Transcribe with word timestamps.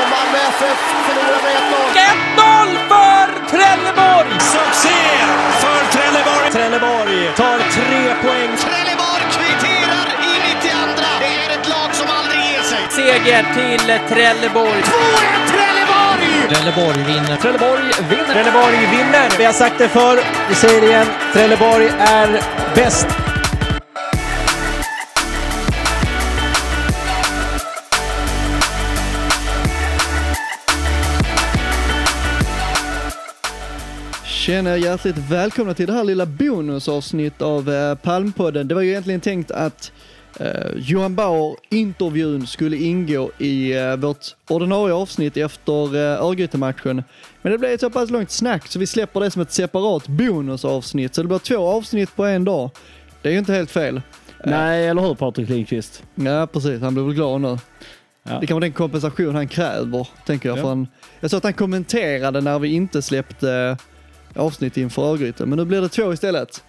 Och 0.00 0.10
Malmö 0.14 0.38
FF 0.48 0.78
förlorar 1.06 1.40
med 1.46 1.56
1-0 2.36 2.88
för 2.90 3.26
Trelleborg! 3.52 4.40
Succé 4.40 5.00
för 5.62 5.80
Trelleborg! 5.94 6.50
Trelleborg 6.52 7.30
tar 7.36 7.58
tre 7.58 8.14
poäng. 8.22 8.50
Trelleborg 8.56 9.24
kvitterar 9.36 10.06
i 10.28 10.32
92. 10.54 10.76
Det 11.20 11.26
är 11.44 11.50
ett 11.58 11.68
lag 11.68 11.90
som 11.92 12.06
aldrig 12.18 12.40
ger 12.40 12.62
sig. 12.62 12.82
Seger 12.90 13.44
till 13.54 13.98
Trelleborg. 14.08 14.82
2-1 14.82 14.92
Trelleborg! 15.52 16.48
Trelleborg 16.48 17.02
vinner. 17.02 17.36
Trelleborg 17.36 17.82
vinner. 18.10 18.32
Trelleborg 18.32 18.86
vinner. 18.90 19.28
Vi 19.38 19.44
har 19.44 19.52
sagt 19.52 19.78
det 19.78 19.88
förr 19.88 20.18
i 20.50 20.54
serien. 20.54 21.06
Trelleborg 21.32 21.88
är 21.98 22.40
bäst. 22.74 23.29
Tjena, 34.50 34.76
hjärtligt 34.76 35.18
välkomna 35.18 35.74
till 35.74 35.86
det 35.86 35.92
här 35.92 36.04
lilla 36.04 36.26
bonusavsnitt 36.26 37.42
av 37.42 37.70
eh, 37.70 37.94
Palmpodden. 37.94 38.68
Det 38.68 38.74
var 38.74 38.82
ju 38.82 38.90
egentligen 38.90 39.20
tänkt 39.20 39.50
att 39.50 39.92
eh, 40.40 40.50
Johan 40.76 41.14
Bauer-intervjun 41.14 42.46
skulle 42.46 42.76
ingå 42.76 43.30
i 43.38 43.78
eh, 43.78 43.96
vårt 43.96 44.26
ordinarie 44.48 44.94
avsnitt 44.94 45.36
efter 45.36 45.96
eh, 45.96 46.24
Örgryte-matchen. 46.24 47.02
Men 47.42 47.52
det 47.52 47.58
blev 47.58 47.70
ett 47.70 47.80
så 47.80 47.90
pass 47.90 48.10
långt 48.10 48.30
snack 48.30 48.66
så 48.66 48.78
vi 48.78 48.86
släpper 48.86 49.20
det 49.20 49.30
som 49.30 49.42
ett 49.42 49.52
separat 49.52 50.08
bonusavsnitt. 50.08 51.14
Så 51.14 51.22
det 51.22 51.28
blir 51.28 51.38
två 51.38 51.68
avsnitt 51.68 52.16
på 52.16 52.24
en 52.24 52.44
dag. 52.44 52.70
Det 53.22 53.28
är 53.28 53.32
ju 53.32 53.38
inte 53.38 53.52
helt 53.52 53.70
fel. 53.70 54.02
Nej, 54.44 54.88
eller 54.88 55.02
hur 55.02 55.14
Patrik 55.14 55.48
Lindqvist? 55.48 56.02
Ja, 56.14 56.46
precis. 56.46 56.80
Han 56.80 56.94
blir 56.94 57.04
väl 57.04 57.14
glad 57.14 57.40
nu. 57.40 57.58
Ja. 58.22 58.38
Det 58.40 58.46
kan 58.46 58.54
vara 58.54 58.64
den 58.64 58.72
kompensation 58.72 59.34
han 59.34 59.48
kräver, 59.48 60.08
tänker 60.26 60.48
jag. 60.48 60.58
Ja. 60.58 60.62
För 60.62 60.68
han, 60.68 60.88
jag 61.20 61.30
såg 61.30 61.38
att 61.38 61.44
han 61.44 61.52
kommenterade 61.52 62.40
när 62.40 62.58
vi 62.58 62.68
inte 62.68 63.02
släppte 63.02 63.76
avsnitt 64.34 64.76
inför 64.76 65.02
Örgryte, 65.02 65.46
men 65.46 65.58
nu 65.58 65.64
blir 65.64 65.80
det 65.80 65.88
två 65.88 66.12
istället. 66.12 66.64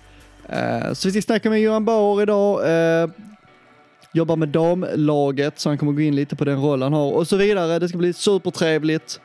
Eh, 0.49 0.93
så 0.93 1.07
vi 1.07 1.11
ska 1.11 1.21
snacka 1.21 1.49
med 1.49 1.61
Johan 1.61 1.85
Bauer 1.85 2.21
idag. 2.23 2.69
Eh, 3.03 3.09
jobbar 4.13 4.35
med 4.35 4.49
damlaget, 4.49 5.59
så 5.59 5.69
han 5.69 5.77
kommer 5.77 5.91
gå 5.91 6.01
in 6.01 6.15
lite 6.15 6.35
på 6.35 6.45
den 6.45 6.61
roll 6.61 6.81
han 6.81 6.93
har 6.93 7.11
och 7.11 7.27
så 7.27 7.37
vidare. 7.37 7.79
Det 7.79 7.89
ska 7.89 7.97
bli 7.97 8.13
supertrevligt. 8.13 9.21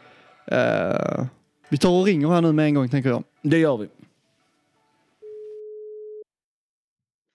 Eh, 0.46 1.24
vi 1.68 1.78
tar 1.78 1.90
och 1.90 2.04
ringer 2.04 2.28
här 2.28 2.40
nu 2.40 2.52
med 2.52 2.66
en 2.66 2.74
gång, 2.74 2.88
tänker 2.88 3.10
jag. 3.10 3.24
Det 3.42 3.58
gör 3.58 3.76
vi. 3.76 3.88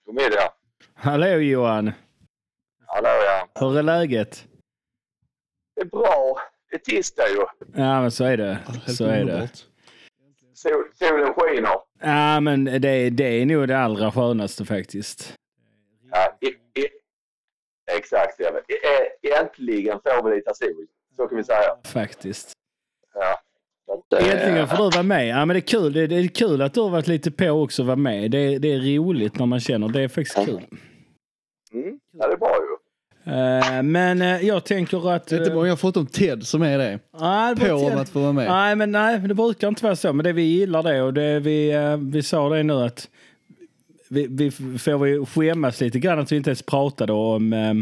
God 0.06 0.14
middag. 0.14 0.52
Hallå 0.94 1.26
Johan. 1.26 1.92
Hallå 2.86 3.08
ja. 3.08 3.48
Hur 3.60 3.78
är 3.78 3.82
läget? 3.82 4.44
Det 5.76 5.80
är 5.80 5.86
bra. 5.86 6.36
Det 6.70 6.76
är 6.76 6.80
tisdag 6.80 7.28
ju. 7.28 7.44
Ja, 7.82 8.00
men 8.00 8.10
så 8.10 8.24
är 8.24 8.36
det. 8.36 8.58
Helt 8.66 8.96
Så 8.96 9.04
är 9.04 9.24
det. 9.24 9.48
Sol, 10.62 10.84
solen 10.94 11.34
skiner. 11.34 11.70
Ja, 12.02 12.40
men 12.40 12.64
det, 12.64 13.10
det 13.10 13.24
är 13.24 13.46
nog 13.46 13.68
det 13.68 13.78
allra 13.78 14.12
skönaste 14.12 14.64
faktiskt. 14.64 15.34
Ja, 16.10 16.36
i, 16.40 16.46
i, 16.80 16.86
exakt. 17.96 18.40
I, 18.40 18.44
ä- 18.44 19.38
äntligen 19.40 19.98
får 20.04 20.30
vi 20.30 20.36
lite 20.36 20.54
sol. 20.54 20.86
Så 21.16 21.26
kan 21.28 21.36
vi 21.38 21.44
säga. 21.44 21.76
Faktiskt. 21.84 22.52
Ja. 23.14 23.38
Att, 23.94 24.22
eh, 24.22 24.30
Äntligen 24.32 24.68
får 24.68 24.76
du 24.76 24.90
vara 24.96 25.02
med. 25.02 25.28
Ja, 25.28 25.44
men 25.44 25.48
det 25.54 25.58
är 25.58 25.60
kul. 25.60 25.92
Det, 25.92 26.00
är 26.00 26.28
kul 26.28 26.62
att 26.62 26.74
du 26.74 26.80
har 26.80 26.90
varit 26.90 27.06
lite 27.08 27.30
på 27.30 27.50
också 27.50 27.82
och 27.82 27.86
vara 27.86 27.96
med. 27.96 28.30
Det, 28.30 28.58
det 28.58 28.72
är 28.72 28.78
roligt 28.98 29.38
när 29.38 29.46
man 29.46 29.60
känner. 29.60 29.88
Det 29.88 30.00
är 30.00 30.08
faktiskt 30.08 30.46
kul. 30.46 30.60
Mm, 31.72 32.00
ja, 32.12 32.26
det 32.26 32.32
är 32.32 32.36
bra 32.36 32.56
ju. 32.56 32.71
Eh, 33.24 33.82
men 33.82 34.22
eh, 34.22 34.46
jag 34.46 34.64
tänker 34.64 35.10
att... 35.10 35.26
Det 35.26 35.36
är 35.36 35.38
inte 35.38 35.50
eh, 35.50 35.56
många 35.56 35.76
förutom 35.76 36.06
Ted 36.06 36.46
som 36.46 36.62
är 36.62 36.78
det. 36.78 36.98
nej, 37.20 37.54
det 37.54 37.68
På 37.68 37.74
om 37.74 37.98
att 37.98 38.08
få 38.08 38.20
vara 38.20 38.32
med. 38.32 38.48
Nej, 38.48 38.76
men 38.76 38.92
nej, 38.92 39.18
det 39.18 39.34
brukar 39.34 39.68
inte 39.68 39.84
vara 39.84 39.96
så. 39.96 40.12
Men 40.12 40.24
det 40.24 40.32
vi 40.32 40.42
gillar 40.42 40.82
det 40.82 41.02
och 41.02 41.14
det 41.14 41.40
vi, 41.40 41.70
eh, 41.70 41.96
vi 41.96 42.22
sa 42.22 42.48
det 42.48 42.62
nu 42.62 42.72
att 42.72 43.08
vi, 44.08 44.26
vi 44.30 44.50
får 44.50 44.98
vi 44.98 45.26
skämmas 45.26 45.80
lite 45.80 45.98
grann 45.98 46.18
att 46.18 46.32
vi 46.32 46.36
inte 46.36 46.50
ens 46.50 46.62
pratade 46.62 47.12
om 47.12 47.52
eh, 47.52 47.74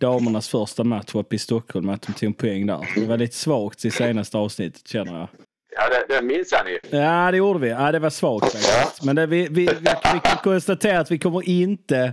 damernas 0.00 0.48
första 0.48 0.84
match 0.84 1.14
uppe 1.14 1.36
i 1.36 1.38
Stockholm, 1.38 1.88
att 1.88 2.02
de 2.02 2.12
tog 2.12 2.26
en 2.26 2.32
poäng 2.32 2.66
där. 2.66 2.88
Det 2.94 3.06
var 3.06 3.18
lite 3.18 3.36
svagt 3.36 3.84
i 3.84 3.90
senaste 3.90 4.38
avsnittet 4.38 4.88
känner 4.88 5.18
jag. 5.18 5.28
Ja, 5.76 5.82
det, 5.88 6.14
det 6.14 6.22
minns 6.22 6.52
jag 6.52 6.66
ni. 6.66 6.98
Ja, 6.98 7.30
det 7.30 7.36
gjorde 7.36 7.58
vi. 7.58 7.68
Ja, 7.68 7.92
det 7.92 7.98
var 7.98 8.10
svagt 8.10 8.52
faktiskt. 8.52 9.04
Men 9.04 9.16
det, 9.16 9.26
vi, 9.26 9.48
vi, 9.50 9.66
vi, 9.66 9.90
vi 10.14 10.20
kan 10.22 10.36
konstatera 10.42 11.00
att 11.00 11.10
vi 11.10 11.18
kommer 11.18 11.48
inte 11.48 12.12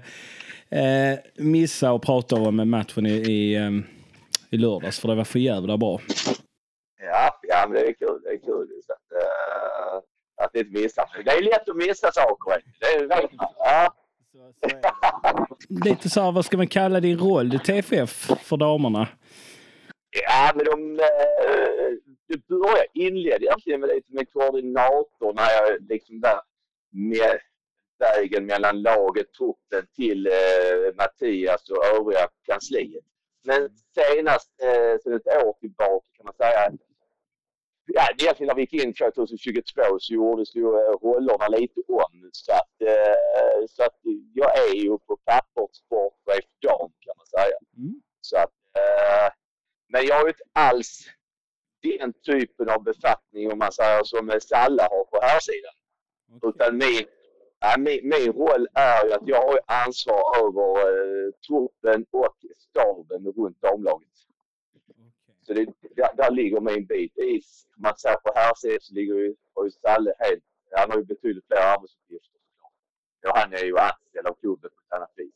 eh, 0.71 1.19
missa 1.35 1.91
att 1.91 2.01
prata 2.01 2.35
om 2.35 2.69
matchen 2.69 3.05
i, 3.05 3.11
i, 3.11 3.55
eh, 3.55 3.71
i 4.49 4.57
lördags, 4.57 4.99
för 4.99 5.07
det 5.07 5.15
var 5.15 5.23
för 5.23 5.39
jävla 5.39 5.77
bra. 5.77 5.99
Ja, 7.01 7.39
ja 7.41 7.65
men 7.67 7.73
det 7.73 7.87
är 7.87 7.93
kul. 7.93 8.21
Det 8.23 8.29
är 8.29 8.37
kul. 8.37 8.67
Så 8.85 8.93
att, 8.93 9.11
eh, 9.21 9.97
att 10.45 10.55
inte 10.55 10.79
missa. 10.81 11.09
Det 11.25 11.31
är 11.31 11.43
lätt 11.43 11.69
att 11.69 11.75
missa 11.75 12.11
saker. 12.11 12.63
Det 12.79 13.05
vet 13.05 13.33
man. 13.33 13.47
Ja. 13.57 13.95
Lite 15.85 16.09
så 16.09 16.21
här, 16.21 16.31
vad 16.31 16.45
ska 16.45 16.57
man 16.57 16.67
kalla 16.67 16.99
din 16.99 17.19
roll 17.19 17.55
i 17.55 17.59
TFF 17.59 18.31
för 18.43 18.57
damerna? 18.57 19.07
Ja, 20.23 20.51
men 20.55 20.65
de... 20.65 20.99
Eh, 20.99 21.89
det 22.27 22.47
började, 22.47 22.85
inledde 22.93 23.45
egentligen 23.45 23.79
med 23.79 23.89
lite 23.89 24.13
med 24.13 24.33
koordinator 24.33 25.33
när 25.33 25.51
jag 25.51 25.89
liksom 25.89 26.21
där 26.21 26.39
med 26.91 27.39
vägen 27.99 28.45
mellan 28.45 28.81
laget, 28.81 29.33
truppen 29.33 29.87
till 29.95 30.27
eh, 30.27 30.95
Mattias 30.95 31.69
och 31.69 31.85
övriga 31.85 32.27
kansliet. 32.45 33.03
Men 33.43 33.69
senast, 33.95 34.51
eh, 34.63 34.99
sedan 35.03 35.13
ett 35.13 35.45
år 35.45 35.53
tillbaka 35.59 36.07
kan 36.17 36.25
man 36.25 36.33
säga, 36.33 36.71
ja, 37.93 38.07
egentligen 38.17 38.47
när 38.47 38.55
vi 38.55 38.61
gick 38.61 38.73
in 38.73 38.93
2022 38.93 39.99
så 39.99 40.13
gjordes 40.13 40.55
ju 40.55 40.61
eh, 40.61 40.91
rollerna 41.03 41.47
lite 41.47 41.81
om. 41.87 42.29
Så 42.31 42.51
att, 42.51 42.81
eh, 42.81 43.65
så 43.69 43.83
att 43.83 43.99
jag 44.33 44.57
är 44.57 44.75
ju 44.75 44.97
på 44.97 45.17
pappret 45.25 45.75
sportchef 45.75 46.45
dam 46.61 46.91
kan 46.99 47.13
man 47.17 47.25
säga. 47.25 47.57
Mm. 47.77 48.01
Så 48.21 48.37
att, 48.37 48.53
eh, 48.77 49.33
men 49.87 50.05
jag 50.05 50.15
har 50.15 50.23
ju 50.23 50.29
inte 50.29 50.43
alls 50.53 51.07
den 51.81 52.13
typen 52.13 52.69
av 52.69 52.83
befattning 52.83 53.51
om 53.51 53.59
man 53.59 53.71
säger 53.71 54.03
som 54.03 54.39
Salla 54.41 54.83
har 54.83 55.05
på 55.05 55.19
här 55.21 55.39
sidan. 55.39 55.73
Utan 56.49 56.77
min, 56.77 57.05
ja, 57.59 57.75
min, 57.77 57.99
min 58.03 58.31
roll 58.33 58.67
är 58.73 59.05
ju 59.05 59.13
att 59.13 59.27
jag 59.27 59.41
har 59.41 59.59
ansvar 59.65 60.21
över 60.43 60.69
eh, 60.89 61.31
truppen 61.47 62.05
och 62.11 62.35
staben 62.69 63.33
runt 63.37 63.61
damlaget. 63.61 64.07
Så 65.41 65.53
det, 65.53 65.65
där, 65.95 66.15
där 66.17 66.31
ligger 66.31 66.61
min 66.61 66.85
bit. 66.85 67.17
I, 67.17 67.41
man 67.77 67.97
säger 67.97 68.15
på 68.15 68.31
här 68.35 68.55
sidan 68.55 68.77
så 68.81 68.93
ligger 68.93 69.15
ju, 69.15 69.35
har 69.55 69.65
ju 69.65 69.71
Salle 69.71 70.13
helt, 70.19 70.43
han 70.71 70.91
har 70.91 70.97
ju 70.97 71.05
betydligt 71.05 71.47
fler 71.47 71.57
arbetsuppgifter. 71.57 72.39
Ja, 73.21 73.33
han 73.35 73.53
är 73.53 73.63
ju 73.63 73.77
anställd 73.77 74.27
av 74.27 74.33
klubben 74.41 74.69
på 74.75 74.81
ett 74.87 74.97
annat 74.97 75.13
vis. 75.15 75.33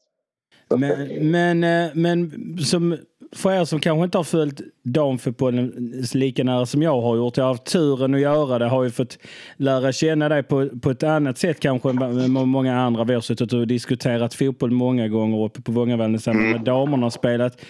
Men, 0.70 1.32
men, 1.32 1.64
eh, 1.64 1.96
men 1.96 2.18
som, 2.58 2.98
för 3.36 3.52
er 3.52 3.66
som 3.66 3.80
kanske 3.80 4.04
inte 4.04 4.18
har 4.18 4.24
följt 4.24 4.62
damfotbollen 4.84 5.94
lika 6.14 6.44
nära 6.44 6.66
som 6.66 6.82
jag 6.82 7.02
har 7.02 7.16
gjort. 7.16 7.38
Jag 7.38 7.44
har 7.44 7.52
haft 7.52 7.66
turen 7.66 8.14
att 8.14 8.22
göra 8.22 8.60
det. 8.60 8.66
Har 8.66 8.84
ju 8.84 8.90
fått 8.90 9.18
lära 9.58 9.92
känna 9.92 10.30
dig 10.30 10.44
på, 10.44 10.70
på 10.82 10.92
ett 10.92 11.04
annat 11.04 11.38
sätt 11.38 11.60
kanske 11.60 11.90
än 11.90 12.32
många 12.32 12.82
andra. 12.82 13.04
Vi 13.04 13.14
har 13.14 13.22
suttit 13.22 13.54
och 13.54 13.68
diskuterat 13.68 14.34
fotboll 14.34 14.72
många 14.72 15.08
gånger 15.08 15.46
uppe 15.46 15.62
på 15.62 15.72
Vångavallen 15.72 16.14
tillsammans 16.14 16.56
med 16.56 16.62
damerna 16.62 17.06
har 17.06 17.10
spelat. 17.10 17.62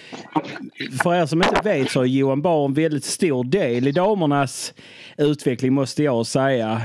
För 1.03 1.15
er 1.15 1.25
som 1.25 1.41
inte 1.41 1.61
vet 1.63 1.91
så 1.91 1.99
har 1.99 2.05
Johan 2.05 2.41
Bar 2.41 2.65
en 2.65 2.73
väldigt 2.73 3.05
stor 3.05 3.43
del 3.43 3.87
i 3.87 3.91
damernas 3.91 4.73
utveckling 5.17 5.73
måste 5.73 6.03
jag 6.03 6.25
säga. 6.25 6.81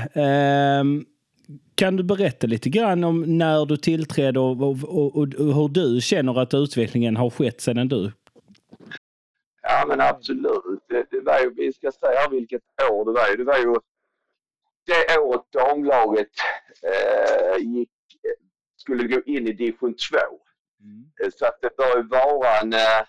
Um, 0.81 1.05
kan 1.75 1.95
du 1.95 2.03
berätta 2.03 2.47
lite 2.47 2.69
grann 2.69 3.03
om 3.03 3.37
när 3.37 3.65
du 3.65 3.77
tillträdde 3.77 4.39
och, 4.39 4.61
och, 4.61 4.83
och, 4.83 5.17
och 5.17 5.27
hur 5.55 5.67
du 5.67 6.01
känner 6.01 6.39
att 6.39 6.53
utvecklingen 6.53 7.17
har 7.17 7.29
skett 7.29 7.61
sedan 7.61 7.87
du... 7.87 8.11
Ja 9.79 9.85
men 9.85 10.01
absolut. 10.01 10.83
Det, 10.87 11.05
det 11.11 11.21
var 11.21 11.39
ju, 11.39 11.53
vi 11.53 11.73
ska 11.73 11.91
säga 11.91 12.29
vilket 12.31 12.61
år 12.91 13.05
det 13.05 13.11
var. 13.11 13.37
Det 13.37 13.43
var 13.43 13.57
ju 13.57 13.75
det 14.85 15.19
året 15.19 15.41
damlaget 15.51 16.29
eh, 16.83 17.57
gick, 17.57 17.91
skulle 18.77 19.03
gå 19.07 19.21
in 19.25 19.47
i 19.47 19.51
division 19.53 19.95
2. 20.11 20.17
Eh, 21.23 21.29
Så 21.31 21.45
att 21.45 21.61
det 21.61 21.77
bör 21.77 21.97
ju 21.97 22.03
vara 22.07 22.59
en 22.61 22.73
eh, 22.73 23.01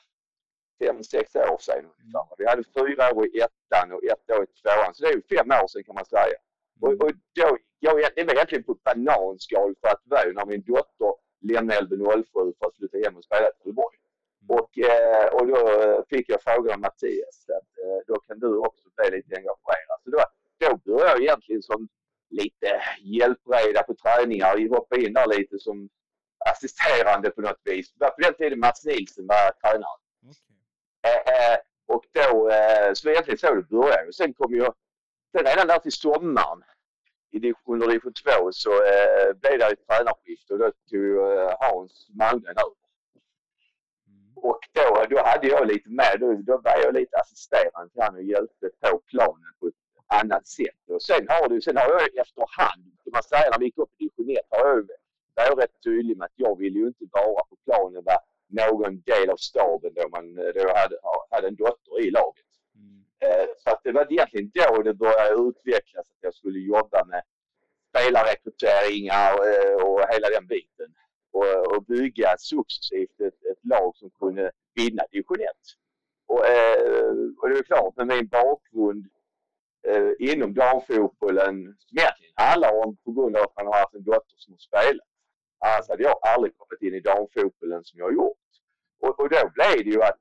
fem, 0.83 1.03
sex 1.05 1.37
år 1.37 1.59
sedan 1.61 1.85
ungefär. 2.03 2.35
Vi 2.39 2.47
hade 2.49 2.65
fyra 2.65 3.15
år 3.15 3.27
i 3.27 3.41
ettan 3.41 3.93
och 3.93 4.05
ett 4.05 4.31
år 4.31 4.43
i 4.45 4.47
tvåan. 4.63 4.95
Så 4.95 5.03
det 5.05 5.09
är 5.11 5.15
ju 5.15 5.23
fem 5.37 5.51
år 5.63 5.69
sedan 5.69 5.85
kan 5.85 5.95
man 5.95 6.05
säga. 6.05 6.39
Och, 6.81 6.93
och 6.93 7.13
då, 7.39 7.59
jag, 7.79 7.95
det 8.17 8.25
var 8.25 8.33
egentligen 8.35 8.65
på 8.65 8.75
bananskal 8.85 9.75
för 9.81 9.89
att 9.89 10.01
det 10.05 10.15
var 10.15 10.25
ju 10.27 10.33
när 10.33 10.47
min 10.47 10.63
dotter 10.67 11.13
lämnade 11.41 11.81
LB07 11.81 12.25
för 12.59 12.67
att 12.67 12.77
flytta 12.77 12.99
hem 13.05 13.17
och 13.17 13.25
spela 13.25 13.49
i 13.49 13.53
Trelleborg. 13.63 13.97
Och, 14.57 14.79
eh, 14.79 15.27
och 15.35 15.47
då 15.47 15.59
fick 16.11 16.29
jag 16.29 16.43
frågan 16.43 16.73
av 16.75 16.81
Mattias 16.81 17.47
att 17.59 17.71
eh, 17.85 17.99
då 18.07 18.21
kan 18.21 18.39
du 18.39 18.57
också 18.59 18.89
bli 18.97 19.11
lite 19.17 19.37
engagerad. 19.37 19.99
Så 20.05 20.11
då, 20.11 20.19
då 20.59 20.77
började 20.77 21.11
jag 21.11 21.21
egentligen 21.23 21.63
som 21.63 21.89
lite 22.31 22.83
hjälpreda 23.01 23.83
på 23.83 23.95
träningar. 23.95 24.59
Jag 24.59 24.69
hoppade 24.69 25.03
in 25.07 25.13
där 25.13 25.27
lite 25.27 25.59
som 25.59 25.89
assisterande 26.51 27.31
på 27.31 27.41
något 27.41 27.61
vis. 27.65 27.93
Det 27.93 28.05
var 28.05 28.11
på 28.11 28.21
den 28.21 28.35
tiden 28.35 28.59
Mats 28.61 28.85
Nilsson 28.85 29.27
var 29.27 29.53
tränare. 29.53 29.99
Eh, 31.07 31.53
eh, 31.53 31.59
Och 31.87 32.05
då, 32.13 32.51
eh, 32.51 32.93
så 32.93 33.09
egentligen 33.11 33.39
så 33.39 33.55
det 33.55 33.63
började. 33.63 34.07
Och 34.09 34.15
sen 34.15 34.35
kom 34.35 34.55
jag, 34.55 34.75
sen 35.33 35.45
redan 35.47 35.67
där 35.67 35.79
till 35.79 35.93
sommaren 35.93 36.63
i 37.33 37.39
division, 37.39 37.75
under 37.75 37.87
division 37.87 38.13
2 38.13 38.53
så 38.53 38.71
eh, 38.71 39.33
blev 39.41 39.59
det 39.59 39.67
ett 39.67 39.87
tränarskifte 39.87 40.53
och 40.53 40.59
då 40.59 40.73
tog 40.91 41.17
eh, 41.17 41.55
Hans 41.61 42.09
Malmgren 42.19 42.57
över. 42.57 42.80
Och 44.43 44.61
då, 44.73 45.05
då 45.11 45.19
hade 45.25 45.47
jag 45.49 45.67
lite 45.67 45.89
med, 45.91 46.17
då, 46.21 46.27
då 46.35 46.61
var 46.65 46.77
jag 46.85 46.95
lite 46.95 47.17
assisterande 47.17 47.91
till 47.93 48.03
han 48.03 48.15
och 48.15 48.23
hjälpte 48.23 48.71
på 48.81 48.99
planen 49.11 49.53
på 49.61 49.67
ett 49.69 49.75
annat 50.21 50.47
sätt. 50.49 50.83
Och 50.89 51.03
sen 51.03 51.27
har, 51.29 51.49
du, 51.49 51.61
sen 51.61 51.77
har 51.77 51.85
jag 51.91 52.03
efterhand, 52.23 52.85
kan 53.05 53.13
man 53.13 53.23
säga 53.23 53.51
när 53.51 53.59
vi 53.59 53.65
gick 53.65 53.79
upp 53.79 53.91
i 53.99 54.05
division 54.05 54.37
1, 54.37 54.39
har 54.49 54.69
jag, 54.69 54.77
var 55.35 55.45
jag 55.49 55.63
rätt 55.63 55.77
tydlig 55.85 56.17
med 56.17 56.25
att 56.25 56.39
jag 56.45 56.59
ville 56.59 56.79
ju 56.79 56.87
inte 56.87 57.05
vara 57.13 57.43
på 57.51 57.57
planen 57.65 58.05
vara 58.05 58.23
någon 58.49 59.01
del 59.01 59.31
av 59.31 59.37
staben 59.37 59.93
då, 59.95 60.09
man, 60.09 60.35
då 60.35 60.61
jag 60.69 60.77
hade, 60.83 60.97
hade 61.31 61.49
en 61.49 61.57
dotter 61.57 62.01
i 62.01 62.11
laget. 62.11 62.45
Eh, 63.25 63.47
Så 63.59 63.71
att 63.71 63.81
det 63.85 63.93
var 63.93 64.13
egentligen 64.13 64.51
då 64.55 64.83
det 64.83 64.95
började 64.95 65.43
utvecklas 65.49 66.07
att 66.13 66.21
jag 66.21 66.35
skulle 66.35 66.59
jobba 66.59 67.05
med 67.05 67.23
spelarrekryteringar 67.89 69.33
eh, 69.51 69.75
och 69.87 70.01
hela 70.13 70.29
den 70.37 70.47
biten. 70.47 70.91
Och, 71.33 71.77
och 71.77 71.85
bygga 71.85 72.35
successivt 72.39 73.21
ett, 73.21 73.41
ett 73.53 73.65
lag 73.65 73.97
som 73.97 74.00
vinna 74.75 75.03
division 75.11 75.41
1. 75.41 75.49
Och, 76.27 76.47
eh, 76.47 77.11
och 77.39 77.49
det 77.49 77.59
är 77.59 77.63
klart 77.63 77.97
med 77.97 78.07
min 78.07 78.29
bakgrund 78.29 79.07
eh, 79.89 80.13
inom 80.19 80.55
damfotbollen 80.55 81.77
som 81.79 81.99
egentligen 81.99 82.35
handlar 82.35 82.85
om 82.85 82.97
på 83.05 83.13
grund 83.13 83.37
av 83.37 83.43
att 83.43 83.57
man 83.57 83.67
har 83.67 83.79
haft 83.79 83.95
en 83.95 84.05
dotter 84.05 84.37
som 84.37 84.53
har 84.53 84.59
spelat. 84.59 85.07
Annars 85.65 85.89
hade 85.89 86.03
jag 86.03 86.19
aldrig 86.23 86.57
kommit 86.57 86.83
in 86.83 86.95
i 86.95 87.01
damfotbollen 87.01 87.85
som 87.85 87.99
jag 87.99 88.07
har 88.07 88.13
gjort. 88.13 88.37
Och, 89.01 89.21
och 89.21 89.29
då 89.29 89.51
blev 89.55 89.85
det 89.85 89.91
ju 89.91 90.03
att 90.03 90.19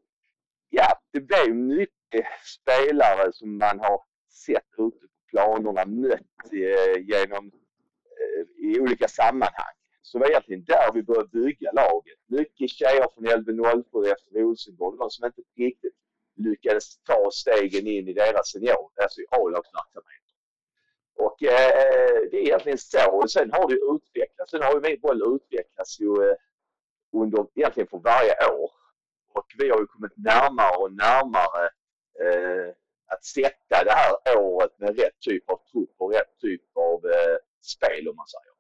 ja, 0.70 1.00
det 1.12 1.20
blev 1.20 1.56
mycket 1.56 2.26
spelare 2.44 3.34
som 3.34 3.58
man 3.58 3.80
har 3.80 4.02
sett 4.30 4.70
ute 4.78 5.00
på 5.00 5.08
planerna, 5.30 5.86
mött 5.86 6.54
eh, 6.54 7.02
genom 7.02 7.52
eh, 8.20 8.66
i 8.66 8.80
olika 8.80 9.08
sammanhang. 9.08 9.79
Så 10.10 10.18
det 10.18 10.24
var 10.24 10.30
egentligen 10.30 10.64
där 10.64 10.92
vi 10.94 11.04
började 11.04 11.28
bygga 11.28 11.72
laget. 11.72 12.20
Mycket 12.28 12.70
tjejer 12.70 13.08
från 13.14 13.26
LB07 13.26 14.12
efter 14.14 14.32
Rosengård, 14.32 14.98
de 14.98 15.10
som 15.10 15.26
inte 15.26 15.42
riktigt 15.58 15.96
lyckades 16.36 16.98
ta 16.98 17.30
stegen 17.32 17.88
in 17.88 18.08
i 18.08 18.14
deras 18.14 18.52
senior, 18.52 18.90
alltså 19.04 19.22
i 19.22 19.26
A-lagsverksamhet. 19.30 20.24
Och 21.16 21.44
eh, 21.44 22.30
det 22.32 22.38
är 22.38 22.46
egentligen 22.48 22.78
så. 22.78 23.12
Och 23.12 23.32
sen 23.32 23.52
har 23.52 23.68
det 23.70 23.96
utvecklats. 23.96 24.52
Sen 24.52 24.62
har 24.62 24.74
ju 24.74 24.82
min 24.82 25.00
boll 25.00 25.36
utvecklats 25.36 26.00
ju 26.00 26.30
eh, 26.30 26.36
under, 27.14 27.48
egentligen 27.56 27.88
för 27.88 27.98
varje 27.98 28.34
år. 28.62 28.72
Och 29.34 29.48
vi 29.58 29.70
har 29.70 29.80
ju 29.80 29.88
kommit 29.88 30.18
närmare 30.18 30.76
och 30.78 30.94
närmare 30.94 31.66
eh, 32.24 32.70
att 33.14 33.26
sätta 33.26 33.84
det 33.84 33.92
här 33.92 34.38
året 34.38 34.80
med 34.80 35.00
rätt 35.00 35.20
typ 35.20 35.50
av 35.50 35.60
trupp 35.72 35.96
och 35.98 36.14
rätt 36.14 36.34
typ 36.42 36.64
av 36.74 37.06
eh, 37.06 37.38
spel 37.62 38.10
om 38.10 38.16
man 38.16 38.28
säger. 38.28 38.59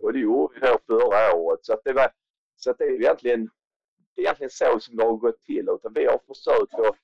Och 0.00 0.12
det 0.12 0.18
gjorde 0.18 0.54
vi 0.54 0.60
då 0.60 0.78
förra 0.86 1.34
året. 1.34 1.60
Så 1.62 1.72
att 1.72 1.80
det, 1.84 1.92
var, 1.92 2.10
så 2.56 2.70
att 2.70 2.78
det 2.78 2.84
är 2.84 2.92
egentligen, 2.92 3.50
det 4.14 4.20
är 4.20 4.24
egentligen 4.24 4.50
så 4.50 4.80
som 4.80 4.96
det 4.96 5.04
har 5.04 5.16
gått 5.16 5.42
till. 5.42 5.68
Utan 5.68 5.92
vi 5.92 6.06
har 6.06 6.20
försökt 6.26 6.74
att 6.74 6.96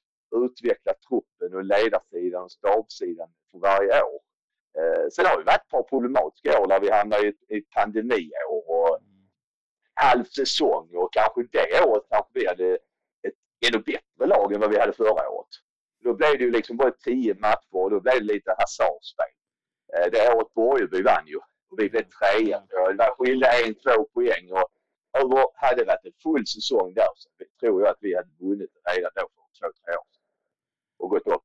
utveckla 0.44 0.92
truppen 1.08 1.54
och 1.54 1.64
ledarsidan 1.64 2.42
och 2.42 2.52
stabssidan 2.52 3.28
för 3.50 3.58
varje 3.58 4.02
år. 4.02 4.20
Eh, 4.78 5.08
sen 5.12 5.26
har 5.26 5.38
det 5.38 5.44
varit 5.44 5.60
ett 5.60 5.68
par 5.68 5.82
problematiska 5.82 6.60
år 6.60 6.66
där 6.66 6.80
vi 6.80 6.90
hamnade 6.90 7.26
i 7.26 7.28
ett, 7.28 7.42
ett 7.48 7.70
pandemiår 7.70 8.70
och 8.70 8.98
halv 9.94 10.24
säsong 10.24 10.88
och 10.94 11.12
kanske 11.12 11.42
det 11.42 11.84
året 11.86 12.02
kanske 12.10 12.30
vi 12.34 12.46
hade 12.46 12.74
ett 13.22 13.34
ännu 13.68 13.78
bättre 13.78 14.26
lag 14.26 14.52
än 14.52 14.60
vad 14.60 14.70
vi 14.70 14.80
hade 14.80 14.92
förra 14.92 15.28
året. 15.30 15.48
Då 16.04 16.14
blev 16.14 16.38
det 16.38 16.44
ju 16.44 16.50
liksom 16.50 16.76
bara 16.76 16.90
tio 16.90 17.34
matcher 17.34 17.76
och 17.76 17.90
då 17.90 18.00
blev 18.00 18.14
det 18.14 18.32
lite 18.34 18.54
hasardspel. 18.58 19.32
Eh, 19.96 20.10
det 20.12 20.34
året 20.34 20.54
Borgeby 20.54 21.02
vann 21.02 21.26
ju 21.26 21.38
och 21.72 21.78
vi 21.78 21.88
blev 21.90 22.04
trea. 22.19 22.58
Och 22.58 22.90
Det 22.92 22.98
var 23.04 23.14
skilda 23.19 23.48
en, 23.66 23.74
två 23.74 24.04
poäng 24.14 24.44
och 24.52 24.69
över, 25.20 25.44
hade 25.54 25.76
det 25.76 25.84
varit 25.84 26.04
en 26.04 26.12
full 26.22 26.46
säsong 26.46 26.94
där 26.94 27.06
så 27.16 27.28
tror 27.60 27.82
jag 27.82 27.90
att 27.90 27.98
vi 28.00 28.16
hade 28.16 28.28
vunnit 28.40 28.70
redan 28.96 29.10
då 29.14 29.20
för 29.20 29.42
två, 29.58 29.72
tre 29.84 29.94
år 30.02 30.06
sedan. 30.12 30.24
Och 30.98 31.10
gått 31.10 31.26
upp. 31.26 31.42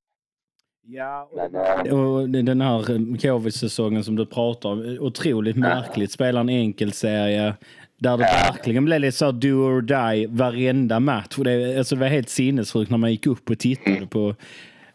Ja, 0.89 1.29
Men, 1.35 1.55
eh, 1.55 1.99
och 1.99 2.29
den 2.29 2.61
här 2.61 3.17
covid-säsongen 3.21 4.03
som 4.03 4.15
du 4.15 4.25
pratar 4.25 4.69
om, 4.69 4.97
otroligt 4.99 5.55
märkligt. 5.57 6.11
Spela 6.11 6.39
en 6.39 6.49
enkelserie 6.49 7.55
där 7.97 8.17
det 8.17 8.23
verkligen 8.23 8.85
blev 8.85 8.99
lite 8.99 9.17
så 9.17 9.31
do 9.31 9.47
or 9.47 9.81
die 9.81 10.27
varenda 10.27 10.99
match. 10.99 11.37
Och 11.37 11.43
det, 11.43 11.77
alltså 11.77 11.95
det 11.95 12.01
var 12.01 12.07
helt 12.07 12.29
sinnessjukt 12.29 12.91
när 12.91 12.97
man 12.97 13.11
gick 13.11 13.27
upp 13.27 13.49
och 13.49 13.59
tittade 13.59 14.07
på, 14.07 14.35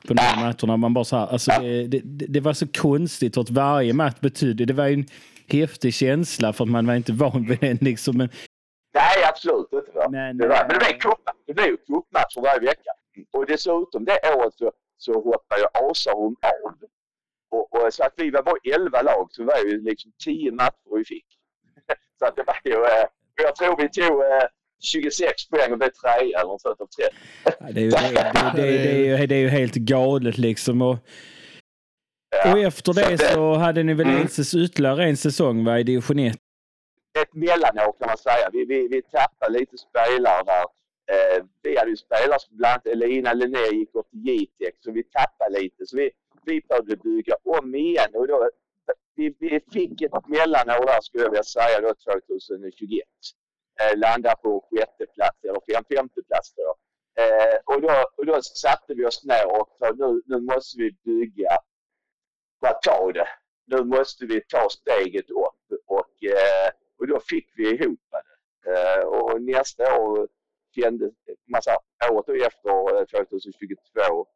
på 0.09 0.15
de 0.15 0.21
här 0.23 0.45
matcherna. 0.45 0.77
Man 0.77 0.95
bara 0.95 1.05
så 1.05 1.17
här, 1.17 1.27
alltså 1.27 1.51
det, 1.61 1.87
det, 1.87 2.27
det 2.27 2.41
var 2.41 2.53
så 2.53 2.67
konstigt 2.69 3.37
att 3.37 3.51
varje 3.51 3.93
match 3.93 4.21
betydde, 4.21 4.65
det 4.65 4.73
var 4.73 4.87
ju 4.87 4.95
en 4.95 5.07
häftig 5.49 5.95
känsla 5.95 6.53
för 6.53 6.65
att 6.65 6.71
man 6.71 6.87
var 6.87 6.95
inte 6.95 7.13
van 7.13 7.47
vid 7.47 7.61
den 7.61 7.79
liksom. 7.81 8.17
Men, 8.17 8.29
Nej, 8.95 9.25
absolut 9.29 9.73
inte. 9.73 9.93
Va? 9.95 10.09
Men, 10.11 10.39
det, 10.39 10.49
var, 10.49 10.55
eh, 10.57 10.61
men 10.69 10.79
det 10.79 10.79
blev 10.79 10.99
cup- 10.99 11.33
det 11.47 11.55
blev 11.55 11.67
ju 11.67 11.77
cupmatcher 11.77 12.41
varje 12.43 12.61
vecka. 12.61 12.91
Och 13.33 13.47
dessutom 13.47 14.05
det 14.05 14.19
året 14.37 14.55
så, 14.55 14.73
så 14.97 15.13
hoppade 15.13 15.61
ju 15.61 15.67
Asarum 15.91 16.37
av. 16.43 16.75
Och, 17.51 17.75
och, 17.75 17.95
så 17.95 18.05
att 18.05 18.15
vi 18.17 18.31
var 18.31 18.43
bara 18.43 18.75
11 18.75 19.03
lag 19.03 19.29
så 19.31 19.45
var 19.45 19.65
det 19.65 19.71
ju 19.71 19.81
liksom 19.83 20.13
10 20.25 20.53
matcher 20.53 20.97
vi 20.97 21.05
fick. 21.05 21.27
så 22.19 22.27
att 22.27 22.37
det 22.37 22.45
var 22.47 22.57
ju, 22.65 22.73
eh, 22.73 23.07
jag 23.43 23.57
tror 23.57 23.77
vi 23.77 23.89
tog 23.89 24.21
eh, 24.21 24.47
26 24.83 25.49
poäng 25.49 25.73
och 25.73 25.79
blev 25.79 25.91
trea 25.91 26.41
eller 26.41 26.49
något 26.49 26.61
sånt 26.61 26.81
av 26.81 26.87
30. 26.87 27.17
Ja, 27.45 27.67
Det 27.73 27.81
är, 27.81 27.85
ju, 27.85 27.91
det, 27.91 28.33
det, 28.55 28.63
det, 28.63 28.79
det, 28.79 28.91
är 28.91 29.21
ju, 29.21 29.27
det 29.27 29.49
helt 29.49 29.75
galet 29.75 30.39
liksom. 30.39 30.83
Och, 30.83 30.97
och 32.53 32.59
efter 32.59 32.93
det 32.93 33.19
så 33.19 33.55
hade 33.55 33.83
ni 33.83 33.95
väl 33.95 34.07
en, 34.07 34.27
säs- 34.29 34.65
ytterligare 34.65 35.05
en 35.05 35.17
säsong 35.17 35.65
va, 35.65 35.79
i 35.79 35.83
division 35.83 36.19
1? 36.19 36.37
ett 37.23 37.35
mellanår 37.35 37.93
kan 37.99 38.07
man 38.07 38.19
säga. 38.19 38.51
Vi, 38.53 38.65
vi, 38.65 38.89
vi 38.89 39.03
tappade 39.03 39.59
lite 39.59 39.77
spelare 39.79 40.43
där. 40.45 40.65
Eh, 41.13 41.45
vi 41.63 41.79
hade 41.79 41.91
ju 41.91 41.97
spelare 41.97 42.39
som 42.41 42.57
bland 42.57 42.73
annat 42.73 42.87
Elina 42.87 43.33
Linné 43.33 43.67
gick 43.73 43.95
upp 43.95 44.11
till 44.11 44.27
Jitex 44.29 44.77
så 44.81 44.93
vi 44.93 45.03
tappade 45.03 45.61
lite. 45.61 45.87
Så 45.87 45.97
vi, 45.97 46.11
vi 46.47 46.61
behövde 46.69 46.97
bygga 46.97 47.35
om 47.45 47.75
igen 47.75 48.11
och 48.15 48.29
då, 48.29 48.51
vi, 49.17 49.35
vi 49.39 49.61
fick 49.73 50.03
ett 50.03 50.29
mellanår 50.29 50.87
där 50.87 51.01
skulle 51.01 51.25
jag 51.25 51.31
vilja 51.31 51.45
säga 51.45 51.81
då 51.81 51.95
2021. 52.13 53.03
Eh, 53.81 53.99
landa 53.99 54.35
på 54.37 54.69
sjätte 54.71 55.07
plats 55.15 55.45
eller 55.45 55.61
fem, 55.73 55.85
femte 55.97 56.23
plats 56.23 56.55
då. 56.55 56.75
Eh, 57.23 57.57
och 57.65 57.83
då. 57.83 58.05
Och 58.17 58.27
då 58.27 58.43
satte 58.43 58.95
vi 58.95 59.07
oss 59.07 59.25
ner 59.25 59.47
och 59.47 59.77
sa 59.79 59.91
nu, 59.91 60.23
nu 60.27 60.41
måste 60.41 60.79
vi 60.79 60.93
bygga 61.05 61.59
för 62.61 62.73
ta 62.83 63.13
det. 63.13 63.29
Nu 63.67 63.85
måste 63.85 64.27
vi 64.27 64.41
ta 64.41 64.69
steget 64.69 65.31
upp 65.31 65.81
och, 65.87 66.25
eh, 66.25 66.71
och 66.99 67.07
då 67.07 67.21
fick 67.21 67.49
vi 67.57 67.75
ihop 67.75 68.01
det. 68.11 68.23
Eh, 68.71 69.05
och 69.05 69.43
nästa 69.43 70.01
år 70.01 70.29
kändes, 70.75 71.13
massa, 71.47 71.77
året 72.11 72.47
efter 72.47 72.99
eh, 72.99 73.05
2022, 73.05 74.27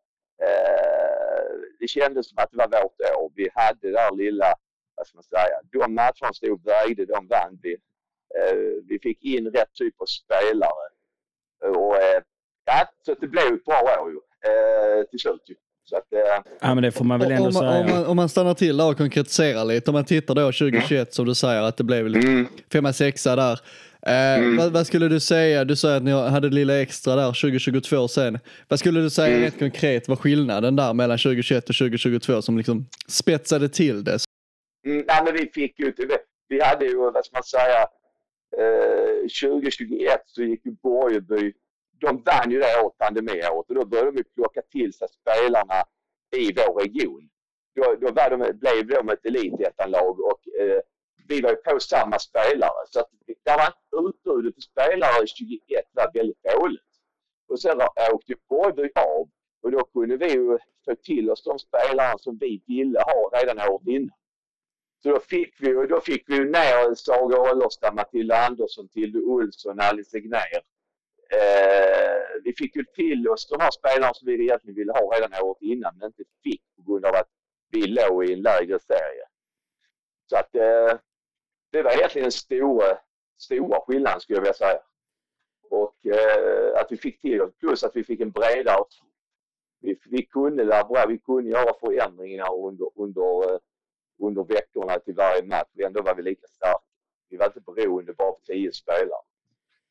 eh, 0.42 1.46
det 1.78 1.88
kändes 1.88 2.28
som 2.28 2.38
att 2.38 2.50
det 2.50 2.56
var 2.56 2.82
vårt 2.82 3.00
år. 3.16 3.32
Vi 3.34 3.48
hade 3.54 3.78
det 3.80 3.92
där 3.92 4.16
lilla, 4.16 4.54
vad 4.94 5.06
ska 5.06 5.16
man 5.16 5.22
säga, 5.22 5.60
de 5.72 5.94
matcherna 5.94 6.32
stod 6.32 6.52
och 6.52 6.66
vägde, 6.66 7.06
de 7.06 7.26
vann 7.26 7.58
vi. 7.62 7.76
Eh, 8.38 8.56
vi 8.88 8.98
fick 9.02 9.24
in 9.24 9.46
rätt 9.46 9.72
typ 9.74 10.00
av 10.00 10.06
spelare. 10.06 10.86
Och, 11.76 11.96
eh, 11.96 12.22
ja, 12.64 12.88
så 13.06 13.12
att 13.12 13.20
det 13.20 13.28
blev 13.28 13.46
ett 13.46 13.64
bra 13.64 13.80
år 14.00 14.10
ju, 14.10 14.16
eh, 14.50 15.04
till 15.10 15.18
slut. 15.18 15.42
Ju. 15.48 15.54
Så 15.84 15.96
att, 15.96 16.12
eh, 16.12 16.52
Ja 16.60 16.74
men 16.74 16.82
det 16.82 16.92
får 16.92 17.04
man 17.04 17.20
väl 17.20 17.30
ändå 17.30 17.46
Om 17.48 17.54
man, 17.54 17.62
säga. 17.62 17.80
om, 17.80 17.90
man, 17.90 18.06
om 18.06 18.16
man 18.16 18.28
stannar 18.28 18.54
till 18.54 18.76
där 18.76 18.90
och 18.90 18.96
konkretiserar 18.96 19.64
lite, 19.64 19.90
om 19.90 19.94
man 19.94 20.04
tittar 20.04 20.34
då 20.34 20.52
2021 20.52 21.14
som 21.14 21.26
du 21.26 21.34
säger 21.34 21.62
att 21.62 21.76
det 21.76 21.84
blev 21.84 22.08
lite 22.08 22.28
mm. 22.28 22.46
femma, 22.72 22.92
sexa 22.92 23.36
där. 23.36 23.60
Eh, 24.06 24.58
vad, 24.58 24.72
vad 24.72 24.86
skulle 24.86 25.08
du 25.08 25.20
säga, 25.20 25.64
du 25.64 25.76
sa 25.76 25.96
att 25.96 26.02
ni 26.02 26.10
hade 26.10 26.48
lilla 26.48 26.80
extra 26.80 27.16
där 27.16 27.26
2022 27.26 28.08
sen. 28.08 28.38
Vad 28.68 28.78
skulle 28.78 29.00
du 29.00 29.10
säga 29.10 29.28
Mm. 29.28 29.42
rent 29.42 29.58
konkret 29.58 30.08
var 30.08 30.16
skillnaden 30.16 30.76
där 30.76 30.94
mellan 30.94 31.18
2021 31.18 31.68
och 31.68 31.76
2022 31.76 32.42
som 32.42 32.56
liksom 32.58 32.86
spetsade 33.08 33.68
till 33.68 34.04
det? 34.04 34.18
Mm, 34.86 35.04
nej, 35.06 35.22
men 35.24 35.34
vi 35.34 35.50
fick 35.54 35.78
ju 35.78 35.92
vi 36.48 36.60
hade 36.60 36.84
ju, 36.84 36.96
vad 36.96 37.24
ska 37.24 37.36
man 37.36 37.42
säga, 37.42 37.86
eh, 38.58 39.20
2021 39.20 40.22
så 40.26 40.42
gick 40.42 40.66
ju 40.66 40.72
Borgeby, 40.72 41.52
de 42.00 42.22
vann 42.22 42.50
ju 42.50 42.58
det 42.58 42.80
året, 42.82 42.98
pandemiåret 42.98 43.68
och 43.68 43.74
då 43.74 43.86
började 43.86 44.10
de 44.10 44.16
ju 44.16 44.24
plocka 44.24 44.62
till 44.62 44.92
sig 44.92 45.08
spelarna 45.08 45.84
i 46.36 46.52
vår 46.56 46.80
region. 46.80 47.28
Då, 47.74 47.96
då 48.00 48.12
var 48.12 48.30
de, 48.30 48.58
blev 48.58 48.86
de 48.86 49.08
ett 49.08 49.26
elitettanlag 49.26 50.20
och 50.20 50.40
eh, 50.60 50.80
vi 51.28 51.40
var 51.40 51.50
ju 51.50 51.56
på 51.56 51.80
samma 51.80 52.18
spelare. 52.18 52.86
Så 52.90 53.00
att 53.00 53.10
där 53.44 53.58
var 53.58 54.08
utbudet 54.08 54.54
för 54.54 54.60
spelare 54.60 55.24
i 55.24 55.26
21 55.26 55.60
var 55.92 56.10
väldigt 56.14 56.42
dåligt. 56.42 56.82
Och 57.48 57.60
sen 57.60 57.80
åkte 58.12 58.34
Borgeby 58.48 58.90
av 58.94 59.28
och 59.62 59.70
då 59.70 59.84
kunde 59.84 60.16
vi 60.16 60.32
ju 60.32 60.58
få 60.84 60.94
till 61.02 61.30
oss 61.30 61.44
de 61.44 61.58
spelare 61.58 62.18
som 62.18 62.38
vi 62.40 62.62
ville 62.66 62.98
ha 62.98 63.30
redan 63.40 63.68
året 63.70 63.86
innan. 63.86 64.16
Så 65.02 65.08
då 65.08 65.20
fick 65.20 65.54
vi, 65.58 65.72
då 65.72 66.00
fick 66.00 66.24
vi 66.26 66.34
ju 66.34 66.50
ner 66.50 66.94
Saga 66.94 67.52
Ollerstad, 67.52 67.92
Matilda 67.92 68.46
Andersson, 68.46 68.88
Tilde 68.88 69.18
Olsson, 69.18 69.80
Alice 69.80 70.18
Egnér 70.18 70.62
Eh, 71.30 72.40
vi 72.44 72.52
fick 72.52 72.76
ju 72.76 72.84
till 72.84 73.28
oss 73.28 73.48
de 73.48 73.60
här 73.60 73.70
spelarna 73.70 74.14
som 74.14 74.26
vi 74.26 74.44
egentligen 74.44 74.76
ville 74.76 74.92
ha 74.92 75.14
redan 75.14 75.42
året 75.42 75.62
innan 75.62 75.98
men 75.98 76.06
inte 76.06 76.24
fick 76.42 76.62
på 76.76 76.92
grund 76.92 77.04
av 77.04 77.14
att 77.14 77.28
vi 77.70 77.86
låg 77.86 78.24
i 78.24 78.32
en 78.32 78.42
lägre 78.42 78.78
serie. 78.78 79.26
Så 80.30 80.36
att 80.36 80.54
eh, 80.54 80.98
det 81.72 81.82
var 81.82 81.90
egentligen 81.92 82.24
den 82.24 82.32
stora, 82.32 82.98
stora 83.38 83.80
skillnaden 83.80 84.20
skulle 84.20 84.36
jag 84.36 84.42
vilja 84.42 84.54
säga. 84.54 84.80
Och 85.70 86.06
eh, 86.06 86.80
att 86.80 86.92
vi 86.92 86.96
fick 86.96 87.20
till 87.20 87.42
oss, 87.42 87.54
plus 87.60 87.84
att 87.84 87.96
vi 87.96 88.04
fick 88.04 88.20
en 88.20 88.30
bredare 88.30 88.84
vi, 89.80 89.98
vi 90.04 90.26
kunde 90.26 90.64
laborera, 90.64 91.06
vi 91.06 91.18
kunde 91.18 91.50
göra 91.50 91.74
förändringar 91.80 92.54
under, 92.66 92.90
under, 92.94 93.52
eh, 93.52 93.58
under 94.18 94.44
veckorna 94.44 94.98
till 94.98 95.14
varje 95.14 95.42
match. 95.42 95.68
Ändå 95.86 96.02
var 96.02 96.14
vi 96.14 96.22
lika 96.22 96.46
starka. 96.46 96.78
Vi 97.30 97.36
var 97.36 97.46
inte 97.46 97.60
beroende 97.60 98.12
bara 98.12 98.28
av 98.28 98.38
tio 98.46 98.72
spelare. 98.72 99.22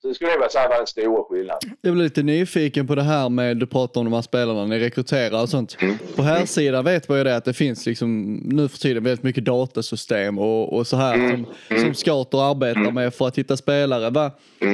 Så 0.02 0.08
det 0.08 0.16
skulle 0.16 0.30
jag 0.32 0.38
vilja 0.38 0.50
säga 0.50 0.70
var 0.70 0.78
den 0.78 0.88
stora 0.88 1.24
skillnaden. 1.24 1.72
Jag 1.82 1.94
blir 1.94 2.04
lite 2.04 2.24
nyfiken 2.24 2.88
på 2.88 2.96
det 2.96 3.04
här 3.04 3.30
med, 3.30 3.58
du 3.58 3.68
pratar 3.68 4.02
om 4.02 4.06
de 4.06 4.14
här 4.14 4.22
spelarna, 4.22 4.66
ni 4.66 4.80
rekryterar 4.80 5.42
och 5.42 5.50
sånt. 5.50 5.78
På 6.16 6.22
här 6.22 6.46
sidan 6.46 6.86
vet 6.86 7.10
man 7.10 7.18
ju 7.18 7.24
det 7.24 7.36
att 7.36 7.46
det 7.46 7.54
finns 7.54 7.86
liksom 7.86 8.36
nu 8.36 8.68
för 8.68 8.78
tiden 8.78 9.04
väldigt 9.04 9.24
mycket 9.24 9.46
datasystem 9.46 10.40
och, 10.40 10.74
och 10.74 10.88
så 10.88 10.98
här 10.98 11.30
som, 11.30 11.46
som 11.80 11.94
scouter 11.94 12.50
arbetar 12.52 12.92
med 12.92 13.14
för 13.14 13.28
att 13.28 13.38
hitta 13.38 13.58
spelare. 13.58 14.10
Va? 14.10 14.32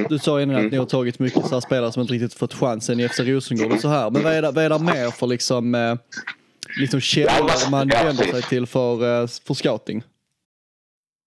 Du 0.09 0.19
sa 0.19 0.41
innan 0.41 0.65
att 0.65 0.71
ni 0.71 0.77
har 0.77 0.85
tagit 0.85 1.19
mycket 1.19 1.45
så 1.45 1.53
här 1.53 1.61
spelare 1.61 1.91
som 1.91 2.01
inte 2.01 2.13
riktigt 2.13 2.33
fått 2.33 2.53
chansen 2.53 2.99
i 2.99 3.09
FC 3.09 3.19
Rosengård 3.19 3.71
och 3.71 3.79
så 3.79 3.87
här. 3.87 4.09
Men 4.09 4.23
vad 4.23 4.33
är 4.33 4.41
det, 4.41 4.51
vad 4.51 4.63
är 4.63 4.69
det 4.69 4.79
mer 4.79 5.11
för 5.11 5.27
liksom, 5.27 5.75
eh, 5.75 5.95
liksom 6.79 6.99
källor 6.99 7.71
man 7.71 7.87
vänder 7.87 8.23
sig 8.23 8.41
till 8.41 8.67
för, 8.67 8.93
eh, 8.93 9.27
för 9.27 9.53
scouting? 9.53 10.03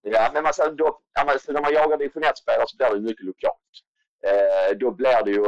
Ja, 0.03 0.31
men 0.35 0.47
alltså, 0.47 0.71
då, 0.71 0.99
alltså, 1.19 1.53
när 1.53 1.61
man 1.61 1.73
jagar 1.73 1.97
division 1.99 2.23
1-spelare 2.23 2.65
så 2.67 2.77
blir 2.77 2.91
det 2.95 3.01
mycket 3.01 3.25
lokalt. 3.25 3.73
Eh, 4.27 4.77
då 4.77 4.91
blir 4.91 5.25
det 5.25 5.31
ju 5.31 5.47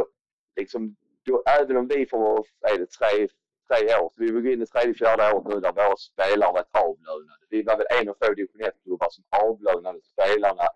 liksom, 0.56 0.96
då, 1.26 1.42
även 1.46 1.76
om 1.76 1.88
vi 1.88 2.06
får, 2.06 2.46
är 2.60 2.78
det, 2.78 2.86
tre, 2.86 3.28
tre 3.68 3.96
år, 4.00 4.10
så 4.14 4.22
vi 4.22 4.32
vill 4.32 4.42
gå 4.42 4.50
in 4.50 4.62
i 4.62 4.66
tredje, 4.66 4.94
fjärde 4.94 5.32
året 5.32 5.46
nu 5.54 5.60
där 5.60 5.72
våra 5.72 5.96
spelare 5.96 6.52
varit 6.52 6.74
avlönade. 6.84 7.42
Vi 7.50 7.62
var 7.62 7.76
väl 7.76 7.86
en 8.00 8.08
av 8.08 8.16
få 8.20 8.34
division 8.34 8.60
1-klubbar 8.60 9.08
som 9.10 9.24
avlönade 9.44 10.00
spelarna 10.12 10.66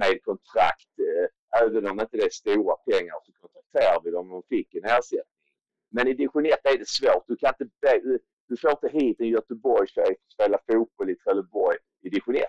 med 0.00 0.22
kontrakt. 0.24 0.92
Eh, 1.06 1.60
även 1.62 1.86
om 1.90 2.00
inte 2.00 2.16
det 2.16 2.22
är 2.24 2.30
stora 2.30 2.76
pengar 2.76 3.16
så 3.26 3.32
kontrakterar 3.40 4.00
vi 4.04 4.10
dem 4.10 4.32
och 4.32 4.46
fick 4.48 4.74
en 4.74 4.84
ersättning. 4.84 5.42
Men 5.90 6.08
i 6.08 6.12
division 6.14 6.46
1 6.46 6.60
är 6.64 6.78
det 6.78 6.88
svårt. 6.88 7.24
Du, 7.26 7.36
kan 7.36 7.52
inte, 7.60 7.74
be- 7.80 8.18
du 8.48 8.56
får 8.56 8.70
inte 8.70 8.88
hit 8.88 9.20
en 9.20 9.28
Göteborgstjej 9.28 10.06
som 10.06 10.30
spelar 10.30 10.60
fotboll 10.72 11.10
i 11.10 11.16
Trelleborg 11.16 11.78
i 12.02 12.08
division 12.08 12.36
1. 12.36 12.44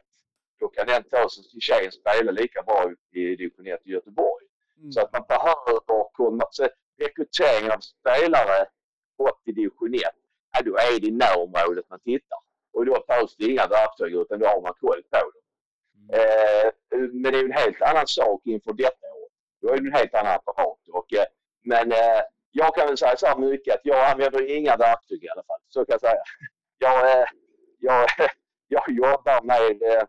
Då 0.59 0.67
kan 0.67 0.87
den 0.87 1.03
ta 1.03 1.29
sig 1.29 1.43
tjejen 1.61 1.91
spela 1.91 2.31
lika 2.31 2.61
bra 2.61 2.91
i 3.11 3.35
division 3.35 3.67
1 3.67 3.81
i 3.85 3.91
Göteborg. 3.91 4.45
Så 4.93 5.01
att 5.01 5.13
man 5.13 5.23
behöver 5.27 6.03
komma... 6.13 6.43
Så 6.51 6.67
rekryteringen 6.99 7.71
av 7.71 7.79
spelare 7.79 8.67
upp 9.17 9.43
till 9.43 9.55
division 9.55 9.93
1, 9.93 10.01
ja, 10.53 10.61
då 10.65 10.75
är 10.75 10.99
det 10.99 11.07
i 11.07 11.11
närområdet 11.11 11.89
man 11.89 11.99
tittar. 11.99 12.39
Och 12.73 12.85
då 12.85 13.05
behövs 13.07 13.35
det 13.35 13.45
inga 13.45 13.67
verktyg 13.67 14.15
utan 14.15 14.39
då 14.39 14.45
har 14.47 14.61
man 14.61 14.73
koll 14.73 15.03
på 15.11 15.17
dem. 15.17 15.47
Eh, 16.17 16.71
men 17.11 17.31
det 17.31 17.39
är 17.39 17.43
en 17.43 17.51
helt 17.51 17.81
annan 17.81 18.07
sak 18.07 18.41
inför 18.45 18.73
detta 18.73 19.07
år. 19.21 19.29
Då 19.61 19.69
är 19.69 19.77
det 19.77 19.87
en 19.87 19.93
helt 19.93 20.13
annan 20.13 20.33
apparat. 20.35 20.79
Och, 20.91 21.13
eh, 21.13 21.25
men 21.63 21.91
eh, 21.91 22.21
jag 22.51 22.75
kan 22.75 22.87
väl 22.87 22.97
säga 22.97 23.17
så 23.17 23.25
här 23.25 23.37
mycket 23.37 23.75
att 23.75 23.81
jag 23.83 24.11
använder 24.11 24.57
inga 24.57 24.77
verktyg 24.77 25.23
i 25.23 25.29
alla 25.29 25.43
fall. 25.43 25.59
Så 25.67 25.85
kan 25.85 25.93
jag 25.93 26.01
säga. 26.01 26.21
Jag, 26.77 27.27
jag, 27.79 28.05
jag 28.67 28.83
jobbar 28.89 29.41
med 29.43 29.81
eh, 29.81 30.03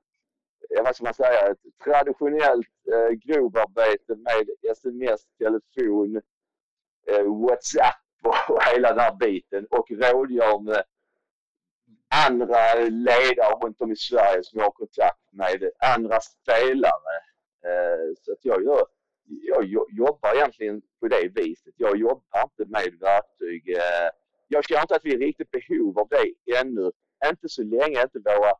vad 0.84 0.96
ska 0.96 1.04
man 1.04 1.14
säga, 1.14 1.50
ett 1.50 1.58
traditionellt 1.84 2.66
eh, 2.92 3.10
grovarbete 3.10 4.14
med 4.16 4.48
sms, 4.72 5.20
telefon, 5.38 6.22
eh, 7.06 7.24
WhatsApp 7.24 7.94
och, 8.48 8.62
hela 8.62 8.88
den 8.88 8.98
här 8.98 9.14
biten 9.14 9.66
och 9.70 9.90
rådgör 9.90 10.58
med 10.58 10.82
andra 12.26 12.74
ledare 12.74 13.54
runt 13.62 13.80
om 13.80 13.92
i 13.92 13.96
Sverige 13.96 14.44
som 14.44 14.58
jag 14.58 14.66
har 14.66 14.70
kontakt 14.70 15.32
med, 15.32 15.70
andra 15.78 16.20
spelare. 16.20 17.14
Så 18.24 18.32
att 18.32 18.38
jag, 18.42 18.64
gör, 18.64 18.86
jag 19.28 19.64
jobbar 19.90 20.34
egentligen 20.34 20.82
på 21.00 21.08
det 21.08 21.28
viset. 21.34 21.74
Jag 21.76 21.96
jobbar 21.96 22.42
inte 22.42 22.70
med 22.72 22.98
verktyg. 23.00 23.68
Eh, 23.68 24.08
jag 24.48 24.64
känner 24.64 24.82
inte 24.82 24.94
att 24.94 25.04
vi 25.04 25.14
är 25.14 25.18
riktigt 25.18 25.50
behov 25.50 25.98
av 25.98 26.08
det 26.08 26.56
ännu. 26.56 26.90
Inte 27.30 27.48
så 27.48 27.62
länge 27.62 28.02
inte 28.02 28.18
våra 28.18 28.50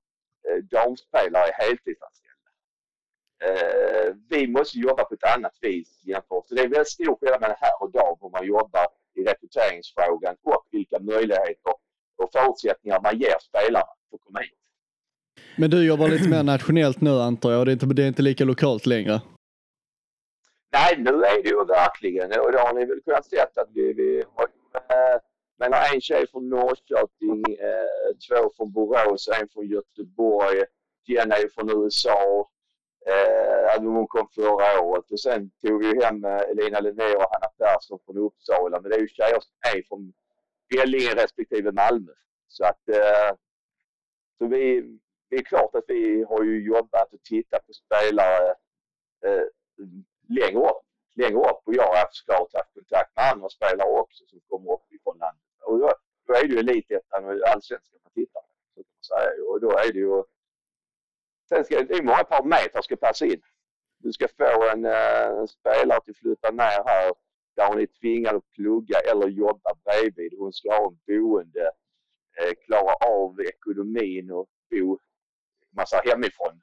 eh, 0.48 0.64
damspelare 0.70 1.48
är 1.48 1.52
heltidsanställda. 1.52 2.48
Eh, 3.44 4.14
vi 4.28 4.46
måste 4.46 4.78
jobba 4.78 5.04
på 5.04 5.14
ett 5.14 5.36
annat 5.36 5.58
vis 5.60 6.00
jämfört. 6.04 6.48
Så 6.48 6.54
det 6.54 6.62
är 6.62 6.68
väldigt 6.68 6.88
stor 6.88 7.16
skillnad 7.20 7.40
mellan 7.40 7.56
här 7.60 7.82
och 7.82 7.92
dag 7.92 8.18
hur 8.20 8.30
man 8.30 8.46
jobbar 8.46 8.86
i 9.14 9.24
rekryteringsfrågan 9.24 10.36
och 10.42 10.66
vilka 10.70 10.98
möjligheter 11.00 11.74
och 12.16 12.30
förutsättningar 12.32 13.00
man 13.00 13.18
ger 13.18 13.38
spelarna 13.40 13.92
för 14.10 14.16
att 14.16 14.22
komma 14.22 14.40
hit. 14.40 14.58
Men 15.56 15.70
du 15.70 15.86
jobbar 15.86 16.08
lite 16.08 16.28
mer 16.28 16.42
nationellt 16.42 17.00
nu 17.00 17.10
antar 17.10 17.52
jag, 17.52 17.66
det 17.66 17.70
är 17.70 17.72
inte, 17.72 17.86
det 17.86 18.02
är 18.02 18.08
inte 18.08 18.22
lika 18.22 18.44
lokalt 18.44 18.86
längre. 18.86 19.20
Nej, 20.72 20.94
nu 20.98 21.10
är 21.10 21.42
det 21.42 21.48
ju 21.48 21.64
verkligen 21.64 22.40
och 22.40 22.52
det 22.52 22.58
har 22.58 22.74
ni 22.74 22.84
väl 22.84 23.00
kunnat 23.00 23.26
se 23.26 23.40
att 23.40 23.68
vi, 23.74 23.92
vi 23.92 24.24
har 24.34 24.44
eh, 24.74 25.20
men 25.58 25.72
en 25.72 26.00
tjej 26.00 26.26
från 26.30 26.48
Norrköping, 26.48 27.42
eh, 27.58 28.16
två 28.28 28.52
från 28.56 28.72
Borås, 28.72 29.28
en 29.28 29.48
från 29.48 29.66
Göteborg. 29.66 30.64
Jenny 31.06 31.34
är 31.34 31.48
från 31.54 31.84
USA. 31.84 32.50
Eh, 33.06 33.82
hon 33.82 34.06
kom 34.06 34.28
förra 34.34 34.80
året. 34.80 35.10
Och 35.10 35.20
sen 35.20 35.50
tog 35.50 35.84
vi 35.84 36.04
hem 36.04 36.24
eh, 36.24 36.40
Elina 36.40 36.80
Linné 36.80 37.14
och 37.14 37.26
Hanna 37.32 37.48
Persson 37.58 37.98
från 38.06 38.18
Uppsala. 38.18 38.80
Men 38.80 38.90
det 38.90 38.96
är 38.96 39.00
ju 39.00 39.08
tjejer 39.08 39.40
som 39.40 39.52
är 39.74 39.82
från 39.88 40.12
Vellinge 40.74 41.14
respektive 41.14 41.72
Malmö. 41.72 42.12
Så 42.48 42.64
att 42.64 42.80
så 44.38 44.46
vi, 44.46 44.98
det 45.30 45.36
är 45.36 45.42
klart 45.42 45.74
att 45.74 45.84
vi 45.88 46.24
har 46.28 46.44
ju 46.44 46.66
jobbat 46.66 47.12
och 47.12 47.22
tittat 47.22 47.66
på 47.66 47.72
spelare 47.72 48.54
längre 50.28 50.68
upp. 50.70 50.82
Längre 51.14 51.38
upp 51.50 51.62
och 51.64 51.74
jag 51.74 51.86
har 51.88 51.96
haft 51.96 52.16
såklart 52.16 52.54
haft 52.54 52.74
kontakt 52.74 53.16
med 53.16 53.24
andra 53.32 53.48
spelare 53.48 53.88
också 53.88 54.24
som 54.26 54.40
kommer 54.48 54.72
upp 54.72 54.92
ifrån 54.92 55.18
landet. 55.18 55.42
Och 55.62 55.78
då, 55.78 55.92
då 56.26 56.34
är 56.34 56.42
det 56.42 56.54
ju 56.54 56.58
elitettan 56.58 57.24
och 57.24 57.48
allsvenskan 57.52 57.98
man 58.02 58.12
tittar 58.12 58.40
på. 58.40 58.48
Så 58.74 58.82
kan 58.82 58.94
man 58.98 59.04
säga. 59.12 59.44
Och 59.50 59.60
då 59.60 59.70
är 59.70 59.92
det 59.92 59.98
ju... 59.98 60.24
Sen 61.48 61.64
ska 61.64 61.82
det 61.82 61.94
är 61.94 62.02
många 62.02 62.24
parametrar 62.24 62.82
ska 62.82 62.96
passa 62.96 63.26
in. 63.26 63.42
Du 63.98 64.12
ska 64.12 64.28
få 64.28 64.68
en 64.72 64.84
eh, 64.84 65.46
spelare 65.46 65.98
att 65.98 66.16
flytta 66.16 66.50
ner 66.50 66.82
här 66.86 67.12
där 67.56 67.68
hon 67.68 67.80
är 67.80 67.86
tvingad 67.86 68.36
att 68.36 68.50
plugga 68.50 68.98
eller 69.10 69.28
jobba 69.28 69.70
bredvid. 69.84 70.34
Hon 70.38 70.52
ska 70.52 70.68
ha 70.76 70.86
en 70.88 70.98
boende, 71.06 71.70
eh, 72.40 72.54
klara 72.66 72.94
av 72.94 73.40
ekonomin 73.40 74.30
och 74.30 74.48
bo 74.70 74.98
massa 75.70 75.96
hemifrån. 76.04 76.60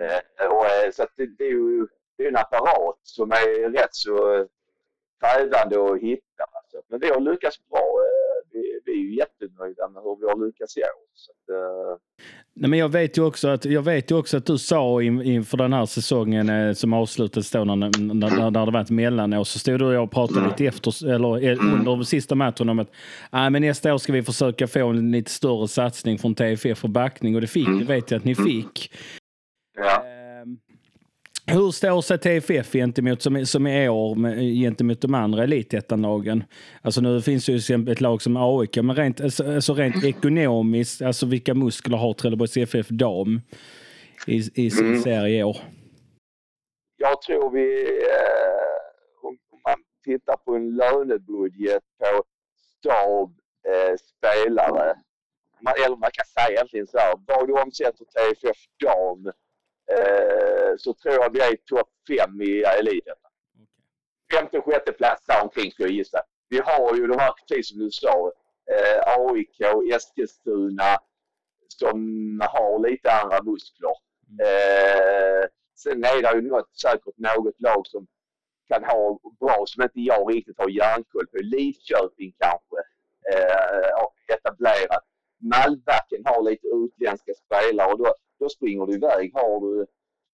Eh, 0.00 0.46
och, 0.46 0.66
eh, 0.66 0.90
så 0.92 1.06
det, 1.16 1.26
det 1.26 1.44
är 1.44 1.50
ju 1.50 1.86
det 2.20 2.26
är 2.26 2.28
en 2.28 2.36
apparat 2.36 2.98
som 3.02 3.30
är 3.30 3.70
rätt 3.70 3.94
så 3.94 4.46
krävande 5.20 5.92
att 5.92 6.00
hitta. 6.00 6.44
Alltså. 6.58 6.76
Men 6.88 7.00
vi 7.00 7.08
har 7.08 7.20
lyckats 7.20 7.68
bra. 7.68 7.78
Eh, 7.78 8.52
vi, 8.52 8.80
vi 8.84 8.92
är 8.92 8.96
ju 8.96 9.16
jättenöjda 9.16 9.88
med 9.88 10.02
hur 10.02 10.16
vi 10.20 10.26
har 10.26 10.46
lyckats 10.46 10.76
i 10.76 10.80
år. 10.80 11.08
Så 11.14 11.32
att, 11.32 11.48
eh, 11.56 11.96
Nej, 12.54 12.70
men 12.70 12.78
jag 12.78 12.88
vet 12.88 13.18
ju 13.18 13.24
också 13.24 13.48
att, 13.48 13.64
jag 13.64 13.82
vet 13.82 14.10
ju 14.10 14.18
också 14.18 14.36
att 14.36 14.46
du 14.46 14.58
sa 14.58 15.02
in, 15.02 15.22
inför 15.22 15.56
den 15.56 15.72
här 15.72 15.86
säsongen 15.86 16.48
eh, 16.48 16.72
som 16.72 16.92
avslutades 16.92 17.50
då 17.50 17.64
när, 17.64 17.76
när, 17.76 18.50
när, 18.50 18.66
det 18.66 18.72
var 18.72 18.80
ett 18.80 18.90
mellanår 18.90 19.44
så 19.44 19.58
stod 19.58 19.78
du 19.78 19.84
och 19.84 19.94
jag 19.94 20.02
och 20.02 20.10
pratade 20.10 20.48
lite 20.48 20.64
efter, 20.66 21.08
eller 21.08 21.44
eh, 21.44 21.74
under 21.74 21.84
de 21.84 22.04
sista 22.04 22.34
matchen 22.34 22.68
om 22.68 22.78
att 22.78 22.90
ah, 23.30 23.50
men 23.50 23.62
nästa 23.62 23.94
år 23.94 23.98
ska 23.98 24.12
vi 24.12 24.22
försöka 24.22 24.66
få 24.66 24.88
en 24.88 25.10
lite 25.10 25.30
större 25.30 25.68
satsning 25.68 26.18
från 26.18 26.34
TFF 26.34 26.78
för 26.78 26.88
backning 26.88 27.34
och 27.34 27.40
det 27.40 27.46
fick, 27.46 27.68
det 27.78 27.84
vet 27.84 28.10
jag 28.10 28.18
att 28.18 28.24
ni 28.24 28.34
fick. 28.34 28.92
ja. 29.76 30.04
Ehm, 30.42 30.58
Hur 31.52 31.70
står 31.70 32.00
sig 32.00 32.18
TFF 32.18 32.72
gentemot, 32.72 33.22
som, 33.22 33.46
som 33.46 33.66
i 33.66 33.88
år 33.88 34.14
med, 34.14 34.38
gentemot 34.38 35.00
de 35.00 35.14
andra 35.14 35.42
elitettanlagen? 35.44 36.44
Alltså 36.82 37.00
nu 37.00 37.20
finns 37.22 37.46
det 37.46 37.52
ju 37.52 37.92
ett 37.92 38.00
lag 38.00 38.22
som 38.22 38.36
AIK, 38.36 38.76
men 38.76 38.96
rent, 38.96 39.20
alltså, 39.20 39.54
alltså 39.54 39.74
rent 39.74 40.04
ekonomiskt, 40.04 41.02
alltså 41.02 41.26
vilka 41.26 41.54
muskler 41.54 41.96
har 41.96 42.12
Trelleborgs 42.12 42.56
FF 42.56 42.88
dam 42.88 43.40
i, 44.26 44.36
i 44.66 44.70
sin 44.70 44.86
Mm. 44.86 45.02
serie 45.02 45.38
i 45.38 45.44
år? 45.44 45.56
jag 46.96 47.22
tror 47.22 47.50
vi, 47.50 47.82
eh, 47.90 49.26
om 49.26 49.38
om 49.52 49.60
man 49.68 49.78
tittar 50.04 50.36
på 50.36 50.54
en 50.54 50.76
lönebudget 50.76 51.82
på 51.98 52.22
stab, 52.78 53.30
eh, 53.68 53.94
spelare, 53.96 54.96
man, 55.62 55.74
eller 55.84 55.96
man 55.96 56.10
kan 56.12 56.26
säga 56.26 56.54
egentligen 56.56 56.86
så 56.86 56.98
här, 56.98 57.14
vad 57.26 57.48
du 57.48 57.52
omsätter 57.52 58.04
TFF 58.04 58.58
dam 58.84 59.32
eh, 59.96 60.72
så 60.78 60.94
tror 60.94 61.14
jag 61.14 61.32
vi 61.32 61.40
är 61.40 61.56
topp 61.56 61.90
fem 62.08 62.40
i 62.40 62.62
eliten. 62.62 63.14
Femte, 64.32 64.60
sjätte 64.60 64.92
plats 64.92 65.26
där 65.26 65.42
omkring 65.42 65.70
skulle 65.70 65.88
jag 65.88 65.96
gissa. 65.96 66.20
Vi 66.48 66.58
har 66.58 66.96
ju 66.96 67.06
de 67.06 67.18
här, 67.18 67.32
precis 67.32 67.68
som 67.68 67.78
du 67.78 67.90
sa, 67.90 68.32
eh, 68.70 69.18
AIK, 69.18 69.60
Eskilstuna 69.94 70.98
som 71.68 71.98
har 72.40 72.88
lite 72.88 73.12
andra 73.12 73.42
muskler. 73.42 73.94
Eh, 74.46 75.44
sen 75.76 76.04
är 76.04 76.22
det 76.22 76.36
ju 76.36 76.48
något, 76.48 76.78
säkert 76.78 77.16
något 77.16 77.60
lag 77.60 77.86
som 77.86 78.06
kan 78.68 78.84
ha 78.84 79.18
bra 79.40 79.64
som 79.66 79.82
inte 79.82 80.00
jag 80.00 80.34
riktigt 80.34 80.58
har 80.58 80.68
järnkoll 80.68 81.26
på. 81.26 81.38
Lidköping 81.42 82.32
kanske 82.38 82.78
eh, 83.32 84.34
etablerat. 84.34 85.04
Malbacken 85.40 86.22
har 86.24 86.42
lite 86.42 86.66
utländska 86.66 87.32
spelare 87.34 87.92
och 87.92 87.98
då, 87.98 88.14
då 88.38 88.48
springer 88.48 88.86
du 88.86 88.94
iväg. 88.94 89.34
Har 89.34 89.60
du, 89.60 89.86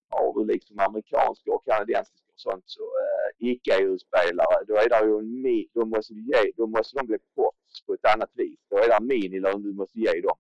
har 0.09 0.35
du 0.35 0.53
liksom 0.53 0.79
amerikanska 0.79 1.53
och 1.53 1.65
kanadensiska 1.65 2.33
och 2.35 2.41
sånt 2.41 2.65
så 2.67 2.83
eh, 2.83 3.51
icke-EU-spelare 3.51 4.65
då 4.69 4.75
är 4.75 4.89
det 4.89 5.07
ju 5.07 5.19
en 5.19 5.43
mi, 5.43 5.69
då 5.75 5.85
måste, 5.85 6.15
du 6.15 6.21
ge, 6.21 6.53
då 6.57 6.67
måste 6.67 6.99
de 6.99 7.07
bli 7.07 7.19
proffs 7.35 7.83
på 7.87 7.95
ett 7.95 8.15
annat 8.15 8.31
vis. 8.35 8.61
Då 8.71 8.77
är 8.77 8.89
det 8.89 9.07
minilön 9.07 9.63
du 9.63 9.73
måste 9.73 9.99
ge 9.99 10.21
dem. 10.21 10.39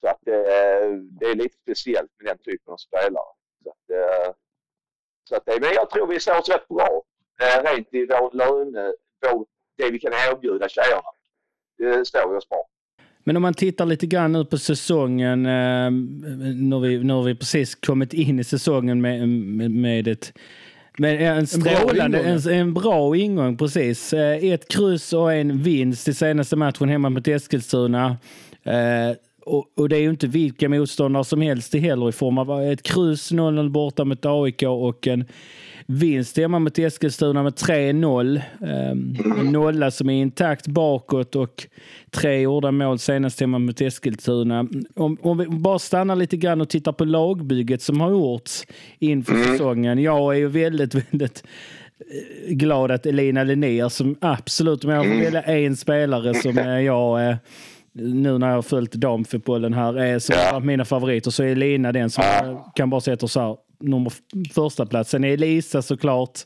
Så 0.00 0.06
att 0.08 0.28
eh, 0.28 0.88
det 1.18 1.26
är 1.26 1.34
lite 1.34 1.56
speciellt 1.62 2.10
med 2.18 2.26
den 2.26 2.38
typen 2.38 2.72
av 2.72 2.76
spelare. 2.76 3.32
Så 3.62 3.70
att, 3.70 3.90
eh, 3.90 4.34
så 5.24 5.36
att, 5.36 5.46
men 5.46 5.72
jag 5.74 5.90
tror 5.90 6.06
vi 6.06 6.20
står 6.20 6.38
oss 6.38 6.48
rätt 6.48 6.68
bra 6.68 7.02
eh, 7.42 7.62
rent 7.64 7.94
i 7.94 8.06
vår 8.06 8.30
löne, 8.32 8.94
vår, 9.20 9.46
det 9.76 9.90
vi 9.90 9.98
kan 9.98 10.12
erbjuda 10.12 10.68
tjejerna. 10.68 11.10
Det 11.78 12.04
står 12.04 12.30
vi 12.30 12.36
oss 12.36 12.48
bra. 12.48 12.64
Men 13.24 13.36
om 13.36 13.42
man 13.42 13.54
tittar 13.54 13.86
lite 13.86 14.06
grann 14.06 14.32
nu 14.32 14.44
på 14.44 14.58
säsongen. 14.58 15.46
Eh, 15.46 15.90
nu, 16.54 16.74
har 16.74 16.80
vi, 16.80 17.04
nu 17.04 17.12
har 17.12 17.22
vi 17.22 17.34
precis 17.34 17.74
kommit 17.74 18.12
in 18.12 18.38
i 18.38 18.44
säsongen 18.44 19.00
med, 19.00 19.28
med, 19.28 19.70
med 19.70 20.08
ett 20.08 20.32
med 20.98 21.38
en 21.38 21.46
strålande, 21.46 22.18
en, 22.18 22.38
en, 22.38 22.48
en, 22.48 22.74
bra 22.74 23.16
ingång 23.16 23.56
precis. 23.56 24.12
Eh, 24.12 24.44
ett 24.44 24.68
kryss 24.68 25.12
och 25.12 25.32
en 25.32 25.62
vinst 25.62 26.08
i 26.08 26.14
senaste 26.14 26.56
matchen 26.56 26.88
hemma 26.88 27.10
mot 27.10 27.28
Eskilstuna. 27.28 28.16
Eh, 28.62 29.16
och, 29.46 29.66
och, 29.76 29.88
det 29.88 29.96
är 29.96 30.00
ju 30.00 30.10
inte 30.10 30.26
vilka 30.26 30.68
motståndare 30.68 31.24
som 31.24 31.40
helst 31.40 31.74
heller 31.74 32.08
i 32.08 32.12
form 32.12 32.38
av 32.38 32.62
ett 32.62 32.82
kryss 32.82 33.32
0-0 33.32 33.68
borta 33.68 34.04
mot 34.04 34.26
AIK 34.26 34.62
och 34.62 35.06
en 35.06 35.24
vinst 35.90 36.36
hemma 36.36 36.58
mot 36.58 36.78
Eskilstuna 36.78 37.42
med 37.42 37.52
3-0. 37.52 38.40
Um, 38.60 39.16
en 39.40 39.52
nolla 39.52 39.90
som 39.90 40.10
är 40.10 40.20
intakt 40.20 40.66
bakåt 40.66 41.36
och 41.36 41.66
tre 42.10 42.40
gjorda 42.40 42.70
mål 42.70 42.98
senast 42.98 43.40
hemma 43.40 43.58
mot 43.58 43.80
Eskilstuna. 43.80 44.66
Om, 44.94 45.16
om 45.22 45.38
vi 45.38 45.46
bara 45.46 45.78
stannar 45.78 46.16
lite 46.16 46.36
grann 46.36 46.60
och 46.60 46.68
tittar 46.68 46.92
på 46.92 47.04
lagbygget 47.04 47.82
som 47.82 48.00
har 48.00 48.10
gjorts 48.10 48.66
inför 48.98 49.34
mm. 49.34 49.44
säsongen. 49.46 49.98
Jag 49.98 50.34
är 50.34 50.38
ju 50.38 50.48
väldigt, 50.48 50.94
väldigt 51.10 51.44
eh, 52.46 52.54
glad 52.54 52.90
att 52.90 53.06
Elina 53.06 53.44
Linnér 53.44 53.88
som 53.88 54.16
absolut, 54.20 54.84
om 54.84 54.90
jag 54.90 55.04
får 55.04 55.24
välja 55.24 55.42
en 55.42 55.76
spelare 55.76 56.34
som 56.34 56.56
jag 56.56 57.36
nu 57.92 58.38
när 58.38 58.48
jag 58.48 58.54
har 58.54 58.62
följt 58.62 58.92
damfotbollen 58.92 59.72
här, 59.74 59.98
är 59.98 60.18
som 60.18 60.36
ja. 60.38 60.60
mina 60.60 60.84
favoriter 60.84 61.30
så 61.30 61.42
är 61.42 61.54
Lina 61.54 61.92
den 61.92 62.10
som 62.10 62.24
kan 62.74 62.90
bara 62.90 63.00
sätta 63.00 63.28
så 63.28 63.40
här 63.40 63.56
nummer 63.80 64.12
första 64.54 64.86
plats. 64.86 65.10
Sen 65.10 65.24
är 65.24 65.28
Elisa 65.28 65.82
såklart. 65.82 66.38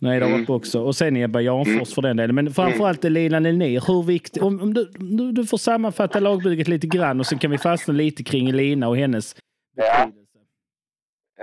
Nej, 0.00 0.20
det 0.20 0.26
mm. 0.26 0.46
också. 0.48 0.80
Och 0.80 0.96
sen 0.96 1.16
Ebba 1.16 1.40
Janfors 1.40 1.72
mm. 1.72 1.86
för 1.86 2.02
den 2.02 2.16
delen. 2.16 2.34
Men 2.34 2.54
framförallt 2.54 3.04
Lina 3.04 3.38
Linnér. 3.38 3.82
Hur 3.86 4.02
viktigt... 4.02 4.42
Om, 4.42 4.62
om 4.62 4.74
du, 4.74 4.90
du, 5.32 5.46
får 5.46 5.58
sammanfatta 5.58 6.20
lagbygget 6.20 6.68
lite 6.68 6.86
grann 6.86 7.20
och 7.20 7.26
sen 7.26 7.38
kan 7.38 7.50
vi 7.50 7.58
fastna 7.58 7.94
lite 7.94 8.24
kring 8.24 8.52
Lina 8.52 8.88
och 8.88 8.96
hennes 8.96 9.36
ja. 9.76 10.10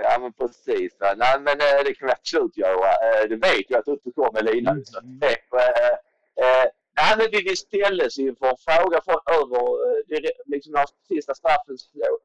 Ja, 0.02 0.18
men 0.20 0.32
precis. 0.32 0.96
Nej, 1.00 1.40
men 1.40 1.52
eh, 1.52 1.80
det 1.84 1.94
kan 1.94 2.06
vi 2.06 2.12
absolut 2.12 2.56
göra. 2.56 2.90
Eh, 3.06 3.28
det 3.28 3.36
vet 3.36 3.66
jag 3.68 3.78
att 3.78 3.84
du 3.84 3.92
inte 3.92 4.10
kommer 4.10 4.42
Lina. 4.42 4.70
Mm. 4.70 4.84
Så, 4.84 4.98
äh, 4.98 6.66
Nej, 7.00 7.12
men 7.18 7.44
vi 7.44 7.56
ställdes 7.56 8.18
inför 8.18 8.46
en 8.46 8.62
fråga 8.68 9.00
från 9.04 9.20
över, 9.38 9.62
liksom 10.52 10.72
när 10.72 10.86
sista 11.08 11.34
straffen 11.34 11.76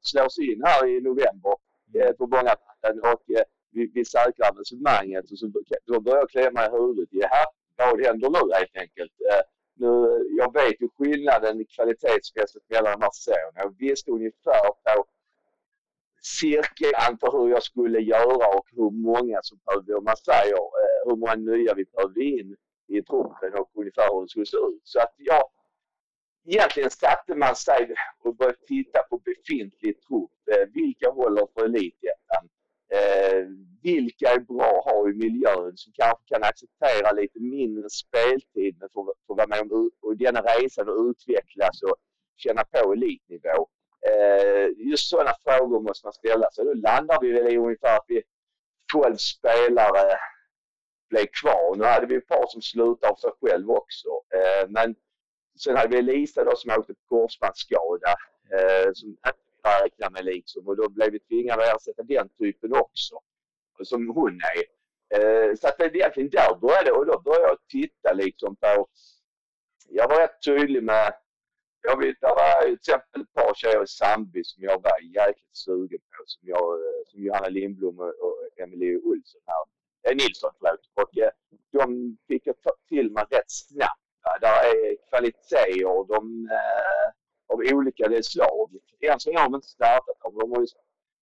slås 0.02 0.40
in 0.40 0.62
här 0.66 0.88
i 0.88 1.02
november 1.02 1.56
eh, 1.94 2.12
på 2.12 2.28
Bångabanden 2.28 3.12
och 3.14 3.24
eh, 3.38 3.46
vi, 3.72 3.92
vi 3.94 4.06
säkrar 4.06 4.58
resonemanget 4.58 5.20
alltså, 5.20 5.46
och 5.46 5.52
så 5.68 5.76
då 5.86 6.00
börjar 6.00 6.20
jag 6.20 6.30
klämma 6.30 6.66
i 6.66 6.70
huvudet. 6.72 7.10
Jaha, 7.12 7.46
vad 7.78 8.06
händer 8.06 8.30
nu 8.30 8.54
helt 8.54 8.78
enkelt? 8.78 9.12
Eh, 9.32 9.44
nu, 9.78 9.90
jag 10.38 10.54
vet 10.54 10.82
ju 10.82 10.90
skillnaden 10.98 11.66
kvalitetsmässigt 11.66 12.70
mellan 12.70 12.92
de 12.92 13.02
här 13.02 13.12
säsongerna. 13.12 13.52
Jag 13.56 13.76
visste 13.78 14.12
ungefär 14.12 14.68
på 14.84 15.06
cirkeln 16.42 17.18
på 17.18 17.28
hur 17.38 17.50
jag 17.50 17.64
skulle 17.64 18.00
göra 18.00 18.48
och 18.58 18.68
hur 18.72 18.92
många 18.92 19.40
som 19.42 19.60
behövde, 19.66 19.96
om 19.96 20.04
man 20.04 20.18
säger, 20.18 20.62
eh, 20.82 21.00
hur 21.06 21.16
många 21.16 21.36
nya 21.36 21.74
vi 21.74 21.86
behövde 21.86 22.24
in 22.24 22.56
i 22.88 23.02
truppen 23.02 23.54
och 23.60 23.70
ungefär 23.74 24.14
hur 24.14 24.22
det 24.22 24.30
skulle 24.30 24.46
se 24.46 24.58
ut. 24.58 24.82
Så 24.84 25.00
att 25.00 25.14
jag, 25.18 25.44
egentligen 26.46 26.90
satte 26.90 27.36
man 27.36 27.56
sig 27.56 27.96
och 28.24 28.36
började 28.36 28.58
titta 28.68 29.00
på 29.10 29.18
befintlig 29.18 30.02
trupp. 30.02 30.32
Eh, 30.52 30.68
vilka 30.74 31.10
håller 31.10 31.48
för 31.54 31.66
elitettan? 31.66 32.44
Eh, 32.94 33.46
vilka 33.84 34.30
är 34.30 34.40
bra 34.40 34.80
att 34.80 34.86
ha 34.86 35.10
i 35.10 35.14
miljön 35.14 35.78
som 35.78 35.94
kanske 35.94 36.24
kan 36.26 36.44
acceptera 36.44 37.12
lite 37.12 37.40
mindre 37.40 37.90
speltid 37.90 38.78
men 38.80 38.90
får, 38.94 39.14
får 39.28 39.36
vara 39.36 39.48
med 39.48 39.62
om 39.62 39.92
och 40.02 40.18
denna 40.18 40.42
resan 40.42 40.90
och 40.90 41.06
utvecklas 41.10 41.82
och 41.84 41.96
känna 42.38 42.64
på 42.64 42.94
elitnivå. 42.94 43.68
Eh, 44.10 44.68
just 44.78 45.10
sådana 45.10 45.34
frågor 45.44 45.82
måste 45.82 46.06
man 46.06 46.14
ställa 46.14 46.52
sig. 46.52 46.66
Då 46.66 46.74
landar 46.74 47.22
vi 47.22 47.32
väl 47.32 47.54
i 47.54 47.58
ungefär 47.58 47.96
att 47.96 48.06
vi 48.08 48.24
12 48.94 49.16
spelare 49.18 50.18
blev 51.10 51.26
kvar. 51.42 51.76
Nu 51.76 51.84
hade 51.84 52.06
vi 52.06 52.16
ett 52.16 52.28
par 52.28 52.48
som 52.48 52.62
slutade 52.62 53.12
av 53.12 53.16
sig 53.16 53.32
själv 53.42 53.70
också. 53.70 54.10
Men 54.68 54.96
sen 55.60 55.78
hade 55.78 55.96
vi 55.96 56.02
Lisa 56.02 56.44
då 56.44 56.56
som 56.56 56.72
åkte 56.80 56.94
på 56.94 57.00
korsbandsskada 57.08 58.16
eh, 58.52 58.92
som 58.94 59.10
inte 59.10 59.34
räknade 59.84 60.14
med 60.14 60.26
liksom 60.26 60.68
och 60.68 60.78
då 60.78 60.90
blev 60.90 61.12
vi 61.12 61.20
tvingade 61.20 61.64
att 61.64 61.76
ersätta 61.76 62.04
den 62.04 62.30
typen 62.30 62.74
också. 62.74 63.20
Som 63.84 64.10
hon 64.10 64.40
är. 64.56 64.64
Eh, 65.18 65.56
så 65.56 65.68
att 65.68 65.78
det 65.78 65.86
är 65.86 65.96
egentligen 65.96 66.30
där 66.30 66.56
började 66.56 66.92
och 66.92 67.06
då 67.06 67.22
började 67.22 67.48
jag 67.48 67.58
titta 67.68 68.14
liksom 68.14 68.56
på 68.56 68.88
jag 69.90 70.10
var 70.10 70.20
rätt 70.20 70.44
tydlig 70.46 70.84
med 70.84 71.14
jag 71.88 71.98
vet, 72.00 72.22
det 72.22 72.28
var 72.28 72.64
till 72.64 72.74
exempel 72.74 73.22
ett 73.22 73.34
par 73.34 73.54
tjejer 73.54 73.84
i 73.84 73.88
Sandby 73.88 74.44
som 74.44 74.64
jag 74.64 74.82
var 74.82 75.00
jäkligt 75.02 75.58
sugen 75.58 76.00
på. 76.00 76.24
Som, 76.26 76.48
jag, 76.48 76.80
som 77.08 77.24
Johanna 77.24 77.48
Lindblom 77.48 78.00
och 78.00 78.38
Emelie 78.58 78.98
Olsson 78.98 79.42
här 79.46 79.64
eh, 80.12 80.16
Nilsson 80.16 80.52
förlåt. 80.60 80.80
Och 80.94 81.18
eh, 81.18 81.30
de 81.72 82.18
fick 82.28 82.48
jag 82.48 82.56
till 82.90 83.12
mig 83.12 83.24
rätt 83.30 83.52
snabbt. 83.52 84.05
Där 84.42 84.60
är 84.72 84.96
kvaliteter 85.10 86.08
de, 86.08 86.50
eh, 86.52 87.08
av 87.54 87.60
olika 87.78 88.24
slag. 88.24 88.70
Än 89.00 89.20
så 89.20 89.30
länge 89.30 89.40
har 89.40 89.50
de 89.50 89.56
inte 89.56 89.68
startat 89.68 90.18
De 90.22 90.52
har 90.52 90.62
ju, 90.62 90.68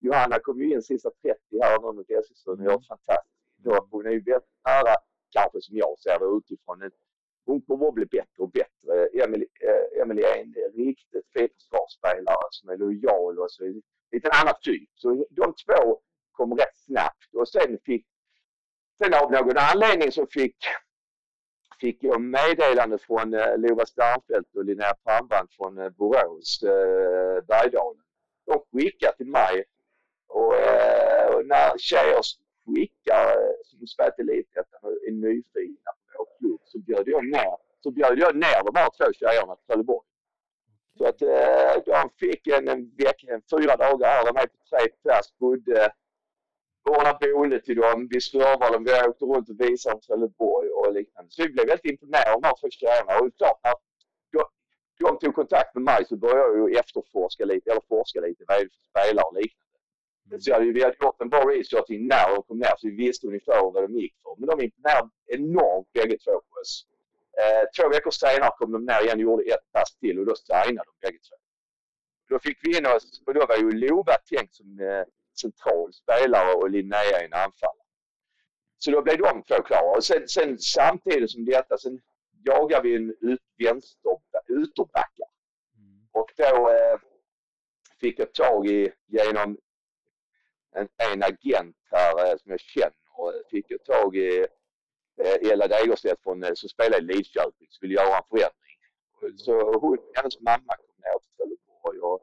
Johanna 0.00 0.38
kom 0.38 0.60
ju 0.60 0.72
in 0.72 0.82
sista 0.82 1.10
30 1.10 1.38
här 1.62 1.80
nu 1.80 1.92
mot 1.92 2.10
Eskilstuna 2.10 2.64
och 2.64 2.72
gjort 2.72 2.86
fantastiskt 2.86 3.64
jobb. 3.64 3.88
Hon 3.90 4.06
är 4.06 4.10
ju 4.10 4.20
väldigt 4.20 4.50
nära, 4.66 4.94
kanske 5.30 5.60
som 5.60 5.76
jag 5.76 5.98
ser 5.98 6.18
det 6.18 6.38
utifrån, 6.38 6.90
hon 7.46 7.62
kommer 7.62 7.88
att 7.88 7.94
bli 7.94 8.06
bättre 8.06 8.38
och 8.44 8.50
bättre. 8.50 9.22
Emelie, 9.22 9.48
äh, 9.60 10.02
Emelie 10.02 10.26
är 10.26 10.40
en 10.42 10.54
riktigt 10.76 11.26
fin 11.32 11.48
försvarsspelare 11.56 12.48
som 12.50 12.68
är 12.68 12.76
lojal 12.76 13.38
och 13.38 13.50
så 13.50 13.62
lite 14.12 14.28
en 14.28 14.40
annan 14.40 14.54
typ. 14.62 14.90
Så 14.94 15.26
de 15.30 15.54
två 15.64 16.00
kom 16.32 16.56
rätt 16.56 16.76
snabbt 16.86 17.34
och 17.34 17.48
sen 17.48 17.78
fick 17.84 18.06
Sen 18.98 19.14
av 19.14 19.32
någon 19.32 19.56
anledning 19.56 20.12
så 20.12 20.26
fick, 20.26 20.56
fick 21.84 22.04
jag 22.04 22.20
meddelande 22.20 22.98
från 22.98 23.34
eh, 23.34 23.58
Lova 23.58 23.86
Starnfelt 23.86 24.56
och 24.56 24.64
Linnea 24.64 24.94
Pannband 25.04 25.48
från 25.56 25.78
eh, 25.78 25.88
Borås, 25.88 26.62
eh, 26.62 27.44
Bergdalen. 27.48 28.02
De 28.46 28.54
skickade 28.72 29.16
till 29.16 29.26
mig 29.26 29.64
och, 30.28 30.56
eh, 30.56 31.26
och 31.34 31.46
när 31.46 31.78
tjejer 31.78 32.20
skickar 32.64 33.24
eh, 33.30 33.54
som 33.64 33.86
spelat 33.86 34.18
Elitettan 34.18 34.80
och 34.82 34.92
är 35.08 35.12
nyfikna 35.12 35.90
på 35.96 36.18
vår 36.18 36.28
klubb 36.38 36.60
så 36.64 36.78
bjöd 36.78 37.08
jag 37.08 37.24
ner, 37.24 37.56
så 37.82 37.90
bjöd 37.90 38.18
jag 38.18 38.34
ner 38.36 38.60
de 38.64 38.72
här 38.80 38.88
två 38.96 39.12
tjejerna 39.12 39.56
till 39.56 39.66
Trelleborg. 39.66 40.06
Så 40.98 41.06
att 41.06 41.22
eh, 41.22 41.74
de 41.86 42.10
fick 42.20 42.46
en, 42.46 42.68
en 42.68 42.90
vecka, 42.96 43.40
fyra 43.50 43.76
dagar 43.76 44.08
här, 44.08 44.24
de 44.26 44.36
är 44.40 44.46
på 44.46 44.58
tre 44.70 44.88
pers, 45.02 45.26
bodde 45.38 45.92
ordna 46.84 47.18
boende 47.20 47.60
till 47.60 47.76
dem. 47.76 48.08
Vi 48.10 48.20
servade 48.20 48.72
dem. 48.72 48.84
Vi 48.84 48.92
åkte 49.08 49.24
runt 49.24 49.48
och 49.48 49.60
visade 49.60 50.00
Trelleborg 50.00 50.68
och 50.68 50.92
liknande. 50.92 51.30
Så 51.30 51.42
vi 51.42 51.48
blev 51.48 51.66
väldigt 51.66 51.92
imponerade 51.92 52.32
av 52.34 52.40
de 52.40 52.46
här 52.46 52.54
två 52.60 52.68
tjejerna. 52.70 53.12
Och 53.20 53.36
klart, 53.36 53.58
när 55.00 55.08
de 55.08 55.18
tog 55.18 55.34
kontakt 55.34 55.74
med 55.74 55.84
mig 55.84 56.04
så 56.08 56.16
började 56.16 56.58
jag 56.58 56.70
ju 56.70 56.76
efterforska 56.76 57.44
lite, 57.44 57.70
eller 57.70 57.82
forska 57.88 58.20
lite 58.20 58.44
vad 58.48 58.56
är 58.56 58.64
det 58.64 58.70
för 58.70 58.84
spelare 58.90 59.24
och 59.30 59.34
liknande. 59.34 59.78
Mm. 60.26 60.40
Så 60.40 60.60
vi 60.60 60.82
hade 60.82 60.96
gjort 61.00 61.20
en 61.20 61.28
bra 61.28 61.42
research 61.54 61.90
innan 61.90 62.34
de 62.34 62.42
kom 62.42 62.58
ner 62.58 62.74
så 62.78 62.88
vi 62.88 62.94
visste 62.94 63.26
ungefär 63.26 63.60
vad 63.74 63.82
de 63.82 63.94
gick 63.94 64.14
för. 64.22 64.34
Men 64.38 64.46
de 64.48 64.64
imponerade 64.64 65.08
enormt 65.26 65.92
bägge 65.92 66.18
två 66.24 66.32
på 66.48 66.60
oss. 66.60 66.86
Eh, 67.40 67.64
två 67.76 67.88
veckor 67.88 68.10
senare 68.10 68.50
kom 68.58 68.72
de 68.72 68.84
ner 68.84 69.02
igen 69.04 69.18
och 69.18 69.22
gjorde 69.22 69.42
ett 69.44 69.72
pass 69.72 69.96
till 70.00 70.18
och 70.18 70.26
då 70.26 70.34
signade 70.36 70.88
de 70.90 70.94
bägge 71.06 71.18
två. 71.28 71.36
Då 72.28 72.38
fick 72.38 72.58
vi 72.62 72.78
in 72.78 72.86
oss, 72.86 73.22
och 73.26 73.34
då 73.34 73.46
var 73.46 73.56
ju 73.56 73.70
Lova 73.70 74.16
tänkt 74.30 74.54
som 74.54 74.80
eh, 74.80 75.04
central 75.38 75.92
spelare 75.92 76.54
och 76.54 76.70
Linnea 76.70 77.20
en 77.20 77.32
anfallare. 77.32 77.84
Så 78.78 78.90
då 78.90 79.02
blev 79.02 79.18
de 79.18 79.42
två 79.42 79.62
klara. 79.62 79.96
Och 79.96 80.04
sen, 80.04 80.28
sen 80.28 80.58
samtidigt 80.58 81.30
som 81.30 81.44
detta, 81.44 81.78
sen 81.78 82.00
jagar 82.44 82.82
vi 82.82 82.96
en 82.96 83.16
ut, 83.20 83.40
vänster, 83.58 84.18
ytterbackar. 84.48 85.28
Mm. 85.78 86.08
Och 86.12 86.30
då 86.36 86.70
eh, 86.70 86.98
fick 88.00 88.18
jag 88.18 88.34
tag 88.34 88.66
i, 88.66 88.92
genom 89.06 89.58
en, 90.74 90.88
en 90.96 91.22
agent 91.22 91.76
här 91.90 92.26
eh, 92.26 92.36
som 92.38 92.50
jag 92.50 92.60
känner, 92.60 93.50
fick 93.50 93.66
jag 93.68 93.84
tag 93.84 94.16
i 94.16 94.46
Ulla 95.52 95.66
Degerstedt 95.68 96.22
från, 96.22 96.42
eh, 96.42 96.54
som 96.54 96.68
spelar 96.68 96.98
i 96.98 97.02
Lidköping 97.02 97.68
som 97.70 97.78
vill 97.80 97.92
göra 97.92 98.16
en 98.16 98.22
förändring. 98.30 98.78
Så 99.36 99.78
hon, 99.78 99.98
hennes 100.14 100.40
mamma 100.40 100.72
kom 100.76 100.96
ner 100.96 101.18
till 101.18 101.30
Trelleborg 101.36 101.98
och 102.00 102.20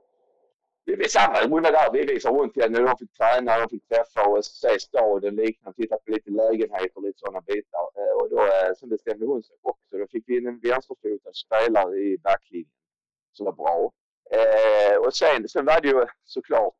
vi, 0.85 0.95
vi 0.95 1.09
samma, 1.09 1.47
hon 1.49 1.63
där, 1.63 1.91
vi 1.93 2.05
visade 2.05 2.37
runt 2.37 2.61
henne, 2.61 2.79
de 2.79 2.97
fick 2.97 3.13
träna, 3.13 3.59
de 3.59 3.69
fick 3.69 3.87
träffa 3.87 4.27
och 4.27 4.45
se 4.45 4.79
staden 4.79 5.35
liknande, 5.35 5.75
titta 5.75 5.95
på 5.97 6.11
lite 6.11 6.31
lägenheter 6.31 6.97
och 6.97 7.03
lite 7.03 7.19
sådana 7.19 7.41
bitar. 7.41 7.87
Eh, 7.95 8.13
och 8.21 8.29
då 8.29 8.39
eh, 8.41 8.73
sen 8.79 8.89
bestämde 8.89 9.25
hon 9.25 9.43
sig 9.43 9.55
också. 9.61 9.97
Då 9.97 10.07
fick 10.07 10.23
vi 10.27 10.37
in 10.37 10.47
en 10.47 10.59
vänsterfotad 10.59 11.33
spelare 11.33 11.97
i 11.97 12.17
backlinjen 12.17 12.71
som 13.31 13.45
var 13.45 13.53
bra. 13.53 13.91
Eh, 14.31 14.97
och 14.97 15.13
sen, 15.15 15.49
sen 15.49 15.65
var 15.65 15.81
det 15.81 15.87
ju 15.87 16.05
såklart, 16.23 16.75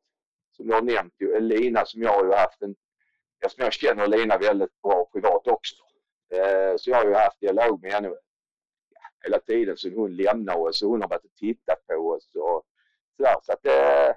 som 0.56 0.68
jag 0.68 0.76
har 0.76 0.82
nämnt, 0.82 1.14
ju, 1.18 1.34
Elina 1.34 1.84
som 1.84 2.02
jag 2.02 2.12
har 2.12 2.24
ju 2.24 2.32
haft 2.32 2.62
en, 2.62 2.74
eftersom 3.44 3.64
jag 3.64 3.72
känner 3.72 4.04
Elina 4.04 4.38
väldigt 4.38 4.82
bra 4.82 5.08
privat 5.12 5.46
också. 5.46 5.76
Eh, 6.32 6.76
så 6.76 6.90
jag 6.90 6.96
har 6.96 7.04
ju 7.04 7.14
haft 7.14 7.40
dialog 7.40 7.82
med 7.82 7.92
henne 7.92 8.08
ja, 8.08 9.00
hela 9.24 9.38
tiden 9.38 9.76
sedan 9.76 9.92
hon 9.96 10.16
lämnade 10.16 10.58
oss 10.58 10.82
och 10.82 10.90
hon 10.90 11.02
har 11.02 11.08
varit 11.08 11.24
och 11.24 11.34
tittat 11.34 11.86
på 11.86 11.94
oss 11.94 12.30
och 12.34 12.64
sådär. 13.22 13.36
Så 13.42 13.52
att, 13.52 13.66
eh, 13.66 14.16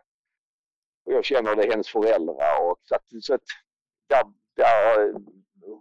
och 1.05 1.13
jag 1.13 1.25
känner 1.25 1.55
det 1.55 1.71
hennes 1.71 1.89
föräldrar 1.89 2.61
och 2.61 2.79
så 2.83 2.95
att, 2.95 3.03
så 3.21 3.33
att 3.33 3.41
där, 4.07 4.23
där, 4.55 5.13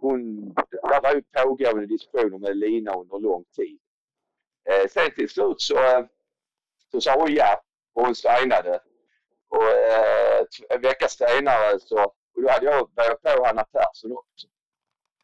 hon, 0.01 0.53
där 0.53 1.01
var 1.01 1.13
ju 1.15 1.21
pågående 1.21 1.85
diskussioner 1.85 2.37
med 2.37 2.57
Lina 2.57 2.93
under 2.93 3.19
lång 3.19 3.45
tid. 3.55 3.79
Eh, 4.69 4.87
sen 4.89 5.11
till 5.11 5.29
slut 5.29 5.61
så, 5.61 5.77
eh, 5.77 6.05
så 6.91 7.01
sa 7.01 7.19
hon 7.19 7.33
ja 7.33 7.61
och 7.93 8.05
hon 8.05 8.15
signade. 8.15 8.79
Och 9.47 9.63
eh, 9.63 10.45
en 10.69 10.81
vecka 10.81 11.07
senare 11.07 11.79
så, 11.79 12.03
och 12.35 12.41
då 12.41 12.49
hade 12.49 12.65
jag 12.65 12.89
börjat 12.89 13.21
på 13.21 13.45
Hanna 13.45 13.63
Persson 13.63 14.11
också. 14.11 14.47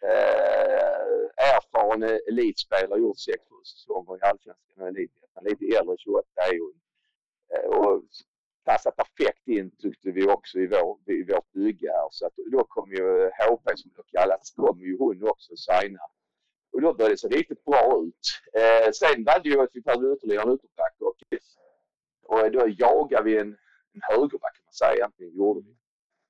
Eh, 0.04 1.56
erfaren 1.56 2.04
elitspelare, 2.04 3.00
gjort 3.00 3.20
sex 3.20 3.44
säsonger 3.66 4.18
i 4.18 4.22
Allsvenskan 4.22 4.84
och 4.84 4.88
Elitettan. 4.88 5.44
Lite 5.44 5.66
äldre, 5.78 5.96
28 5.98 6.28
är 6.38 6.60
hon. 6.60 6.81
Eh, 7.54 7.70
och 7.70 8.04
passar 8.66 8.92
perfekt 8.92 9.48
in 9.48 9.72
tyckte 9.72 10.12
vi 10.12 10.28
också 10.28 10.60
i, 10.60 10.68
vår, 10.68 11.00
i 11.06 11.24
vårt 11.24 11.52
bygge 11.52 11.92
här. 11.92 12.08
Så 12.12 12.26
att 12.26 12.34
då 12.52 12.64
kom 12.64 12.92
ju 12.92 13.30
HP 13.30 13.70
som 13.76 13.92
det 13.96 14.20
kallas, 14.20 14.52
kom 14.56 14.80
ju 14.80 14.98
hon 14.98 15.30
också 15.30 15.56
signa. 15.56 16.00
Och 16.74 16.82
då 16.82 16.94
började 16.94 17.14
det 17.14 17.18
se 17.18 17.28
riktigt 17.28 17.66
bra 17.66 18.04
ut. 18.08 18.26
Eh, 18.54 18.92
sen 18.92 19.24
var 19.24 19.40
det 19.44 19.50
ju 19.50 19.62
att 19.62 19.70
vi 19.74 19.82
behövde 19.82 20.14
ytterligare 20.14 20.44
en 20.44 20.56
ytterback 20.56 20.96
och, 21.00 21.16
och 22.24 22.52
då 22.52 22.68
jagade 22.68 23.24
vi 23.24 23.38
en, 23.38 23.58
en 23.94 24.02
högerback 24.02 24.56
kan 24.56 24.66
man 24.66 24.74
säga 24.74 24.94
egentligen 24.94 25.36
gjorde 25.36 25.62
vi. 25.68 25.76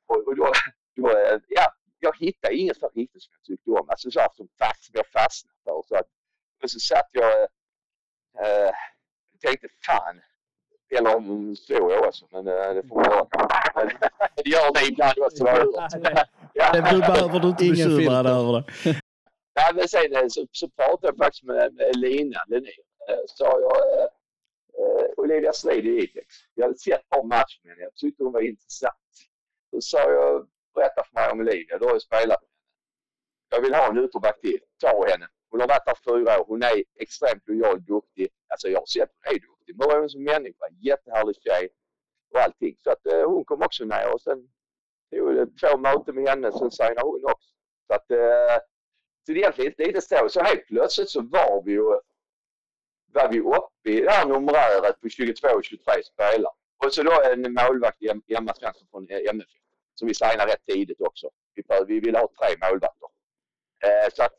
Och, 0.06 0.28
och 0.28 0.36
då, 0.36 0.52
då, 0.96 1.10
eh, 1.10 1.40
ja, 1.48 1.74
jag 2.00 2.18
hittade 2.18 2.56
inget 2.56 2.80
för 2.80 2.90
riktigt 2.96 3.24
som 3.24 3.34
jag 3.34 3.44
tyckte 3.44 3.72
om. 3.72 3.90
Alltså 3.90 4.12
så 4.12 4.20
här 4.20 4.30
som 4.34 4.48
fast, 4.60 4.90
jag 4.94 5.08
fastnade 5.08 5.58
för. 5.64 5.82
Så 5.88 5.96
att, 5.96 6.08
och 6.64 6.70
så 6.70 6.80
satt 6.80 7.10
jag 7.12 7.42
eh, 8.44 8.74
tänkte 9.42 9.68
fan, 9.86 10.22
eller 10.98 11.16
om 11.16 11.56
så 11.56 12.08
också, 12.08 12.26
men 12.32 12.48
eh, 12.48 12.74
det 12.74 12.88
får 12.88 12.96
man 12.96 13.06
göra. 13.06 13.28
Det 14.36 14.50
gör 14.50 14.74
det 14.74 14.88
ibland 14.88 15.20
också. 15.20 15.44
ja. 16.54 16.72
Det 16.74 16.82
behöver 16.82 17.40
du 17.40 17.48
inte 17.48 17.64
bekymra 17.70 18.24
dig 18.24 18.32
över. 18.34 18.64
Nej, 19.56 19.72
men 19.76 19.88
sen 19.88 20.16
eh, 20.16 20.28
så, 20.28 20.48
så 20.52 20.70
pratade 20.70 21.08
jag 21.08 21.18
faktiskt 21.18 21.44
med, 21.44 21.74
med 21.74 21.96
Lina 21.96 22.40
Lenin. 22.48 22.68
Eh, 23.10 23.16
Sa 23.28 23.46
jag, 23.60 23.78
eh, 24.02 24.08
Olivia 25.18 25.54
Slid 25.54 25.86
i 25.86 26.04
Itex. 26.04 26.28
Jag 26.56 26.64
hade 26.66 26.78
sett 26.78 27.00
ett 27.00 27.10
par 27.10 27.24
matcher 27.24 27.60
med 27.64 27.72
henne. 27.72 27.84
Jag 27.84 27.96
tyckte 27.96 28.24
hon 28.24 28.34
var 28.34 28.42
intressant. 28.42 28.94
Då 29.72 29.82
sa 29.82 30.00
jag, 30.12 30.48
berätta 30.76 31.04
för 31.04 31.14
mig 31.20 31.32
om 31.32 31.40
Olivia. 31.40 31.78
Du 31.78 31.86
har 31.86 31.94
ju 31.94 32.00
spelat. 32.00 32.44
Jag 33.50 33.62
vill 33.62 33.74
ha 33.74 33.88
en 33.90 34.04
ytterback 34.06 34.42
till. 34.42 34.60
Ta 34.82 35.06
henne. 35.12 35.28
Hon 35.50 35.60
har 35.62 35.68
varit 35.68 35.86
där 35.86 35.98
fyra 36.08 36.40
år. 36.40 36.46
Hon 36.48 36.64
är 36.64 36.84
extremt 37.00 37.44
lojal 37.48 37.76
och 37.76 37.82
duktig. 37.82 38.28
Alltså 38.52 38.68
jag 38.68 38.80
har 38.80 38.86
sett 38.86 39.10
hon 39.24 39.36
är 39.36 39.40
duktig. 39.40 39.61
Men 39.76 39.92
hon 39.92 40.04
ju 40.04 40.10
som 40.10 40.24
människa. 40.24 40.66
Jättehärlig 40.80 41.36
tjej. 41.36 41.70
Och 42.34 42.40
allting. 42.40 42.76
Så 42.84 42.92
att 42.92 43.06
eh, 43.06 43.26
hon 43.26 43.46
kom 43.46 43.62
också 43.62 43.84
ner 43.86 44.14
och 44.14 44.22
sen 44.22 44.48
tog 45.12 45.36
det 45.36 45.46
två 45.46 45.78
möten 45.78 46.16
med 46.16 46.30
henne. 46.30 46.52
Sen 46.52 46.72
signade 46.72 47.02
hon 47.02 47.26
också. 47.26 47.50
Så 47.88 47.94
att 47.94 48.12
eh, 48.12 48.58
så 49.26 49.32
det 49.32 49.34
är 49.34 49.38
egentligen 49.38 49.74
lite 49.78 50.02
så. 50.02 50.30
Så 50.30 50.42
helt 50.42 50.68
plötsligt 50.68 51.10
så 51.10 51.22
var 51.22 51.64
vi 51.66 51.72
ju 51.72 51.84
var 53.14 53.32
vi 53.32 53.40
uppe 53.40 53.90
i 53.90 54.02
det 54.02 54.12
här 54.12 54.28
numeräret 54.28 55.02
på 55.02 55.08
22-23 55.08 56.02
spelare. 56.14 56.54
Och 56.86 56.94
så 56.94 57.04
då 57.04 57.22
en 57.34 57.54
målvakt, 57.54 57.98
Emma 58.38 58.54
Svensson 58.54 58.88
från 58.92 59.10
eh, 59.10 59.30
MFF, 59.30 59.62
som 59.96 60.08
vi 60.08 60.14
signade 60.14 60.52
rätt 60.52 60.66
tidigt 60.68 61.02
också. 61.02 61.30
Vi, 61.56 61.64
vi 61.88 62.00
ville 62.00 62.20
ha 62.20 62.28
tre 62.28 62.70
målvakter. 62.70 63.08
Eh, 63.86 64.10
så 64.14 64.24
att, 64.24 64.34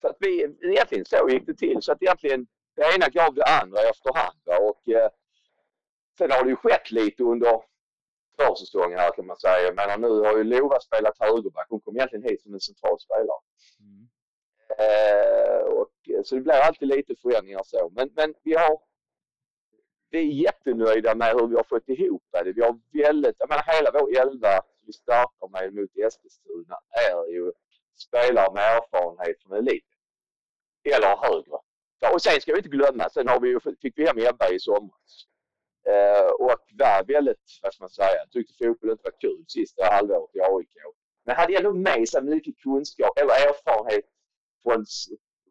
så 0.00 0.08
att 0.08 0.16
vi, 0.20 0.56
egentligen 0.62 1.04
så 1.04 1.28
gick 1.28 1.46
det 1.46 1.54
till. 1.54 1.82
Så 1.82 1.92
att 1.92 2.02
egentligen 2.02 2.46
det 2.74 2.94
ena 2.94 3.08
gav 3.08 3.34
det 3.34 3.44
andra 3.44 3.80
efterhand. 3.90 4.38
va. 4.44 4.58
Och, 4.58 4.88
eh, 4.88 5.10
sen 6.18 6.30
har 6.30 6.44
det 6.44 6.50
ju 6.50 6.56
skett 6.56 6.90
lite 6.90 7.22
under 7.22 7.62
försäsongen 8.38 8.98
här 8.98 9.12
kan 9.16 9.26
man 9.26 9.36
säga. 9.36 9.72
Men 9.72 10.00
nu 10.00 10.20
har 10.20 10.36
ju 10.36 10.44
Lova 10.44 10.80
spelat 10.80 11.18
högerback. 11.18 11.66
Hon 11.68 11.80
kom 11.80 11.96
egentligen 11.96 12.28
hit 12.28 12.42
som 12.42 12.54
en 12.54 12.60
central 12.60 13.00
spelare. 13.00 13.40
Eh, 14.78 15.62
och, 15.64 15.90
så 16.24 16.34
det 16.34 16.40
blir 16.40 16.54
alltid 16.54 16.88
lite 16.88 17.14
förändringar 17.22 17.62
så. 17.64 17.90
Men, 17.94 18.10
men 18.16 18.34
vi 18.42 18.54
har 18.54 18.80
vi 20.10 20.18
är 20.18 20.44
jättenöjda 20.44 21.14
med 21.14 21.34
hur 21.34 21.46
vi 21.46 21.56
har 21.56 21.64
fått 21.64 21.88
ihop 21.88 22.22
det. 22.32 22.52
Vi 22.52 22.62
har 22.62 22.78
väldigt, 22.92 23.36
jag 23.38 23.48
menar 23.48 23.64
hela 23.66 23.90
vår 23.92 24.18
elva 24.20 24.60
vi 24.86 24.92
startar 24.92 25.48
med 25.48 25.74
mot 25.74 25.96
Eskilstuna 25.96 26.78
är 26.90 27.32
ju 27.32 27.52
spelare 27.96 28.54
med 28.54 28.76
erfarenhet 28.76 29.42
från 29.42 29.58
eliten. 29.58 29.98
Eller 30.84 31.16
högre. 31.16 31.58
Ja, 32.04 32.14
och 32.14 32.22
sen 32.22 32.40
ska 32.40 32.52
vi 32.52 32.58
inte 32.58 32.68
glömma, 32.68 33.10
sen 33.10 33.28
har 33.28 33.40
vi 33.40 33.48
ju, 33.48 33.60
fick 33.82 33.98
vi 33.98 34.06
hem 34.06 34.18
Ebba 34.18 34.48
i 34.52 34.58
somras. 34.60 35.12
Eh, 35.92 36.30
och 36.38 36.60
var 36.72 37.04
väldigt, 37.04 37.46
vad 37.62 37.74
ska 37.74 37.84
man 37.84 37.90
säga, 37.90 38.26
tyckte 38.30 38.54
fotboll 38.58 38.90
inte 38.90 39.02
var 39.04 39.20
kul 39.20 39.44
sista 39.48 39.84
halvåret 39.94 40.36
i 40.36 40.40
AIK. 40.40 40.76
Men 41.24 41.36
hade 41.36 41.56
ändå 41.56 41.72
med 41.72 42.08
sig 42.08 42.22
mycket 42.22 42.58
kunskap 42.58 43.18
eller 43.18 43.34
erfarenhet 43.48 44.04
från, 44.62 44.84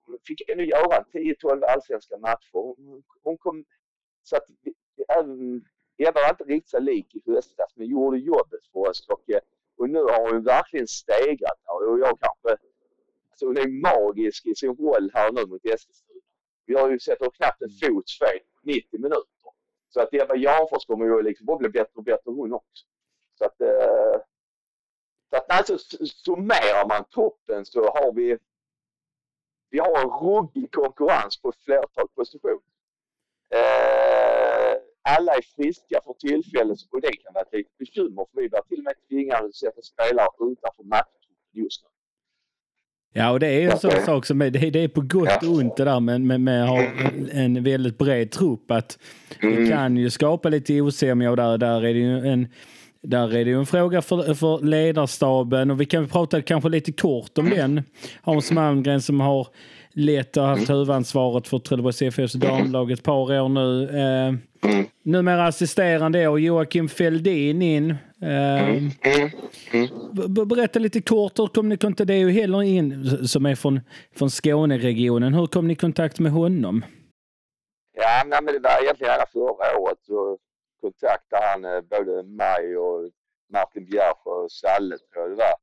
hon 0.05 0.17
fick 0.27 0.49
ändå 0.49 0.63
göra 0.63 1.05
10-12 1.13 1.63
allsvenska 1.63 2.17
matcher. 2.17 2.51
Hon, 2.51 3.03
hon 3.23 3.37
kom, 3.37 3.65
så 4.23 4.35
att 4.35 4.45
även, 5.17 5.65
Ebba 5.97 6.21
var 6.21 6.29
inte 6.29 6.43
riktigt 6.43 6.69
så 6.69 6.79
lik 6.79 7.15
i 7.15 7.21
höstas 7.31 7.71
men 7.75 7.87
gjorde 7.87 8.17
jobbet 8.17 8.63
för 8.73 8.79
oss 8.89 9.07
och, 9.09 9.29
eh, 9.29 9.41
och 9.77 9.89
nu 9.89 9.99
har 9.99 10.31
hon 10.31 10.43
verkligen 10.43 10.87
stegrat 10.87 11.59
och 11.65 11.99
jag 11.99 12.19
kanske, 12.19 12.49
alltså 13.29 13.45
hon 13.45 13.57
är 13.57 13.81
magisk 13.89 14.45
i 14.45 14.55
sin 14.55 14.75
roll 14.75 15.11
här 15.13 15.31
nu 15.31 15.45
mot 15.45 15.65
Eskilstuna. 15.65 16.12
Vi 16.65 16.73
har 16.73 16.89
ju 16.89 16.99
sett 16.99 17.19
henne 17.19 17.31
knappt 17.31 17.61
en 17.61 17.69
fot 17.69 18.11
fel 18.19 18.39
på 18.39 18.59
90 18.63 18.87
minuter. 18.91 19.51
Så 19.89 20.01
att 20.01 20.13
Ebba 20.13 20.35
Janfors 20.35 20.85
kommer 20.85 21.05
ju 21.05 21.21
liksom 21.21 21.45
bara 21.45 21.57
bli 21.57 21.69
bättre 21.69 21.91
och 21.95 22.03
bättre 22.03 22.31
hon 22.31 22.53
också. 22.53 22.85
Så 23.37 23.45
att, 23.45 23.61
eh, 23.61 24.21
så 25.29 25.35
att 25.37 25.51
alltså, 25.51 25.77
summerar 26.05 26.87
man 26.87 27.03
toppen 27.03 27.65
så 27.65 27.79
har 27.79 28.13
vi 28.13 28.37
vi 29.69 29.79
har 29.79 30.01
en 30.01 30.09
ruggig 30.09 30.71
konkurrens 30.71 31.41
på 31.41 31.49
ett 31.49 31.63
flertal 31.65 32.07
positioner. 32.15 32.59
Eh, 33.49 34.75
alla 35.01 35.35
är 35.35 35.41
friska 35.41 36.01
för 36.05 36.13
tillfället 36.13 36.79
och 36.91 37.01
det 37.01 37.15
kan 37.15 37.33
vara 37.33 37.43
ett 37.43 37.53
litet 37.53 37.77
bekymmer 37.77 38.25
för 38.25 38.41
vi 38.41 38.49
blir 38.49 38.61
till 38.61 38.77
och 38.77 38.83
med 38.83 38.95
tvingade 39.07 39.45
att 39.45 39.55
sätta 39.55 39.81
spelare 39.81 40.51
utanför 40.51 40.83
matchtruppen 40.83 41.51
just 41.51 41.83
nu. 41.83 41.89
Ja, 43.13 43.31
och 43.31 43.39
det 43.39 43.47
är 43.47 43.71
en 43.71 43.79
sån 43.79 44.01
sak 44.05 44.25
som 44.25 44.41
är, 44.41 44.49
det, 44.49 44.69
det 44.69 44.79
är 44.79 44.87
på 44.87 45.01
gott 45.01 45.43
och 45.43 45.49
ont 45.49 45.77
det 45.77 45.83
där 45.83 45.99
med, 45.99 46.21
med, 46.21 46.41
med 46.41 46.63
att 46.63 46.69
ha 46.69 46.83
en 47.31 47.63
väldigt 47.63 47.97
bred 47.97 48.31
trupp. 48.31 48.71
Att 48.71 48.97
Mm. 49.43 49.63
Det 49.63 49.69
kan 49.69 49.97
ju 49.97 50.09
skapa 50.09 50.49
lite 50.49 50.81
osämja 50.81 51.31
och 51.31 51.37
där, 51.37 51.57
där 51.57 51.85
är 51.85 51.93
det 51.93 51.99
ju 51.99 52.27
en 52.27 52.47
där 53.01 53.35
är 53.35 53.45
det 53.45 53.51
ju 53.51 53.59
en 53.59 53.65
fråga 53.65 54.01
för, 54.01 54.33
för 54.33 54.65
ledarstaben 54.65 55.71
och 55.71 55.81
vi 55.81 55.85
kan 55.85 56.07
prata 56.07 56.41
kanske 56.41 56.69
lite 56.69 56.91
kort 56.91 57.37
om 57.37 57.49
den. 57.49 57.83
Hans 58.21 58.51
Malmgren 58.51 59.01
som 59.01 59.19
har 59.19 59.47
lett 59.93 60.37
och 60.37 60.43
haft 60.43 60.69
huvudansvaret 60.69 61.47
för 61.47 61.59
Trelleborgs 61.59 62.01
FFs 62.01 62.33
damlag 62.33 62.91
ett 62.91 63.03
par 63.03 63.41
år 63.41 63.49
nu. 63.49 63.89
Eh, 63.99 64.33
numera 65.03 65.47
assisterande 65.47 66.27
och 66.27 66.39
Joakim 66.39 66.89
Fälldin 66.89 67.61
in. 67.61 67.95
Eh, 68.21 68.81
berätta 70.45 70.79
lite 70.79 71.01
kort, 71.01 71.39
hur 71.39 71.47
kom 71.47 71.69
ni 71.69 71.77
kontakt? 71.77 72.07
Det 72.07 72.13
är 72.13 72.17
ju 72.17 72.31
heller 72.31 72.63
ingen 72.63 73.27
som 73.27 73.45
är 73.45 73.55
från, 73.55 73.79
från 74.15 74.29
Skåneregionen. 74.29 75.33
Hur 75.33 75.47
kom 75.47 75.67
ni 75.67 75.73
i 75.73 75.75
kontakt 75.75 76.19
med 76.19 76.31
honom? 76.31 76.85
Ja, 77.95 78.23
nej, 78.25 78.39
men 78.43 78.53
det 78.53 78.59
var 78.59 78.83
egentligen 78.83 79.13
hela 79.13 79.25
förra 79.33 79.79
året 79.79 79.97
så 80.01 80.37
kontaktade 80.81 81.45
han 81.45 81.65
eh, 81.65 81.81
både 81.81 82.23
mig 82.23 82.77
och 82.77 83.09
Martin 83.53 83.85
Bjärsjö 83.85 84.31
och 84.31 84.51
Salle 84.51 84.97
tror 84.97 85.23
jag 85.23 85.31
det 85.31 85.35
var. 85.35 85.55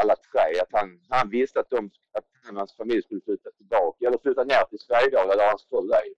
Alla 0.00 0.14
tre. 0.32 0.60
Att 0.60 0.72
han, 0.80 1.00
han 1.08 1.30
visste 1.30 1.60
att, 1.60 1.70
de, 1.70 1.90
att 2.18 2.24
han 2.48 2.56
och 2.56 2.60
hans 2.60 2.76
familj 2.76 3.02
skulle 3.02 3.20
flytta 3.20 3.50
tillbaka 3.50 4.06
eller 4.06 4.18
flytta 4.18 4.44
ner 4.44 4.64
till 4.64 4.78
Svedala 4.78 5.36
där 5.36 5.48
hans 5.48 5.66
fru 5.68 5.78
är. 5.78 6.14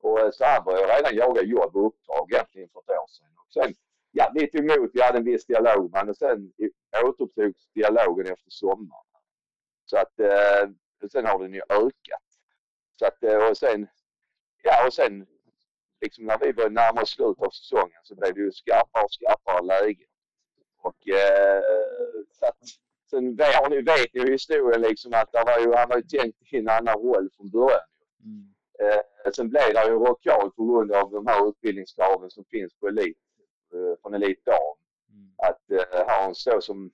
Och 0.00 0.20
eh, 0.20 0.30
så 0.30 0.44
han 0.44 0.64
började 0.64 0.96
redan 0.96 1.16
jaga 1.16 1.42
jobb 1.42 1.76
och 1.76 1.86
uppdrag 1.86 2.32
egentligen 2.32 2.68
för 2.68 2.80
ett 2.80 2.90
år 2.90 3.08
sedan. 3.08 3.34
Och 3.46 3.52
sen, 3.52 3.74
ja, 4.10 4.32
lite 4.34 4.58
emot. 4.58 4.90
Vi 4.94 5.02
hade 5.02 5.18
en 5.18 5.24
viss 5.24 5.46
dialog 5.46 5.90
med 5.90 6.00
honom 6.00 6.10
och 6.10 6.16
sen 6.16 6.52
återupptogs 7.04 7.68
dialogen 7.74 8.26
efter 8.26 8.50
sommaren. 8.50 9.04
Så 9.84 9.96
att 9.96 10.20
eh, 10.20 10.64
sen 11.12 11.26
har 11.26 11.38
den 11.38 11.54
ju 11.54 11.62
ökat. 11.68 12.26
Så 12.98 13.06
att, 13.06 13.22
eh, 13.22 13.48
och 13.48 13.56
sen, 13.56 13.88
ja 14.62 14.86
och 14.86 14.94
sen 14.94 15.26
liksom 16.00 16.24
när 16.24 16.38
vi 16.38 16.52
började 16.52 16.74
närma 16.74 17.02
oss 17.02 17.10
slutet 17.10 17.44
av 17.46 17.50
säsongen 17.50 18.00
så 18.02 18.14
blev 18.14 18.34
det 18.34 18.40
ju 18.40 18.52
skarpare 18.52 19.04
och 19.04 19.12
skarpare 19.12 19.62
läge. 19.66 20.04
Och 20.82 21.08
eh, 21.08 21.62
så 22.32 22.46
att, 22.46 22.58
sen 23.10 23.38
har 23.38 23.70
ni, 23.70 23.82
vet 23.82 24.14
ni 24.14 24.30
historien 24.30 24.80
liksom 24.80 25.12
att 25.14 25.32
det 25.32 25.44
var 25.46 25.58
ju, 25.58 25.72
han 25.72 25.88
var 25.88 25.96
ju 25.96 26.02
tänkt 26.02 26.52
i 26.52 26.58
en 26.58 26.68
annan 26.68 26.94
roll 26.94 27.30
från 27.36 27.50
början. 27.50 27.88
Eh, 28.80 29.32
sen 29.32 29.48
blev 29.48 29.74
det 29.74 29.86
ju 29.86 29.92
rockad 29.92 30.56
på 30.56 30.66
grund 30.66 30.92
av 30.92 31.10
de 31.10 31.26
här 31.26 31.48
utbildningskraven 31.48 32.30
som 32.30 32.44
finns 32.44 32.74
på 32.74 32.88
elit, 32.88 33.18
eh, 33.72 34.00
från 34.02 34.14
Elit 34.14 34.44
Dam. 34.44 34.76
Att 35.36 35.70
eh, 35.70 36.06
ha 36.06 36.24
en 36.28 36.34
så 36.34 36.60
som 36.60 36.90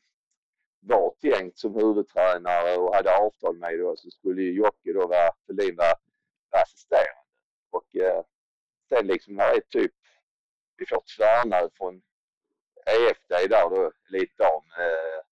var 0.80 1.14
tänkt 1.20 1.58
som 1.58 1.74
huvudtränare 1.74 2.76
och 2.76 2.94
hade 2.94 3.16
avtal 3.16 3.56
med 3.56 3.78
då 3.78 3.96
så 3.96 4.10
skulle 4.10 4.42
ju 4.42 4.52
Jocke 4.52 4.92
då 4.92 5.06
vara, 5.06 5.32
Thulin 5.46 5.76
vara, 5.76 5.94
vara 6.50 6.62
assisterande. 6.62 7.24
Och 7.70 7.96
eh, 7.96 8.24
sen 8.88 9.06
liksom 9.06 9.36
det 9.36 9.42
är 9.42 9.60
typ, 9.60 9.94
vi 10.76 10.86
får 10.86 11.02
tvärnöd 11.16 11.70
från 11.74 12.02
EFD 12.86 13.48
där 13.50 13.70
då, 13.70 13.92
Elit 14.08 14.38
Dam, 14.38 14.64
eh, 14.78 15.29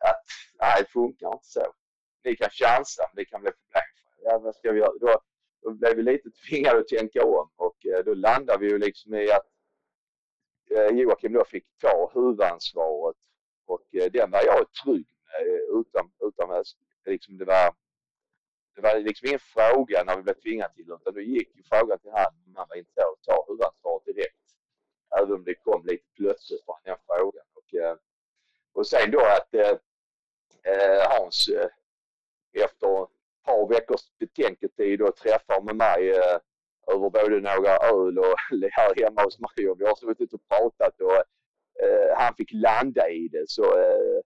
att 0.00 0.22
nej 0.60 0.82
det 0.82 0.90
funkar 0.90 1.32
inte 1.32 1.46
så. 1.46 1.74
Ni 2.24 2.36
kan 2.36 2.50
chansa 2.50 3.02
men 3.08 3.16
det 3.16 3.24
kan 3.24 3.40
bli 3.40 3.50
problem 3.50 3.82
för 3.94 4.28
er. 4.28 4.32
Ja 4.32 4.38
vad 4.38 4.54
ska 4.54 4.72
vi 4.72 4.78
göra? 4.78 4.92
Då, 5.00 5.20
då 5.62 5.70
blev 5.70 5.96
vi 5.96 6.02
lite 6.02 6.30
tvingade 6.30 6.78
att 6.78 6.88
tänka 6.88 7.24
om 7.24 7.50
och 7.56 7.86
eh, 7.86 8.04
då 8.04 8.14
landade 8.14 8.58
vi 8.58 8.70
ju 8.70 8.78
liksom 8.78 9.14
i 9.14 9.30
att 9.30 9.46
eh, 10.70 10.96
Joakim 10.96 11.32
då 11.32 11.44
fick 11.44 11.64
ta 11.78 12.10
huvudansvaret 12.14 13.16
och 13.66 13.94
eh, 13.94 14.10
den 14.12 14.30
var 14.30 14.42
jag 14.44 14.72
trygg 14.84 15.08
med 15.26 15.46
eh, 15.46 15.80
utan, 15.80 16.10
utan 16.20 16.64
liksom 17.06 17.38
det 17.38 17.44
var 17.44 17.74
det 18.74 18.80
var 18.80 18.98
liksom 18.98 19.28
ingen 19.28 19.40
fråga 19.40 20.04
när 20.04 20.16
vi 20.16 20.22
blev 20.22 20.34
tvingade 20.34 20.74
till 20.74 20.86
det 20.86 20.94
utan 20.94 21.14
då 21.14 21.20
gick 21.20 21.56
ju 21.56 21.62
frågan 21.62 21.98
till 21.98 22.10
han 22.10 22.32
om 22.46 22.56
han 22.56 22.66
var 22.68 22.76
intresserad 22.76 23.06
av 23.06 23.12
att 23.12 23.22
ta 23.22 23.44
huvudansvaret 23.48 24.04
direkt. 24.04 24.46
Även 25.18 25.32
om 25.32 25.44
det 25.44 25.54
kom 25.54 25.86
lite 25.86 26.04
plötsligt 26.16 26.64
från 26.64 26.76
den 26.84 26.96
frågan. 27.06 27.46
Och, 27.54 27.74
eh, 27.74 27.96
och 28.72 28.86
sen 28.86 29.10
då 29.10 29.20
att 29.20 29.49
eh, 31.48 31.68
efter 32.64 33.02
ett 33.02 33.08
par 33.44 33.68
veckors 33.68 34.00
betänketid 34.18 35.02
och 35.02 35.16
träffar 35.16 35.62
med 35.62 35.76
mig 35.76 36.10
eh, 36.10 36.38
över 36.94 37.10
både 37.10 37.40
några 37.40 37.76
öl 37.76 38.18
och 38.18 38.34
här 38.70 39.02
hemma 39.04 39.22
hos 39.22 39.38
mig 39.40 39.68
och 39.68 39.80
vi 39.80 39.84
har 39.84 39.96
suttit 39.96 40.32
och 40.32 40.48
pratat 40.48 41.00
och 41.00 41.16
eh, 41.84 42.16
han 42.16 42.34
fick 42.34 42.52
landa 42.52 43.08
i 43.08 43.28
det 43.28 43.44
så, 43.48 43.62
eh, 43.62 44.20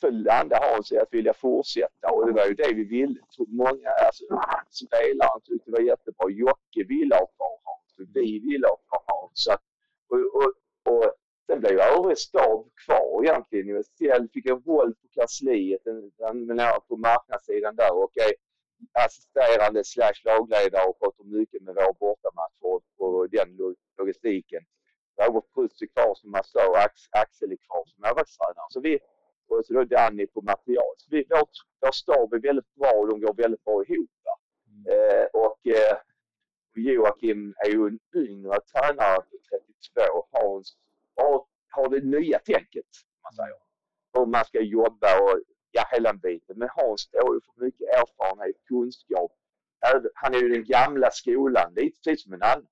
så 0.00 0.10
landade 0.10 0.66
Hans 0.66 0.92
i 0.92 0.98
att 0.98 1.14
vilja 1.14 1.34
fortsätta 1.34 2.10
och 2.10 2.26
det 2.26 2.32
var 2.32 2.46
ju 2.46 2.54
det 2.54 2.74
vi 2.74 2.84
ville. 2.84 3.20
Många 3.48 3.90
alltså, 4.06 4.24
spelare 4.70 5.40
tyckte 5.44 5.70
det 5.70 5.76
var 5.76 5.80
jättebra. 5.80 6.30
Jocke 6.30 6.84
ville 6.88 7.14
ha 7.14 7.26
kvar 7.26 7.58
Hans 7.64 7.98
och 7.98 8.16
vi 8.16 8.38
ville 8.38 8.66
ha 8.66 8.76
kvar 8.76 9.02
Hans. 9.06 9.32
Så, 9.34 9.52
och, 10.08 10.18
och, 10.18 10.52
och 10.92 11.12
sen 11.46 11.60
blev 11.60 11.72
ju 11.72 11.80
Örestad 11.80 12.40
stab 12.40 12.70
kvar 12.86 13.24
egentligen. 13.24 13.84
Jag 13.98 14.30
fick 14.32 14.46
en 14.46 14.62
roll 14.62 14.94
på 14.94 15.08
kansliet, 15.14 15.85
en- 16.30 16.50
en- 16.50 16.60
en- 16.60 16.80
på 16.88 16.96
marknadssidan 16.96 17.76
där 17.76 17.94
och 17.94 18.12
är 18.16 18.32
assisterande 19.04 19.84
slash 19.84 20.18
lagledare 20.24 20.86
och 20.88 20.98
pratar 20.98 21.24
mycket 21.24 21.62
med 21.62 21.74
vår 21.74 21.92
bortamatch 22.00 22.58
och, 22.60 22.82
och 22.98 23.30
den 23.30 23.56
lo- 23.56 23.74
logistiken. 23.98 24.62
Robert 25.22 25.44
Prutt 25.54 25.82
är 25.82 25.86
kvar 25.86 26.14
som 26.14 26.30
massör 26.30 26.70
och 26.70 26.78
Ax, 26.78 26.94
Axel 27.10 27.52
är 27.52 27.56
kvar 27.56 27.84
som 27.86 28.00
målvaktstränare. 28.06 28.66
Så 28.68 28.80
vi, 28.80 28.98
och 29.48 29.66
så 29.66 29.72
då 29.74 29.84
Danny 29.84 30.26
på 30.26 30.40
material. 30.40 30.94
Så 30.96 31.06
vi, 31.10 31.24
vår, 31.30 31.48
vår 31.80 31.92
stab 31.92 32.32
är 32.34 32.38
väldigt 32.38 32.74
bra 32.74 32.90
och 32.92 33.08
de 33.08 33.20
går 33.20 33.34
väldigt 33.34 33.64
bra 33.64 33.84
ihop. 33.84 34.10
va. 34.24 34.34
Eh, 34.92 35.26
och 35.32 35.66
eh, 35.66 35.96
Joakim 36.74 37.54
är 37.66 37.70
ju 37.70 37.86
en 37.86 37.98
yngre 38.14 38.60
tränare 38.60 39.16
på 39.16 39.36
32. 39.94 40.26
Hans 40.32 40.76
har, 41.16 41.44
har 41.70 41.88
det 41.88 42.04
nya 42.04 42.38
tänket, 42.38 42.86
om 43.16 43.20
man 43.22 43.32
säger. 43.34 43.56
Hur 44.12 44.26
man 44.26 44.44
ska 44.44 44.60
jobba 44.60 45.20
och 45.22 45.40
ja, 45.70 45.84
hela 45.92 46.12
Hans 46.96 47.02
står 47.02 47.34
ju 47.34 47.40
för 47.46 47.64
mycket 47.64 47.86
erfarenhet, 48.00 48.56
kunskap. 48.68 49.32
Han 50.14 50.34
är 50.34 50.38
ju 50.38 50.48
den 50.48 50.64
gamla 50.64 51.10
skolan, 51.10 51.72
lite 51.76 51.96
precis 52.04 52.22
som 52.24 52.32
en 52.32 52.42
annan. 52.42 52.66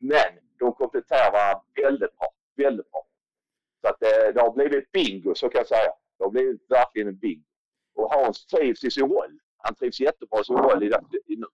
Men 0.00 0.30
de 0.58 0.72
kompletterar 0.72 1.32
varandra 1.32 1.62
väldigt 1.82 2.16
bra. 2.18 2.28
Väldigt 2.56 2.90
bra. 2.90 3.02
Så 3.80 3.88
att 3.88 4.00
det, 4.00 4.32
det 4.34 4.40
har 4.40 4.52
blivit 4.52 4.92
bingo, 4.92 5.34
så 5.34 5.48
kan 5.48 5.58
jag 5.58 5.66
säga. 5.68 5.90
Det 6.18 6.24
har 6.24 6.30
blivit 6.30 6.60
verkligen 6.68 7.08
en 7.08 7.18
bingo. 7.18 7.42
Och 7.94 8.12
Hans 8.14 8.46
trivs 8.46 8.84
i 8.84 8.90
sin 8.90 9.02
roll. 9.08 9.38
Han 9.58 9.74
trivs 9.74 10.00
jättebra 10.00 10.40
i 10.40 10.44
sin 10.44 10.56
roll 10.56 10.82
i, 10.82 10.88
det- 10.88 11.32
i 11.32 11.36
nu. 11.36 11.46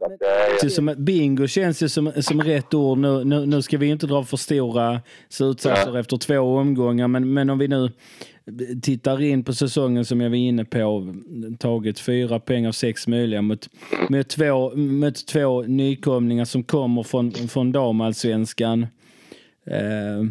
Att, 0.00 0.10
eh, 0.22 0.58
känns 0.60 0.74
som, 0.74 0.94
bingo 0.98 1.46
känns 1.46 1.82
ju 1.82 1.88
som, 1.88 2.12
som 2.22 2.40
rätt 2.42 2.74
ord. 2.74 2.98
Nu, 2.98 3.24
nu, 3.24 3.46
nu 3.46 3.62
ska 3.62 3.78
vi 3.78 3.86
inte 3.86 4.06
dra 4.06 4.24
för 4.24 4.36
stora 4.36 5.00
slutsatser 5.28 5.98
efter 5.98 6.16
två 6.16 6.38
omgångar, 6.40 7.08
men, 7.08 7.32
men 7.34 7.50
om 7.50 7.58
vi 7.58 7.68
nu 7.68 7.90
tittar 8.82 9.22
in 9.22 9.44
på 9.44 9.52
säsongen 9.52 10.04
som 10.04 10.20
jag 10.20 10.30
var 10.30 10.36
inne 10.36 10.64
på, 10.64 11.14
tagit 11.58 11.98
fyra 11.98 12.40
poäng 12.40 12.66
av 12.66 12.72
sex 12.72 13.06
möjliga 13.06 13.42
mot, 13.42 13.68
mot, 14.08 14.28
två, 14.28 14.76
mot 14.76 15.26
två 15.26 15.62
nykomlingar 15.62 16.44
som 16.44 16.62
kommer 16.64 17.02
från, 17.02 17.32
från 17.32 17.72
damallsvenskan. 17.72 18.86
Eh, 19.66 20.24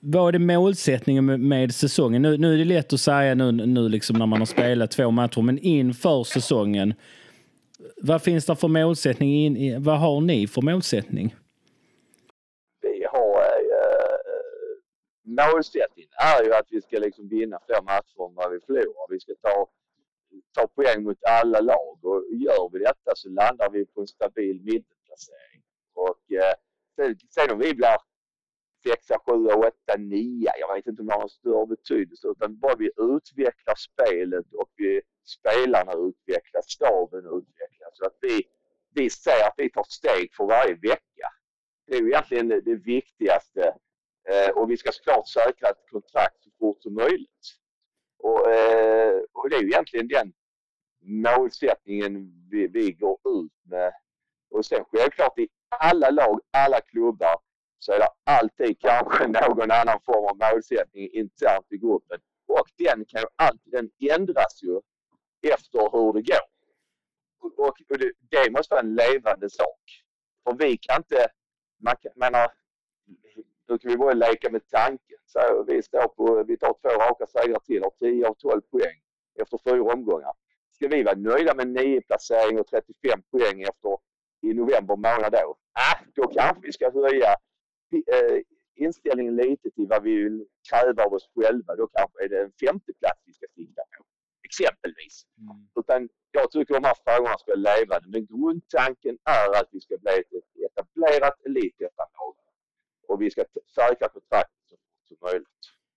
vad 0.00 0.28
är 0.28 0.32
det 0.32 0.38
målsättningen 0.38 1.26
med, 1.26 1.40
med 1.40 1.74
säsongen? 1.74 2.22
Nu, 2.22 2.36
nu 2.36 2.54
är 2.54 2.58
det 2.58 2.64
lätt 2.64 2.92
att 2.92 3.00
säga 3.00 3.34
nu, 3.34 3.52
nu 3.52 3.88
liksom 3.88 4.18
när 4.18 4.26
man 4.26 4.38
har 4.38 4.46
spelat 4.46 4.90
två 4.90 5.10
matcher, 5.10 5.42
men 5.42 5.58
inför 5.58 6.24
säsongen, 6.24 6.94
vad 8.02 8.22
finns 8.22 8.46
det 8.46 8.56
för 8.56 8.68
målsättning? 8.68 9.34
In, 9.34 9.82
vad 9.82 9.98
har 9.98 10.20
ni 10.20 10.46
för 10.46 10.62
målsättning? 10.62 11.34
vi 12.82 13.04
har 13.12 13.40
eh, 13.40 14.18
målsättningen 15.22 16.10
är 16.18 16.44
ju 16.44 16.54
att 16.54 16.66
vi 16.70 16.80
ska 16.80 16.98
liksom 16.98 17.28
vinna 17.28 17.58
fler 17.66 17.82
matcher 17.82 18.28
än 18.28 18.34
vad 18.34 18.52
vi 18.52 18.60
förlorar. 18.60 19.06
Vi 19.10 19.20
ska 19.20 19.32
ta, 19.42 19.68
ta 20.54 20.66
poäng 20.66 21.02
mot 21.02 21.24
alla 21.24 21.60
lag 21.60 21.98
och 22.02 22.24
gör 22.30 22.68
vi 22.72 22.78
detta 22.78 23.12
så 23.14 23.28
landar 23.28 23.70
vi 23.70 23.86
på 23.86 24.00
en 24.00 24.06
stabil 24.06 24.60
mittenplacering. 24.60 25.62
Och 25.94 26.32
eh, 26.32 26.54
sen, 26.96 27.16
sen 27.30 27.50
om 27.50 27.58
vi 27.58 27.74
blir 27.74 27.96
sexa, 28.82 29.18
sjua, 29.26 29.54
åtta, 29.56 29.96
nia. 29.98 30.52
Jag 30.58 30.74
vet 30.74 30.86
inte 30.86 31.02
om 31.02 31.08
det 31.08 31.14
har 31.14 31.20
någon 31.20 31.28
större 31.28 31.66
betydelse 31.66 32.28
utan 32.28 32.58
bara 32.58 32.76
vi 32.76 32.90
utvecklar 32.96 33.74
spelet 33.74 34.52
och 34.52 34.70
vi, 34.76 35.00
spelarna 35.24 35.92
utvecklas, 35.92 36.70
staben 36.70 37.24
utvecklas. 37.26 37.92
Så 37.92 38.06
att 38.06 38.16
vi, 38.20 38.42
vi 38.94 39.10
ser 39.10 39.46
att 39.46 39.54
vi 39.56 39.70
tar 39.70 39.86
steg 39.88 40.34
för 40.34 40.44
varje 40.44 40.74
vecka. 40.74 41.26
Det 41.86 41.94
är 41.94 42.00
ju 42.00 42.08
egentligen 42.08 42.48
det, 42.48 42.60
det 42.60 42.74
viktigaste. 42.74 43.74
Eh, 44.28 44.50
och 44.50 44.70
vi 44.70 44.76
ska 44.76 44.92
såklart 44.92 45.28
säkra 45.28 45.68
ett 45.68 45.90
kontrakt 45.90 46.42
så 46.42 46.50
fort 46.58 46.82
som 46.82 46.94
möjligt. 46.94 47.46
Och, 48.18 48.50
eh, 48.50 49.20
och 49.32 49.50
det 49.50 49.56
är 49.56 49.60
ju 49.60 49.68
egentligen 49.68 50.08
den 50.08 50.32
målsättningen 51.02 52.32
vi, 52.50 52.66
vi 52.66 52.92
går 52.92 53.18
ut 53.28 53.52
med. 53.62 53.92
Och 54.50 54.66
sen 54.66 54.84
självklart 54.84 55.38
i 55.38 55.48
alla 55.68 56.10
lag, 56.10 56.40
alla 56.50 56.80
klubbar 56.80 57.36
så 57.78 57.92
är 57.92 57.98
det 57.98 58.08
alltid 58.24 58.80
kanske 58.80 59.26
någon 59.26 59.70
annan 59.70 60.00
form 60.04 60.24
av 60.24 60.52
målsättning 60.52 61.10
internt 61.12 61.66
i 61.70 61.78
gruppen. 61.78 62.20
Och 62.46 62.68
den 62.78 63.04
kan 63.04 63.20
ju 63.20 63.26
alltid, 63.36 63.72
den 63.72 63.90
ändras 64.10 64.62
ju 64.62 64.80
efter 65.52 65.90
hur 65.92 66.12
det 66.12 66.22
går. 66.22 66.46
Och, 67.40 67.58
och, 67.58 67.76
och 67.90 67.98
det, 67.98 68.12
det 68.30 68.50
måste 68.50 68.74
vara 68.74 68.82
en 68.82 68.94
levande 68.94 69.50
sak. 69.50 69.80
För 70.44 70.54
vi 70.54 70.76
kan 70.76 70.96
inte, 70.96 71.28
man 71.80 71.96
kan, 72.02 72.12
man 72.16 72.34
har, 72.34 72.52
nu 73.68 73.78
kan 73.78 73.90
vi 73.90 73.96
bara 73.96 74.14
leka 74.14 74.50
med 74.50 74.68
tanken. 74.68 75.18
Så 75.26 75.64
vi 75.66 75.82
står 75.82 76.08
på, 76.08 76.44
vi 76.44 76.56
tar 76.56 76.74
två 76.82 76.88
raka 76.88 77.26
segrar 77.26 77.60
till, 77.60 77.82
har 77.82 77.90
10 77.90 78.28
av 78.28 78.34
12 78.34 78.60
poäng 78.60 78.98
efter 79.40 79.58
fyra 79.64 79.92
omgångar. 79.92 80.32
Ska 80.70 80.88
vi 80.88 81.02
vara 81.02 81.16
nöjda 81.16 81.54
med 81.54 81.68
9 81.68 82.00
placering 82.00 82.60
och 82.60 82.66
35 82.66 83.22
poäng 83.30 83.62
efter 83.62 83.98
i 84.42 84.54
november 84.54 84.96
månad 84.96 85.32
då? 85.32 85.56
Ah, 85.72 85.98
då 86.14 86.28
kanske 86.28 86.60
vi 86.62 86.72
ska 86.72 86.90
höja 86.90 87.30
eh, 87.92 88.40
inställningen 88.74 89.36
lite 89.36 89.70
till 89.70 89.86
vad 89.88 90.02
vi 90.02 90.14
vill 90.22 90.46
kräva 90.70 91.04
av 91.04 91.12
oss 91.14 91.30
själva. 91.34 91.76
Då 91.76 91.86
kanske 91.86 92.24
är 92.24 92.28
det 92.28 92.40
en 92.42 92.52
femte 92.52 92.92
plats 93.00 93.20
vi 93.24 93.32
ska 93.32 93.46
sikta 93.54 93.82
på. 93.98 94.04
Exempelvis. 94.44 95.26
Utan 95.80 96.08
jag 96.32 96.50
tycker 96.50 96.74
de 96.74 96.84
här 96.84 96.96
frågorna 97.04 97.38
ska 97.38 97.54
leva. 97.54 98.00
Men 98.06 98.26
grundtanken 98.26 99.18
är 99.24 99.60
att 99.60 99.68
vi 99.72 99.80
ska 99.80 99.98
bli 99.98 100.12
ett 100.12 100.32
ett 100.32 100.78
etablerat 100.78 101.36
elitettanlag. 101.46 102.34
Och 103.08 103.22
vi 103.22 103.30
ska 103.30 103.42
säkra 103.74 104.08
kontraktet 104.08 104.56
så 104.70 104.76
fort 104.76 105.08
som 105.08 105.16
möjligt. 105.22 105.48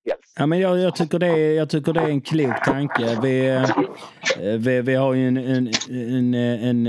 Helst. 0.10 0.34
Ja, 0.38 0.46
men 0.46 0.60
jag, 0.60 0.80
jag, 0.80 0.96
tycker 0.96 1.20
det 1.20 1.28
är, 1.28 1.54
jag 1.54 1.70
tycker 1.70 1.94
det 1.94 2.00
är 2.00 2.10
en 2.10 2.22
klok 2.22 2.66
tanke. 2.66 3.20
Vi, 3.24 3.48
eh, 3.48 4.58
vi, 4.58 4.82
vi 4.82 4.96
har 4.96 5.14
ju 5.14 5.28
en, 5.28 5.38
en, 5.38 5.72
en, 5.90 6.34
en, 6.34 6.88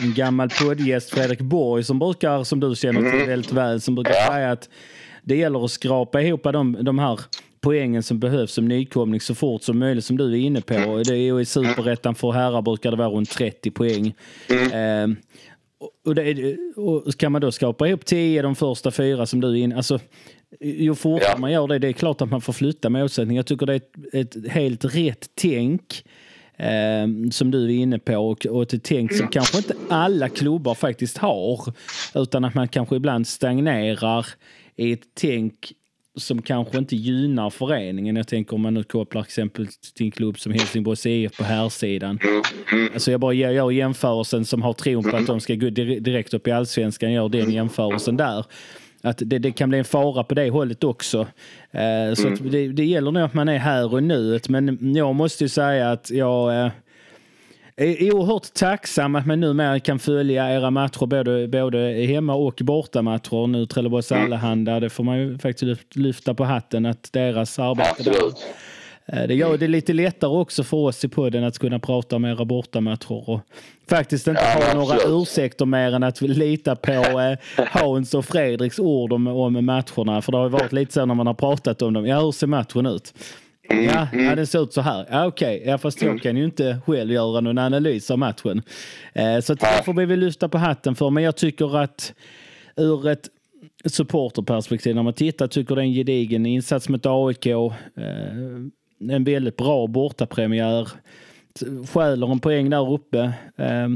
en 0.00 0.14
gammal 0.14 0.48
poddgäst, 0.60 1.10
Fredrik 1.10 1.40
Borg, 1.40 1.84
som 1.84 1.98
brukar, 1.98 2.44
som 2.44 2.60
du 2.60 2.74
känner 2.76 3.10
till 3.10 3.28
väldigt 3.28 3.52
väl, 3.52 3.80
som 3.80 3.94
brukar 3.94 4.12
säga 4.12 4.50
att 4.50 4.68
det 5.22 5.36
gäller 5.36 5.64
att 5.64 5.70
skrapa 5.70 6.20
ihop 6.20 6.42
de, 6.42 6.76
de 6.80 6.98
här 6.98 7.20
poängen 7.60 8.02
som 8.02 8.18
behövs 8.18 8.52
som 8.52 8.68
nykomling 8.68 9.20
så 9.20 9.34
fort 9.34 9.62
som 9.62 9.78
möjligt 9.78 10.04
som 10.04 10.16
du 10.16 10.32
är 10.32 10.36
inne 10.36 10.60
på. 10.60 10.74
Det 10.74 11.14
är 11.14 11.16
ju 11.16 11.40
I 11.40 11.44
superettan 11.44 12.14
för 12.14 12.30
herrar 12.30 12.62
brukar 12.62 12.90
det 12.90 12.96
vara 12.96 13.08
runt 13.08 13.30
30 13.30 13.70
poäng. 13.70 14.14
Eh, 14.48 15.08
och, 16.04 16.14
det, 16.14 16.56
och 16.76 17.16
kan 17.16 17.32
man 17.32 17.40
då 17.40 17.52
skapa 17.52 17.88
ihop 17.88 18.04
10 18.04 18.42
de 18.42 18.56
första 18.56 18.90
fyra 18.90 19.26
som 19.26 19.40
du 19.40 19.48
är 19.48 19.54
inne 19.54 19.76
alltså, 19.76 19.98
ju 20.60 20.94
fortare 20.94 21.30
Ja. 21.32 21.38
man 21.38 21.52
gör 21.52 21.68
det, 21.68 21.78
det 21.78 21.88
är 21.88 21.92
klart 21.92 22.20
att 22.20 22.30
man 22.30 22.40
får 22.40 22.52
flytta 22.52 22.90
målsättning. 22.90 23.36
Jag 23.36 23.46
tycker 23.46 23.66
det 23.66 23.72
är 23.72 23.76
ett, 23.76 24.36
ett 24.36 24.50
helt 24.50 24.84
rätt 24.84 25.30
tänk 25.34 26.04
eh, 26.56 27.06
som 27.30 27.50
du 27.50 27.64
är 27.64 27.68
inne 27.68 27.98
på 27.98 28.16
och, 28.16 28.46
och 28.46 28.74
ett 28.74 28.84
tänk 28.84 29.12
som 29.12 29.28
kanske 29.28 29.56
inte 29.56 29.74
alla 29.88 30.28
klubbar 30.28 30.74
faktiskt 30.74 31.18
har. 31.18 31.74
Utan 32.14 32.44
att 32.44 32.54
man 32.54 32.68
kanske 32.68 32.96
ibland 32.96 33.26
stagnerar 33.26 34.26
i 34.76 34.92
ett 34.92 35.02
tänk 35.14 35.72
som 36.18 36.42
kanske 36.42 36.78
inte 36.78 36.96
gynnar 36.96 37.50
föreningen. 37.50 38.16
Jag 38.16 38.28
tänker 38.28 38.54
om 38.54 38.60
man 38.60 38.74
nu 38.74 38.82
kopplar 38.82 39.22
exempel 39.22 39.66
till 39.94 40.06
en 40.06 40.10
klubb 40.10 40.38
som 40.38 40.52
Helsingborgs 40.52 41.06
IF 41.06 41.36
på 41.36 41.44
här 41.44 41.68
sidan. 41.68 42.18
Alltså 42.94 43.10
jag 43.10 43.20
bara 43.20 43.32
gör, 43.32 43.70
jämförelsen 43.70 44.44
som 44.44 44.62
har 44.62 44.72
tron 44.72 45.10
på 45.10 45.16
att 45.16 45.26
de 45.26 45.40
ska 45.40 45.54
gå 45.54 45.66
dir- 45.66 46.00
direkt 46.00 46.34
upp 46.34 46.48
i 46.48 46.50
allsvenskan, 46.50 47.12
gör 47.12 47.28
den 47.28 47.50
jämförelsen 47.50 48.16
där. 48.16 48.44
Att 49.02 49.22
det, 49.26 49.38
det 49.38 49.52
kan 49.52 49.68
bli 49.68 49.78
en 49.78 49.84
fara 49.84 50.24
på 50.24 50.34
det 50.34 50.50
hållet 50.50 50.84
också. 50.84 51.26
Eh, 51.70 52.14
så 52.14 52.28
att 52.28 52.50
det, 52.52 52.68
det 52.68 52.84
gäller 52.84 53.10
nog 53.10 53.22
att 53.22 53.34
man 53.34 53.48
är 53.48 53.58
här 53.58 53.94
och 53.94 54.02
nu. 54.02 54.40
Men 54.48 54.94
jag 54.96 55.14
måste 55.14 55.44
ju 55.44 55.48
säga 55.48 55.90
att 55.90 56.10
jag 56.10 56.64
eh, 56.64 56.70
är 57.84 58.14
oerhört 58.14 58.54
tacksam 58.54 59.14
att 59.16 59.26
man 59.26 59.40
numera 59.40 59.80
kan 59.80 59.98
följa 59.98 60.52
era 60.56 60.70
matcher 60.70 61.06
både, 61.06 61.48
både 61.48 61.78
hemma 61.92 62.34
och 62.34 62.58
bortamatcher. 62.62 63.46
Nu 63.46 63.66
Trelleborgs 63.66 64.12
Allehanda, 64.12 64.80
det 64.80 64.90
får 64.90 65.04
man 65.04 65.18
ju 65.18 65.38
faktiskt 65.38 65.62
lyft- 65.62 65.98
lyfta 65.98 66.34
på 66.34 66.44
hatten 66.44 66.86
att 66.86 67.12
deras 67.12 67.58
arbete 67.58 68.02
där 68.02 68.10
Absolut. 68.10 68.36
Eh, 69.06 69.22
Det 69.28 69.34
gör 69.34 69.58
det 69.58 69.68
lite 69.68 69.92
lättare 69.92 70.30
också 70.30 70.64
för 70.64 70.76
oss 70.76 71.04
i 71.04 71.08
podden 71.08 71.44
att 71.44 71.58
kunna 71.58 71.78
prata 71.78 72.16
om 72.16 72.24
era 72.24 72.44
bortamatcher 72.44 73.28
och 73.30 73.40
faktiskt 73.88 74.28
inte 74.28 74.42
Ja, 74.42 74.64
ha 74.66 74.74
några 74.74 74.94
absolut. 74.94 75.22
ursäkter 75.22 75.66
mer 75.66 75.94
än 75.94 76.02
att 76.02 76.22
vi 76.22 76.28
litar 76.28 76.74
på 76.74 76.92
eh, 77.20 77.66
Hans 77.82 78.14
och 78.14 78.24
Fredriks 78.24 78.78
ord 78.78 79.12
om, 79.12 79.26
om 79.26 79.64
matcherna. 79.64 80.22
För 80.22 80.32
det 80.32 80.38
har 80.38 80.44
ju 80.44 80.50
varit 80.50 80.72
lite 80.72 80.92
så 80.92 81.06
när 81.06 81.14
man 81.14 81.26
har 81.26 81.34
pratat 81.34 81.82
om 81.82 81.92
dem. 81.92 82.06
Ja, 82.06 82.20
hur 82.20 82.32
ser 82.32 82.46
matchen 82.46 82.86
ut? 82.86 83.14
Ja, 83.70 84.08
ja, 84.12 84.34
den 84.36 84.46
ser 84.46 84.62
ut 84.62 84.72
så 84.72 84.80
här. 84.80 85.06
Ja, 85.10 85.26
okej. 85.26 85.62
Ja, 85.66 85.78
fast 85.78 86.02
jag 86.02 86.22
kan 86.22 86.36
ju 86.36 86.44
inte 86.44 86.78
själv 86.86 87.12
göra 87.12 87.40
någon 87.40 87.58
analys 87.58 88.10
av 88.10 88.18
matchen. 88.18 88.62
Eh, 89.12 89.40
så 89.40 89.54
det 89.54 89.82
får 89.84 90.06
vi 90.06 90.16
lyfta 90.16 90.48
på 90.48 90.58
hatten 90.58 90.94
för. 90.94 91.10
Men 91.10 91.22
jag 91.22 91.36
tycker 91.36 91.78
att 91.78 92.14
ur 92.76 93.08
ett 93.08 93.28
supporterperspektiv 93.84 94.94
när 94.94 95.02
man 95.02 95.12
tittar 95.12 95.46
tycker 95.46 95.74
det 95.74 95.80
är 95.82 95.84
en 95.84 95.92
gedigen 95.92 96.46
insats 96.46 96.88
mot 96.88 97.06
AIK. 97.06 97.46
Eh, 97.46 97.70
en 99.10 99.24
väldigt 99.24 99.56
bra 99.56 99.86
bortapremiär. 99.86 100.88
Stjäler 101.92 102.32
en 102.32 102.40
poäng 102.40 102.70
där 102.70 102.92
uppe. 102.92 103.32
Eh, 103.56 103.88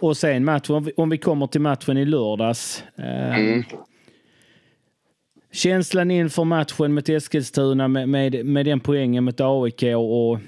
och 0.00 0.16
sen 0.16 0.44
matchen, 0.44 0.74
om 0.74 0.84
vi, 0.84 0.92
om 0.96 1.10
vi 1.10 1.18
kommer 1.18 1.46
till 1.46 1.60
matchen 1.60 1.98
i 1.98 2.04
lördags. 2.04 2.84
Eh, 2.96 3.64
Känslan 5.52 6.10
inför 6.10 6.44
matchen 6.44 6.94
mot 6.94 7.08
Eskilstuna 7.08 7.88
med, 7.88 8.08
med, 8.08 8.46
med 8.46 8.66
den 8.66 8.80
poängen 8.80 9.24
mot 9.24 9.40
AIK 9.40 9.82
och 9.96 10.38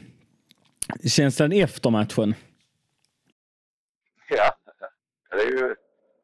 känslan 1.09 1.53
efter 1.53 1.90
matchen. 1.90 2.35
Ja, 4.31 4.55
det 5.31 5.43
är 5.43 5.51
ju... 5.51 5.75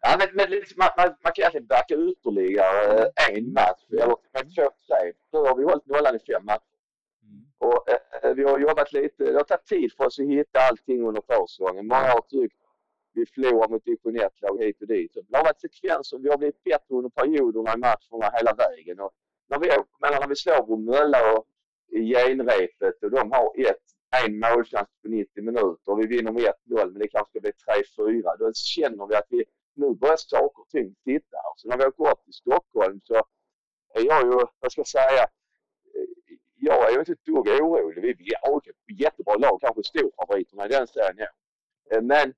Ja, 0.02 0.16
men, 0.18 0.28
men 0.32 0.50
liksom, 0.50 0.76
man, 0.78 0.88
man, 0.96 1.06
man 1.06 1.32
kan 1.32 1.42
egentligen 1.42 1.66
backa 1.66 1.94
ytterligare 1.94 3.02
eh, 3.02 3.36
en 3.36 3.52
match, 3.52 3.82
eller 3.92 4.16
med 4.34 4.54
två, 4.54 4.62
tre. 4.86 5.12
Nu 5.32 5.38
har 5.38 5.56
vi 5.56 5.64
hållit 5.64 5.86
nollan 5.86 6.16
i 6.16 6.18
fem 6.18 6.44
matcher. 6.44 6.76
Och, 7.58 7.88
eh, 7.88 8.34
vi 8.34 8.44
har 8.44 8.58
jobbat 8.58 8.92
lite, 8.92 9.24
det 9.24 9.36
har 9.36 9.44
tagit 9.44 9.66
tid 9.66 9.92
för 9.96 10.06
oss 10.06 10.18
att 10.18 10.26
hitta 10.26 10.60
allting 10.60 11.02
under 11.02 11.22
försäsongen. 11.26 11.86
Många 11.86 12.08
har 12.08 12.20
tyckt 12.20 12.59
vi 13.12 13.26
förlorar 13.26 13.68
mot 13.68 13.84
division 13.84 14.16
1-lag 14.16 14.62
hit 14.62 14.80
och 14.80 14.86
dit. 14.86 15.12
Det 15.28 15.36
har 15.36 15.44
varit 15.44 15.60
sekvenser, 15.60 16.18
vi 16.18 16.28
har 16.28 16.38
blivit 16.38 16.64
bättre 16.64 16.94
under 16.94 17.10
perioderna 17.10 17.74
i 17.74 17.78
matcherna 17.78 18.30
hela 18.32 18.54
vägen. 18.54 19.00
Och 19.00 19.12
när, 19.48 19.58
vi, 19.58 19.68
menar, 20.00 20.20
när 20.20 20.28
vi 20.28 20.36
slår 20.36 20.66
Bromölla 20.66 21.32
och 21.32 21.46
i 21.88 22.14
genrepet 22.14 23.02
och 23.02 23.10
de 23.10 23.32
har 23.32 23.52
ett, 23.70 23.86
en 24.24 24.38
målchans 24.38 24.88
på 25.02 25.08
90 25.08 25.42
minuter 25.42 25.92
och 25.92 26.00
vi 26.00 26.06
vinner 26.06 26.32
med 26.32 26.42
1-0 26.42 26.52
men 26.66 26.98
det 26.98 27.08
kanske 27.08 27.30
ska 27.30 27.40
bli 27.40 27.52
3-4. 27.96 28.38
Då 28.38 28.52
känner 28.52 29.06
vi 29.06 29.14
att 29.14 29.26
vi 29.28 29.44
nu 29.74 29.94
börjar 29.94 30.16
saker 30.16 30.60
och 30.62 30.68
ting 30.68 30.94
titta 31.04 31.36
här. 31.36 31.52
Så 31.56 31.68
när 31.68 31.78
vi 31.78 31.84
åker 31.84 32.10
upp 32.10 32.24
till 32.24 32.32
Stockholm 32.32 33.00
så 33.04 33.14
är 33.94 34.06
jag 34.06 34.22
ju, 34.22 34.46
vad 34.60 34.72
ska 34.72 34.80
jag 34.80 34.88
säga, 34.88 35.22
eh, 35.22 36.36
jag 36.56 36.88
är 36.88 36.92
ju 36.92 36.98
inte 36.98 37.12
ett 37.12 37.24
dugg 37.24 37.48
orolig. 37.48 38.16
Vi 38.18 38.32
har 38.42 38.52
är 38.52 38.70
ett 38.70 39.00
jättebra 39.00 39.34
lag, 39.34 39.60
kanske 39.60 39.82
storfavoriterna 39.82 40.66
i 40.66 40.68
den 40.68 40.86
serien. 40.86 41.16
ja. 41.18 41.96
Eh, 41.96 42.02
men 42.02 42.34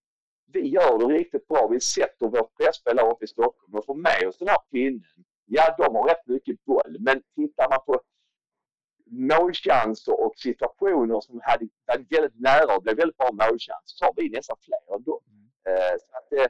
vi 0.52 0.68
gör 0.68 0.98
det 0.98 1.14
riktigt 1.14 1.48
bra. 1.48 1.68
Vi 1.68 1.80
sätter 1.80 2.26
vårt 2.26 2.56
presspel 2.56 2.98
här 2.98 3.10
uppe 3.10 3.24
i 3.24 3.28
Stockholm 3.28 3.74
och 3.74 3.86
får 3.86 3.94
med 3.94 4.28
oss 4.28 4.38
den 4.38 4.48
här 4.48 4.58
pinnen. 4.72 5.02
Ja, 5.46 5.74
de 5.78 5.96
har 5.96 6.08
rätt 6.08 6.26
mycket 6.26 6.64
boll, 6.64 6.96
men 7.00 7.22
tittar 7.34 7.68
man 7.70 7.78
på 7.86 8.00
målchanser 9.06 10.20
och 10.20 10.32
situationer 10.36 11.20
som 11.20 11.40
hade 11.44 11.68
varit 11.86 12.12
väldigt 12.12 12.40
nära 12.40 12.76
och 12.76 12.82
blev 12.82 12.96
väldigt 12.96 13.16
bra 13.16 13.30
målchanser 13.32 13.96
så 13.98 14.04
har 14.04 14.12
vi 14.16 14.28
nästan 14.28 14.56
fler 14.60 14.96
än 14.96 15.02
dem. 15.02 15.20
Eh, 15.68 15.96
så 16.00 16.16
att, 16.18 16.32
eh, 16.32 16.46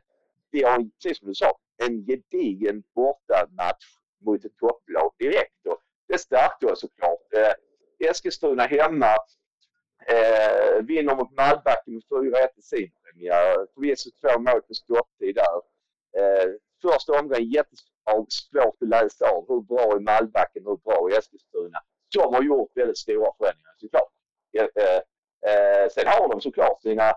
vi 0.50 0.62
har, 0.62 0.90
precis 1.02 1.18
som 1.18 1.28
du 1.28 1.34
sa, 1.34 1.58
en 1.76 2.06
gedigen 2.06 2.82
bortamatch 2.94 3.86
mot 4.20 4.44
ett 4.44 4.56
topplag 4.56 5.12
direkt. 5.18 5.66
Och 5.66 5.80
det 6.08 6.18
stärkte 6.18 6.66
oss 6.66 6.80
såklart. 6.80 7.32
Eh, 7.36 8.08
Eskilstuna 8.08 8.62
hemma 8.62 9.06
eh, 10.06 10.82
vinner 10.82 11.14
mot 11.16 11.30
Malbacken 11.30 11.94
med 11.94 12.02
4-1 12.10 12.48
i 12.56 12.62
sin 12.62 12.90
premiär. 13.02 13.66
Förvisso 13.74 14.10
två 14.20 14.38
mål 14.38 14.62
på 14.62 14.74
stopptid 14.74 15.34
där. 15.34 15.56
Eh, 16.18 16.48
första 16.82 17.12
omgången 17.20 17.50
jättesvårt 17.50 18.82
att 18.82 18.88
läsa 18.88 19.24
av 19.28 19.44
hur 19.48 19.60
bra 19.60 19.94
är 19.96 20.00
Malbacken, 20.00 20.62
hur 20.66 20.76
bra 20.76 21.08
är 21.10 21.18
Eskilstuna. 21.18 21.78
De 22.14 22.34
har 22.34 22.42
gjort 22.42 22.70
väldigt 22.74 22.98
stora 22.98 23.32
förändringar 23.38 23.74
såklart. 23.80 24.12
Eh, 24.58 25.00
eh, 25.50 25.88
sen 25.94 26.06
har 26.06 26.28
de 26.28 26.40
såklart 26.40 26.82
sina 26.82 27.12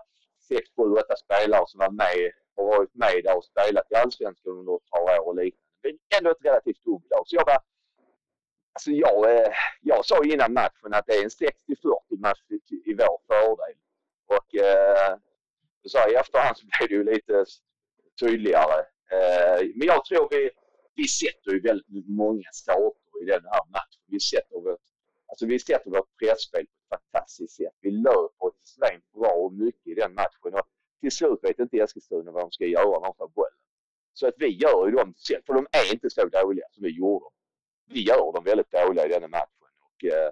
6, 0.48 0.68
7, 0.76 0.82
8 0.82 1.16
spelare 1.16 1.64
som 1.66 1.78
var 1.78 1.90
med 1.90 2.32
och 2.56 2.66
varit 2.66 2.94
med 2.94 3.20
där 3.24 3.36
och 3.36 3.44
spelat 3.44 3.92
i 3.92 3.94
Allsvenskan 3.94 4.52
under 4.58 4.76
ett 4.76 4.90
par 4.90 5.20
år 5.20 5.26
och 5.28 5.36
liknande. 5.36 5.66
Men 5.82 5.98
ändå 6.18 6.30
ett 6.30 6.44
relativt 6.44 6.86
ungt 6.86 7.10
lag. 7.10 7.22
Så 7.26 7.36
jag 7.36 7.46
var 7.46 7.60
Alltså 8.76 8.90
jag, 8.90 9.34
eh, 9.34 9.52
jag 9.80 10.04
sa 10.06 10.24
innan 10.24 10.52
matchen 10.52 10.94
att 10.94 11.06
det 11.06 11.12
är 11.12 11.22
en 11.22 11.28
60-40 11.28 11.52
match 12.18 12.42
i, 12.48 12.90
i 12.90 12.94
vår 12.94 13.18
fördel. 13.26 13.76
Och 14.26 14.54
eh, 14.54 15.16
så 15.86 15.98
här, 15.98 16.12
i 16.12 16.14
efterhand 16.14 16.56
så 16.56 16.66
blev 16.66 16.88
det 16.88 16.94
ju 16.94 17.14
lite 17.14 17.44
tydligare. 18.20 18.78
Eh, 19.14 19.66
men 19.74 19.86
jag 19.86 20.04
tror 20.04 20.28
vi, 20.30 20.50
vi 20.94 21.08
sätter 21.08 21.50
ju 21.50 21.60
väldigt 21.60 22.08
många 22.08 22.48
saker 22.52 23.22
i 23.22 23.24
den 23.24 23.44
här 23.44 23.64
matchen. 23.70 24.02
Vi 24.06 24.20
sätter 24.20 24.60
vårt, 24.60 24.86
alltså 25.26 25.46
vi 25.46 25.58
sätter 25.58 25.90
vårt 25.90 26.16
presspel 26.18 26.66
på 26.66 26.94
ett 26.94 27.02
fantastiskt 27.12 27.56
sätt. 27.56 27.76
Vi 27.80 27.90
löper 27.90 28.48
extremt 28.62 29.12
bra 29.12 29.32
och 29.32 29.52
mycket 29.52 29.86
i 29.86 29.94
den 29.94 30.14
matchen. 30.14 30.54
Och 30.54 30.66
till 31.00 31.10
slut 31.10 31.38
vet 31.42 31.58
inte 31.58 31.76
Eskilstuna 31.76 32.30
vad 32.30 32.42
de 32.42 32.50
ska 32.50 32.64
göra 32.64 33.00
när 33.00 33.06
de 33.06 33.14
får 33.16 33.28
bollen. 33.28 33.60
Så 34.14 34.26
att 34.26 34.34
vi 34.36 34.48
gör 34.62 34.86
ju 34.86 34.92
dem, 34.92 35.14
för 35.46 35.54
de 35.54 35.66
är 35.72 35.92
inte 35.92 36.10
så 36.10 36.24
dåliga 36.24 36.66
som 36.70 36.82
vi 36.82 36.90
gjorde 36.90 37.35
vi 37.86 38.00
gör 38.02 38.32
dem 38.32 38.44
väldigt 38.44 38.70
dåliga 38.70 39.06
i 39.06 39.08
denna 39.08 39.28
matchen. 39.28 39.70
Och, 39.86 40.04
eh, 40.04 40.30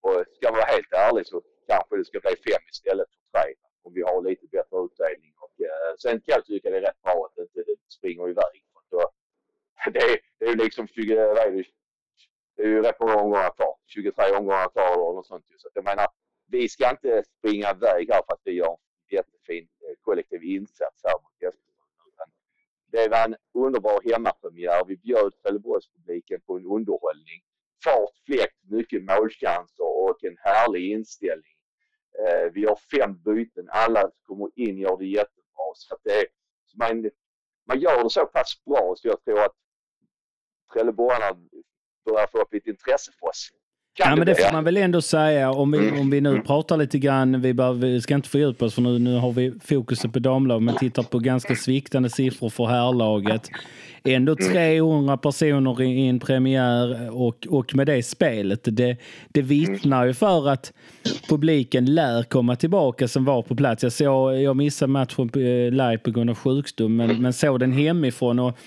och 0.00 0.24
ska 0.36 0.50
man 0.50 0.60
vara 0.60 0.74
helt 0.76 0.92
ärlig 0.92 1.26
så 1.26 1.42
kanske 1.66 1.96
det 1.96 2.04
ska 2.04 2.20
bli 2.20 2.30
fem 2.30 2.62
istället 2.72 3.08
för 3.10 3.40
tre. 3.40 3.54
Om 3.82 3.94
vi 3.94 4.02
har 4.02 4.22
lite 4.22 4.46
bättre 4.46 4.76
utdelning. 4.84 5.32
Och, 5.44 5.60
eh, 5.60 5.94
sen 5.98 6.20
kan 6.20 6.34
jag 6.36 6.46
tycka 6.46 6.70
det 6.70 6.76
är 6.76 6.80
rätt 6.80 7.02
bra 7.02 7.26
att 7.26 7.34
det 7.36 7.42
inte 7.42 7.92
springer 7.98 8.28
iväg. 8.28 8.56
Så, 8.90 9.10
det, 9.92 9.98
är, 9.98 10.18
det 10.38 10.44
är 10.44 10.50
ju 10.50 10.56
liksom 10.56 10.88
20, 10.88 11.18
eh, 11.18 11.26
vad 11.26 11.38
är 11.38 11.50
det, 11.50 11.64
det 12.56 12.62
är 12.62 12.66
ju 12.66 12.82
rätt 12.82 13.00
många 13.00 13.16
omgångar 13.16 13.50
kvar. 13.50 13.74
23 13.86 14.36
omgångar 14.36 14.68
kvar 14.68 14.92
eller 14.92 15.14
något 15.18 15.26
sånt. 15.26 15.44
Så 15.56 15.68
jag 15.74 15.84
menar, 15.84 16.06
vi 16.46 16.68
ska 16.68 16.90
inte 16.90 17.24
springa 17.38 17.70
iväg 17.70 18.10
här 18.12 18.22
för 18.26 18.32
att 18.34 18.40
vi 18.44 18.52
gör 18.52 18.70
en 18.70 19.16
jättefin 19.16 19.68
kollektiv 20.00 20.42
insats 20.42 21.00
här 21.04 21.14
mot 21.22 21.32
det 22.92 23.08
var 23.08 23.24
en 23.24 23.36
underbar 23.54 24.00
hemmapremiär. 24.04 24.84
Vi 24.84 24.96
bjöd 24.96 25.32
Trelleborgspubliken 25.42 26.40
på 26.46 26.56
en 26.56 26.66
underhållning. 26.66 27.40
Fart, 27.84 28.14
fläkt, 28.26 28.56
mycket 28.70 29.04
målchanser 29.04 29.84
och 29.84 30.24
en 30.24 30.36
härlig 30.38 30.90
inställning. 30.92 31.56
Eh, 32.18 32.52
vi 32.52 32.64
har 32.64 32.78
fem 32.96 33.22
byten. 33.22 33.68
Alla 33.70 34.10
kommer 34.26 34.50
in 34.54 34.74
och 34.74 34.80
gör 34.80 34.96
det 34.96 35.06
jättebra. 35.06 35.66
Så 35.74 35.94
att 35.94 36.00
det, 36.04 36.26
så 36.66 36.76
man, 36.78 37.10
man 37.66 37.80
gör 37.80 38.04
det 38.04 38.10
så 38.10 38.26
pass 38.26 38.62
bra 38.64 38.94
så 38.96 39.08
jag 39.08 39.24
tror 39.24 39.40
att 39.40 39.56
Trelleborgarna 40.72 41.48
börjar 42.04 42.26
få 42.26 42.38
upp 42.40 42.52
lite 42.52 42.70
intresse 42.70 43.12
för 43.20 43.26
oss. 43.26 43.50
Ja, 43.98 44.16
men 44.16 44.26
det 44.26 44.34
får 44.34 44.52
man 44.52 44.64
väl 44.64 44.76
ändå 44.76 45.02
säga. 45.02 45.50
Om 45.50 45.70
vi, 45.70 45.90
om 45.90 46.10
vi 46.10 46.20
nu 46.20 46.40
pratar 46.40 46.76
lite 46.76 46.98
grann, 46.98 47.40
vi, 47.40 47.54
bara, 47.54 47.72
vi 47.72 48.00
ska 48.00 48.14
inte 48.14 48.28
fördjupa 48.28 48.64
oss 48.64 48.74
för 48.74 48.82
nu, 48.82 48.98
nu 48.98 49.16
har 49.16 49.32
vi 49.32 49.52
fokuset 49.64 50.12
på 50.12 50.18
damlag, 50.18 50.62
men 50.62 50.76
tittar 50.76 51.02
på 51.02 51.18
ganska 51.18 51.54
sviktande 51.54 52.10
siffror 52.10 52.50
för 52.50 52.66
herrlaget. 52.66 53.50
Ändå 54.04 54.36
300 54.36 55.16
personer 55.16 55.82
i, 55.82 55.86
i 55.86 56.08
en 56.08 56.20
premiär 56.20 57.10
och, 57.10 57.46
och 57.48 57.74
med 57.74 57.86
det 57.86 58.02
spelet. 58.02 58.60
Det, 58.62 58.96
det 59.28 59.42
vittnar 59.42 60.06
ju 60.06 60.14
för 60.14 60.48
att 60.48 60.72
publiken 61.28 61.94
lär 61.94 62.22
komma 62.22 62.56
tillbaka 62.56 63.08
som 63.08 63.24
var 63.24 63.42
på 63.42 63.56
plats. 63.56 63.82
Jag, 63.82 63.92
såg, 63.92 64.34
jag 64.34 64.56
missade 64.56 64.92
matchen 64.92 65.30
eh, 65.34 65.70
live 65.70 65.98
på 65.98 66.10
grund 66.10 66.30
av 66.30 66.36
sjukdom, 66.36 66.96
men, 66.96 67.22
men 67.22 67.32
såg 67.32 67.60
den 67.60 67.72
hemifrån. 67.72 68.38
Och, 68.38 68.58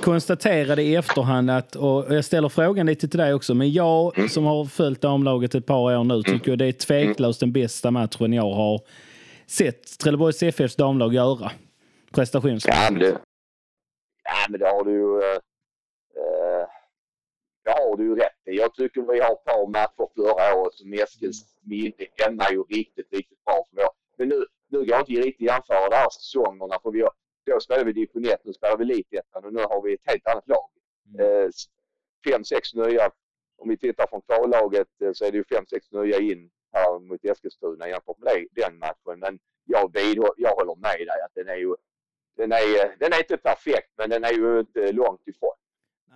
konstaterade 0.00 0.82
i 0.82 0.94
efterhand 0.94 1.50
att, 1.50 1.76
och 1.76 2.14
jag 2.14 2.24
ställer 2.24 2.48
frågan 2.48 2.86
lite 2.86 3.08
till 3.08 3.18
dig 3.18 3.34
också, 3.34 3.54
men 3.54 3.72
jag 3.72 4.30
som 4.30 4.44
har 4.44 4.64
följt 4.64 5.00
damlaget 5.00 5.54
ett 5.54 5.66
par 5.66 5.98
år 5.98 6.04
nu 6.04 6.22
tycker 6.22 6.56
det 6.56 6.66
är 6.66 6.72
tveklöst 6.72 7.40
den 7.40 7.52
bästa 7.52 7.90
matchen 7.90 8.32
jag 8.32 8.52
har 8.52 8.80
sett 9.46 9.98
Trelleborgs 9.98 10.42
FFs 10.42 10.76
damlag 10.76 11.14
göra. 11.14 11.50
Prestationsmässigt. 12.12 12.84
Ja, 12.84 12.90
men 12.90 13.00
det, 13.00 13.18
ja, 14.24 14.46
men 14.48 14.60
det 14.60 14.66
har 14.66 14.84
du 14.84 14.92
ju... 14.92 15.22
Eh, 15.22 15.36
eh, 16.16 16.66
det 17.64 17.70
har 17.70 17.96
du 17.96 18.04
ju 18.04 18.14
rätt 18.14 18.42
i. 18.46 18.56
Jag 18.56 18.74
tycker 18.74 19.00
vi 19.00 19.20
har 19.20 19.32
ett 19.32 19.44
par 19.44 19.66
matcher 19.66 20.08
förra 20.16 20.60
året 20.60 20.74
som 20.74 20.92
Eskils 20.92 21.44
minne 21.60 21.94
är 22.48 22.52
ju 22.52 22.62
riktigt, 22.62 23.12
riktigt 23.12 23.44
bra 23.44 23.66
för. 23.70 23.88
Men 24.18 24.28
nu, 24.28 24.44
nu 24.68 24.78
går 24.78 24.88
jag 24.88 25.00
inte 25.00 25.12
riktigt 25.12 25.46
jämföra 25.46 25.88
de 25.88 25.96
här 25.96 26.10
säsongerna 26.10 26.78
för 26.82 26.90
vi 26.90 27.00
har, 27.02 27.10
då 27.46 27.60
spelade 27.60 27.84
vi 27.84 27.92
division 27.92 28.24
1, 28.24 28.40
nu 28.44 28.52
spelar 28.52 28.76
vi 28.76 28.84
elitettan 28.84 29.44
och 29.44 29.52
nu 29.52 29.60
har 29.60 29.82
vi 29.82 29.94
ett 29.94 30.06
helt 30.06 30.26
annat 30.26 30.48
lag. 30.48 30.68
Eh, 31.20 31.48
fem, 32.28 32.44
sex 32.44 32.74
nya. 32.74 33.10
Om 33.62 33.68
vi 33.68 33.76
tittar 33.76 34.06
från 34.10 34.20
kvallaget 34.22 34.88
eh, 35.04 35.12
så 35.12 35.24
är 35.24 35.30
det 35.32 35.36
ju 35.38 35.44
fem, 35.44 35.64
sex 35.70 35.92
nya 35.92 36.18
in 36.18 36.50
här 36.72 36.98
mot 36.98 37.24
Eskilstuna 37.24 37.88
jämfört 37.88 38.18
med 38.18 38.46
den 38.50 38.78
matchen. 38.78 39.18
Men 39.24 39.38
jag, 39.64 39.92
vidhå- 39.96 40.34
jag 40.36 40.54
håller 40.54 40.74
med 40.76 40.98
dig 40.98 41.20
att 41.26 41.34
den 41.34 41.48
är 41.48 41.56
ju 41.56 41.74
den 42.36 42.52
är, 42.52 42.96
den 42.98 43.12
är 43.12 43.18
inte 43.18 43.36
perfekt, 43.36 43.90
men 43.98 44.10
den 44.10 44.24
är 44.24 44.32
ju 44.32 44.60
inte 44.60 44.92
långt 44.92 45.20
ifrån. 45.28 45.50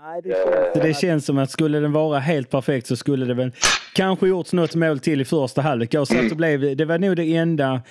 Nej, 0.01 0.23
det, 0.23 0.31
känns, 0.31 0.85
det 0.87 0.95
känns 0.95 1.27
som 1.27 1.39
att 1.39 1.51
skulle 1.51 1.81
den 1.81 1.93
vara 1.93 2.19
helt 2.19 2.51
perfekt 2.51 2.87
så 2.87 2.97
skulle 2.97 3.27
det 3.27 3.35
väl 3.35 3.53
kanske 3.95 4.29
gjorts 4.29 4.53
något 4.53 4.75
mål 4.75 4.99
till 4.99 5.21
i 5.21 5.25
första 5.25 5.63
halvlek. 5.63 5.95
Jag 5.95 6.09
satt 6.09 6.31
och 6.31 6.37
blev, 6.43 6.77
det 6.77 6.85
var 6.85 6.99
nog 6.99 7.17
det 7.17 7.37
enda 7.37 7.83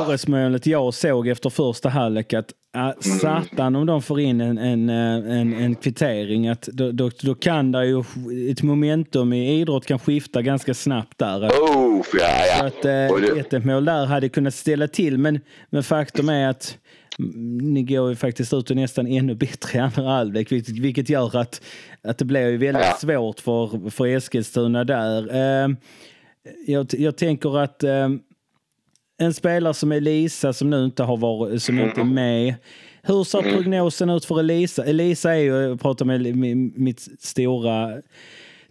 orosmålet 0.00 0.66
jag 0.66 0.94
såg 0.94 1.28
efter 1.28 1.50
första 1.50 1.88
halvlek. 1.88 2.32
Att 2.32 2.50
äh, 2.76 2.90
satan 3.20 3.76
om 3.76 3.86
de 3.86 4.02
får 4.02 4.20
in 4.20 4.40
en, 4.40 4.58
en, 4.58 4.88
eh, 4.88 5.38
en, 5.40 5.54
en 5.54 5.74
kvittering, 5.74 6.48
att 6.48 6.62
då, 6.62 6.92
då, 6.92 7.10
då 7.22 7.34
kan 7.34 7.72
det 7.72 7.86
ju 7.86 8.04
ett 8.50 8.62
momentum 8.62 9.32
i 9.32 9.60
idrott 9.60 9.86
kan 9.86 9.98
skifta 9.98 10.42
ganska 10.42 10.74
snabbt 10.74 11.18
där. 11.18 11.48
Oh, 11.48 11.96
ja, 11.96 12.02
Så 12.04 12.18
ja. 12.18 12.66
att 12.66 12.84
eh, 12.84 13.06
Och 13.14 13.20
det- 13.20 13.40
ett 13.40 13.52
1 13.52 13.64
mål 13.64 13.84
där 13.84 14.06
hade 14.06 14.28
kunnat 14.28 14.54
ställa 14.54 14.88
till. 14.88 15.18
Men, 15.18 15.40
men 15.70 15.82
faktum 15.82 16.28
är 16.28 16.48
att 16.48 16.78
mm, 17.18 17.58
ni 17.58 17.82
går 17.82 18.08
ju 18.10 18.16
faktiskt 18.16 18.52
ut 18.54 18.70
och 18.70 18.76
nästan 18.76 19.06
ännu 19.06 19.34
bättre 19.34 19.78
i 19.78 19.80
andra 19.80 20.02
halvlek. 20.10 20.52
Vilket, 20.52 20.78
vilket 20.78 21.08
gör 21.08 21.36
att, 21.36 21.62
att 22.02 22.18
det 22.18 22.24
blir 22.24 22.48
ju 22.48 22.56
väldigt 22.56 22.82
Ja. 22.84 22.96
svårt 23.00 23.40
för, 23.40 23.90
för 23.90 24.06
Eskilstuna 24.06 24.84
där. 24.84 25.34
Eh, 25.34 25.68
jag, 26.66 26.86
jag 26.98 27.16
tänker 27.16 27.58
att 27.58 27.82
eh, 27.84 28.08
en 29.22 29.34
spelare 29.34 29.74
som 29.74 29.92
Elisa 29.92 30.52
som 30.52 30.70
nu 30.70 30.84
inte 30.84 31.02
har 31.02 31.16
varit, 31.16 31.62
som 31.62 31.80
inte 31.80 32.00
är 32.00 32.04
med. 32.04 32.54
Hur 33.02 33.24
ser 33.24 33.42
prognosen 33.42 34.10
ut 34.10 34.24
för 34.24 34.40
Elisa? 34.40 34.84
Elisa 34.84 35.30
är 35.30 35.36
ju, 35.40 35.54
jag 35.56 35.80
pratar 35.80 36.04
med 36.04 36.20
mi- 36.20 36.72
mitt 36.76 37.00
stora 37.22 38.02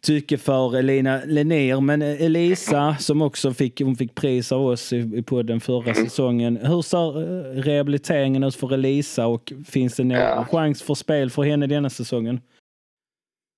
tycke 0.01 0.37
för 0.37 0.77
Elina 0.77 1.21
Lennér, 1.25 1.81
men 1.81 2.01
Elisa 2.01 2.95
som 2.99 3.21
också 3.21 3.53
fick, 3.53 3.81
hon 3.81 3.95
fick 3.95 4.15
pris 4.15 4.51
av 4.51 4.65
oss 4.65 4.93
i 4.93 5.23
podden 5.23 5.59
förra 5.59 5.93
säsongen. 5.93 6.57
Hur 6.57 6.81
ser 6.81 7.17
eh, 7.21 7.61
rehabiliteringen 7.61 8.43
ut 8.43 8.55
för 8.55 8.73
Elisa 8.73 9.27
och 9.27 9.53
finns 9.67 9.95
det 9.95 10.03
någon 10.03 10.17
Ja. 10.17 10.45
chans 10.51 10.81
för 10.83 10.93
spel 10.93 11.29
för 11.29 11.43
henne 11.43 11.67
denna 11.67 11.89
säsongen? 11.89 12.41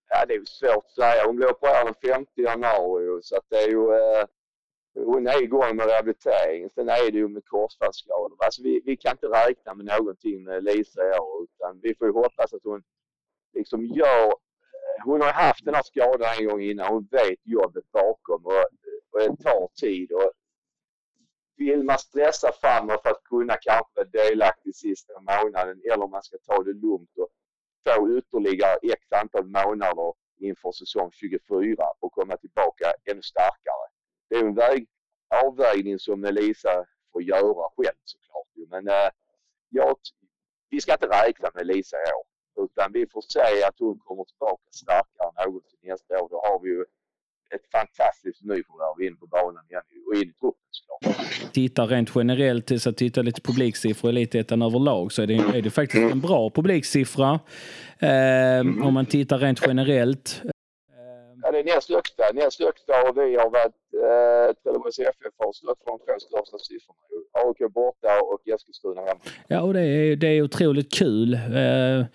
ja, 0.10 0.26
det 0.28 0.34
är 0.34 0.38
ju 0.40 0.46
svårt 0.46 0.76
att 0.86 0.92
säga. 0.92 1.24
Hon 1.26 1.36
blev 1.36 1.50
opererad 1.50 1.94
den 2.02 2.14
5 2.16 2.26
januari 2.46 3.20
så 3.24 3.36
att 3.36 3.46
det 3.50 3.56
är 3.58 3.68
ju... 3.70 3.84
Eh, 3.94 4.26
hon 4.96 5.28
är 5.28 5.42
igång 5.44 5.76
med 5.76 5.86
rehabilitering. 5.86 6.70
Sen 6.70 6.90
är 6.90 7.12
det 7.12 7.18
ju 7.18 7.28
med 7.28 7.46
korsbandsskador. 7.46 8.38
Alltså 8.46 8.64
vi, 8.64 8.82
vi 8.86 8.98
kan 8.98 9.12
inte 9.12 9.28
räkna 9.28 9.74
med 9.74 9.86
någonting 9.86 10.44
med 10.44 10.64
Lisa 10.64 11.02
i 11.02 11.20
år 11.20 11.44
utan 11.44 11.80
vi 11.84 11.96
får 11.96 12.08
ju 12.08 12.14
hoppas 12.14 12.54
att 12.54 12.64
hon 12.64 12.84
liksom 13.54 13.86
gör... 13.86 14.34
Hon 15.06 15.22
har 15.22 15.32
haft 15.32 15.66
den 15.66 15.76
här 15.76 15.84
skadan 15.84 16.30
en 16.40 16.48
gång 16.48 16.62
innan. 16.62 16.94
Hon 16.94 17.08
vet 17.12 17.40
jobbet 17.44 17.92
bakom 17.92 18.46
och, 18.46 18.66
och 19.12 19.20
det 19.20 19.44
tar 19.44 19.68
tid. 19.76 20.12
Och 20.12 20.32
vill 21.56 21.84
man 21.84 21.98
stressa 21.98 22.52
framåt 22.52 23.02
för 23.02 23.10
att 23.10 23.24
kunna 23.24 23.58
kanske 23.62 23.92
vara 23.96 24.06
delaktig 24.06 24.76
sista 24.76 25.14
månaden 25.20 25.82
eller 25.92 26.04
om 26.04 26.12
man 26.12 26.24
ska 26.24 26.38
ta 26.38 26.64
det 26.64 26.74
lugnt 26.74 27.18
och 27.18 27.30
få 27.86 28.18
ytterligare 28.18 28.78
x 28.82 29.02
antal 29.22 29.46
månader 29.46 30.14
inför 30.40 30.72
säsong 30.72 31.12
24 31.12 31.84
och 32.00 32.12
komma 32.12 32.38
tillbaka 32.38 32.94
ännu 33.12 33.22
starkare. 33.22 33.93
Det 34.34 34.40
är 34.40 34.46
en 34.46 34.56
väg, 34.56 34.88
avvägning 35.46 36.00
som 36.00 36.26
Elisa 36.26 36.86
får 37.12 37.24
göra 37.24 37.64
själv 37.78 38.00
såklart. 38.04 38.70
Men 38.70 38.88
eh, 38.88 39.10
jag, 39.70 39.96
vi 40.70 40.82
ska 40.82 40.94
inte 40.94 41.08
räkna 41.08 41.50
med 41.54 41.62
Elisa 41.62 41.98
i 41.98 42.10
år. 42.20 42.26
Utan 42.66 42.92
vi 42.94 43.06
får 43.14 43.22
se 43.22 43.64
att 43.68 43.80
hon 43.80 44.00
kommer 44.00 44.24
tillbaka 44.24 44.64
starkare 44.72 45.28
än 45.28 45.46
någonsin 45.46 45.80
nästa 45.84 46.22
år. 46.22 46.30
Då 46.30 46.42
har 46.48 46.60
vi 46.64 46.70
ju 46.70 46.82
ett 47.56 47.66
fantastiskt 47.72 48.42
nyförvärv 48.44 49.02
in 49.08 49.18
på 49.18 49.28
banan 49.28 49.64
igen 49.70 49.82
och 50.08 50.16
in 50.16 50.30
i 50.30 50.34
truppen 50.34 50.70
såklart. 50.72 51.54
Tittar 51.54 51.88
rent 51.88 52.12
generellt, 52.16 52.82
så 52.82 52.94
titta 52.94 53.22
lite 53.22 53.42
publiksiffror 53.42 54.12
i 54.12 54.14
Elitettan 54.14 54.62
överlag 54.62 55.12
så 55.12 55.22
är 55.22 55.28
det, 55.28 55.36
är 55.36 55.62
det 55.62 55.70
faktiskt 55.70 56.12
en 56.12 56.22
bra 56.22 56.50
publiksiffra. 56.50 57.40
Eh, 58.00 58.60
om 58.88 58.94
man 58.94 59.06
tittar 59.06 59.38
rent 59.38 59.62
generellt. 59.68 60.42
Ja, 61.44 61.52
det 61.52 61.60
är 61.60 61.64
näst 61.64 61.90
högsta. 61.90 62.24
Näst 62.34 62.60
högsta 62.60 62.94
och 63.10 63.18
vi 63.18 63.36
har 63.36 63.50
varit, 63.50 63.76
eh, 63.94 64.56
Trelleborgs 64.64 65.00
FF 65.00 65.34
har 65.38 65.54
stått 65.54 65.80
för 65.84 65.92
de 65.92 66.00
två 66.00 66.20
största 66.20 66.58
siffrorna. 66.58 67.00
AIK 67.32 67.74
borta 67.74 68.22
och 68.22 68.48
Eskilstuna 68.48 69.02
hemma. 69.02 69.20
Ja, 69.48 69.62
och 69.62 69.74
det 69.74 69.82
är, 69.82 70.16
det 70.16 70.28
är 70.28 70.42
otroligt 70.42 70.94
kul. 70.94 71.34
Eh, 71.34 72.06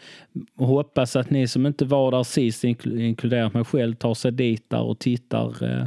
hoppas 0.66 1.16
att 1.16 1.30
ni 1.30 1.48
som 1.48 1.66
inte 1.66 1.84
var 1.84 2.10
där 2.10 2.22
sist, 2.22 2.64
inkl- 2.64 3.00
inkluderat 3.00 3.54
mig 3.54 3.64
själv, 3.64 3.94
tar 3.94 4.14
sig 4.14 4.32
dit 4.32 4.70
där 4.70 4.82
och 4.82 4.98
tittar. 4.98 5.46
Eh, 5.64 5.84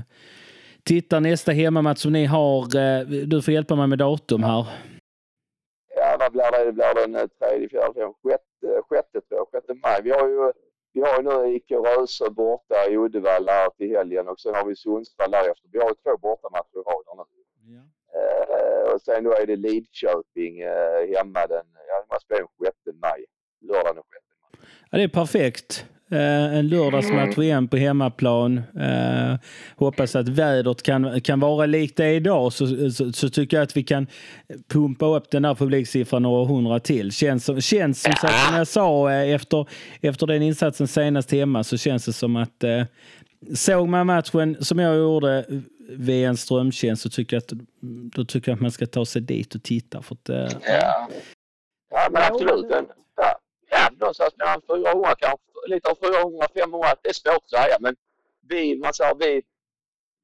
tittar 0.84 1.20
nästa 1.20 1.52
hemmamatch 1.52 2.00
som 2.00 2.14
ni 2.14 2.26
har. 2.26 2.62
Eh, 2.78 3.02
du 3.08 3.42
får 3.42 3.54
hjälpa 3.54 3.76
mig 3.76 3.88
med 3.88 3.98
datum 3.98 4.44
här. 4.44 4.66
Ja, 5.96 6.16
vad 6.20 6.32
blir 6.32 6.52
det? 6.52 6.66
Det 6.66 6.72
blir 6.74 6.94
den 7.02 7.16
eh, 7.16 7.28
tredje, 7.40 7.70
fjärde, 7.70 7.94
femte, 7.94 8.14
sjätte, 8.24 8.82
sjätte 8.90 9.22
tror 9.22 9.40
jag. 9.40 9.48
Sjätte 9.52 9.74
maj. 9.74 10.02
Vi 10.04 10.12
har 10.12 10.28
ju, 10.28 10.52
vi 10.94 11.02
har 11.02 11.18
ju 11.18 11.24
nu 11.24 11.56
IK 11.56 11.72
Röse 11.72 12.30
borta 12.30 12.90
i 12.90 12.98
Uddevalla 12.98 13.70
till 13.78 13.90
helgen 13.98 14.28
och 14.28 14.40
sen 14.40 14.56
har 14.56 14.66
vi 14.66 14.76
Sundsvall 14.76 15.32
därefter. 15.32 15.70
Vi 15.72 15.80
har 15.80 15.90
ju 15.90 15.96
två 15.96 16.18
bortamatcher 16.18 16.76
i 16.76 16.84
rad 16.90 17.28
nu. 17.28 17.42
Eh, 18.16 18.94
och 18.94 19.02
sen 19.02 19.24
då 19.24 19.32
är 19.34 19.48
det 19.48 19.56
Lidköping 19.56 20.60
eh, 20.60 21.18
hemma 21.18 21.48
den, 21.48 21.66
ja, 21.88 22.06
man 22.10 22.20
spelar 22.20 22.42
den 22.42 22.66
6 22.66 22.78
maj. 23.02 23.26
Lördagen 23.62 23.96
den 23.96 24.04
6 24.04 24.26
maj. 24.42 24.68
Ja, 24.92 24.98
det 24.98 25.04
är 25.04 25.08
perfekt. 25.08 25.86
Eh, 26.12 26.58
en 26.58 26.68
lördagsmatch 26.68 27.38
igen 27.38 27.68
på 27.68 27.78
hemmaplan. 27.78 28.58
Eh, 28.80 29.36
hoppas 29.76 30.16
att 30.16 30.28
vädret 30.28 30.84
kan, 30.84 31.22
kan 31.22 31.40
vara 31.40 31.66
likt 31.66 31.98
det 31.98 32.14
idag 32.14 32.54
så, 32.54 32.92
så, 32.92 33.12
så 33.14 33.30
tycker 33.30 33.58
jag 33.58 33.64
att 33.64 33.78
vi 33.78 33.84
kan 33.84 34.08
pumpa 34.70 35.06
upp 35.06 35.32
den 35.32 35.46
här 35.46 35.56
publiksiffran 35.56 36.22
några 36.24 36.46
hundra 36.46 36.80
till. 36.80 37.12
Känns, 37.12 37.46
som- 37.46 37.62
känns 37.62 38.02
som 38.02 38.14
sagt, 38.14 38.46
som 38.48 38.56
jag 38.58 38.68
sa 38.68 39.12
eh, 39.12 39.34
efter, 39.34 39.66
efter 40.02 40.28
den 40.28 40.42
insatsen 40.42 40.88
senast 40.88 41.32
hemma 41.32 41.64
så 41.64 41.78
känns 41.78 42.06
det 42.06 42.14
som 42.14 42.36
att 42.36 42.64
eh, 42.64 42.84
såg 43.56 43.88
man 43.88 44.08
matchen 44.08 44.58
som 44.60 44.80
jag 44.80 44.96
gjorde 44.98 45.46
vid 45.90 46.26
en 46.26 46.38
strömtjänst 46.38 47.02
så 47.04 47.10
tycker 47.10 47.36
jag 47.36 47.42
att, 47.42 47.54
då 48.16 48.26
tycker 48.26 48.52
jag 48.52 48.56
att 48.56 48.62
man 48.62 48.72
ska 48.72 48.86
ta 48.86 49.06
sig 49.06 49.22
dit 49.22 49.56
och 49.56 49.64
titta. 49.64 50.02
För 50.02 50.16
att, 50.16 50.30
eh, 50.30 50.58
Ja. 50.68 51.10
Ja, 51.94 52.08
men 52.12 52.22
absolut. 52.24 52.66
Ja, 52.72 53.36
ja, 53.72 53.90
någonstans 54.00 54.34
mellan 54.38 54.62
400 54.68 55.16
kanske. 55.20 55.51
Lite 55.68 55.90
av 55.90 55.96
400, 55.96 56.48
500. 56.54 56.96
Det 57.02 57.10
är 57.10 57.14
svårt 57.14 57.36
att 57.36 57.50
säga. 57.50 57.78
Men 57.80 57.96
vi, 58.50 58.76
man 58.76 58.94
säger, 58.94 59.16
vi, 59.16 59.44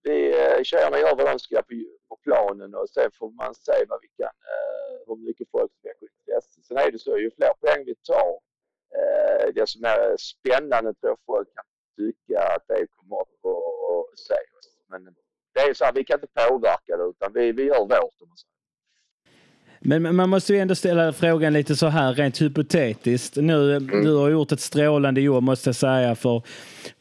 vi 0.04 0.16
eh, 0.42 0.64
tjejerna 0.64 1.00
gör 1.00 1.16
vad 1.16 1.28
de 1.28 1.40
ska 1.40 1.62
på, 1.62 1.76
på 2.10 2.16
planen 2.16 2.76
och 2.76 2.90
sen 2.90 3.12
får 3.20 3.32
man 3.32 3.56
se 3.56 3.86
vad 3.90 4.00
vi 4.02 4.08
kan, 4.08 4.36
eh, 4.54 4.94
hur 5.08 5.16
mycket 5.28 5.48
folk 5.52 5.72
som 5.72 5.82
väcker 5.84 6.08
intresse. 6.18 6.62
Sen 6.62 6.78
är 6.78 6.92
det 6.92 7.00
så, 7.00 7.18
ju 7.18 7.32
fler 7.32 7.54
poäng 7.62 7.86
vi 7.86 7.96
tar, 7.96 8.32
eh, 8.98 9.54
desto 9.54 9.82
mer 9.82 9.98
som 10.08 10.18
spännande 10.18 10.94
tror 10.94 11.10
jag 11.12 11.20
folk 11.26 11.48
kan 11.56 11.66
tycka 11.98 12.40
att 12.56 12.68
det 12.68 12.88
kommer 12.96 13.22
upp 13.22 13.40
och, 13.42 13.64
och 13.90 14.10
se 14.16 14.34
oss. 14.34 14.70
Men 14.88 15.16
det 15.54 15.60
är 15.60 15.74
så 15.74 15.86
här, 15.86 15.94
vi 15.94 16.04
kan 16.04 16.20
inte 16.20 16.48
påverka 16.48 16.98
det 16.98 17.04
utan 17.04 17.34
vi, 17.34 17.52
vi 17.52 17.64
gör 17.64 17.80
vårt. 17.80 18.22
Om 18.22 18.30
man 18.30 18.38
säger. 18.38 18.57
Men 19.80 20.16
man 20.16 20.30
måste 20.30 20.54
ju 20.54 20.60
ändå 20.60 20.76
ställa 20.76 21.14
frågan 21.14 21.54
lite 21.54 21.76
så 21.76 21.88
här 21.88 22.14
rent 22.14 22.42
hypotetiskt. 22.42 23.36
Nu, 23.36 23.80
Du 23.80 24.16
har 24.16 24.30
gjort 24.30 24.52
ett 24.52 24.60
strålande 24.60 25.22
jobb 25.22 25.44
måste 25.44 25.68
jag 25.70 25.76
säga 25.76 26.16
för, 26.16 26.42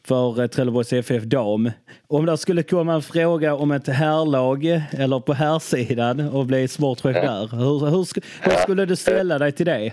för 0.07 0.41
eh, 0.41 0.47
Trelleborgs 0.47 0.93
FF 0.93 1.23
Dam. 1.23 1.71
Om 2.07 2.25
det 2.25 2.37
skulle 2.37 2.63
komma 2.63 2.93
en 2.93 3.01
fråga 3.01 3.55
om 3.55 3.71
ett 3.71 3.87
herrlag 3.87 4.65
eller 4.91 5.19
på 5.19 5.33
herrsidan 5.33 6.19
och 6.19 6.45
bli 6.45 6.67
sportchef 6.67 7.13
där. 7.15 7.47
Hur, 7.57 7.79
hur, 7.89 8.03
sk- 8.03 8.23
hur 8.41 8.51
skulle 8.51 8.85
du 8.85 8.95
ställa 8.95 9.39
dig 9.39 9.51
till 9.51 9.65
det? 9.65 9.91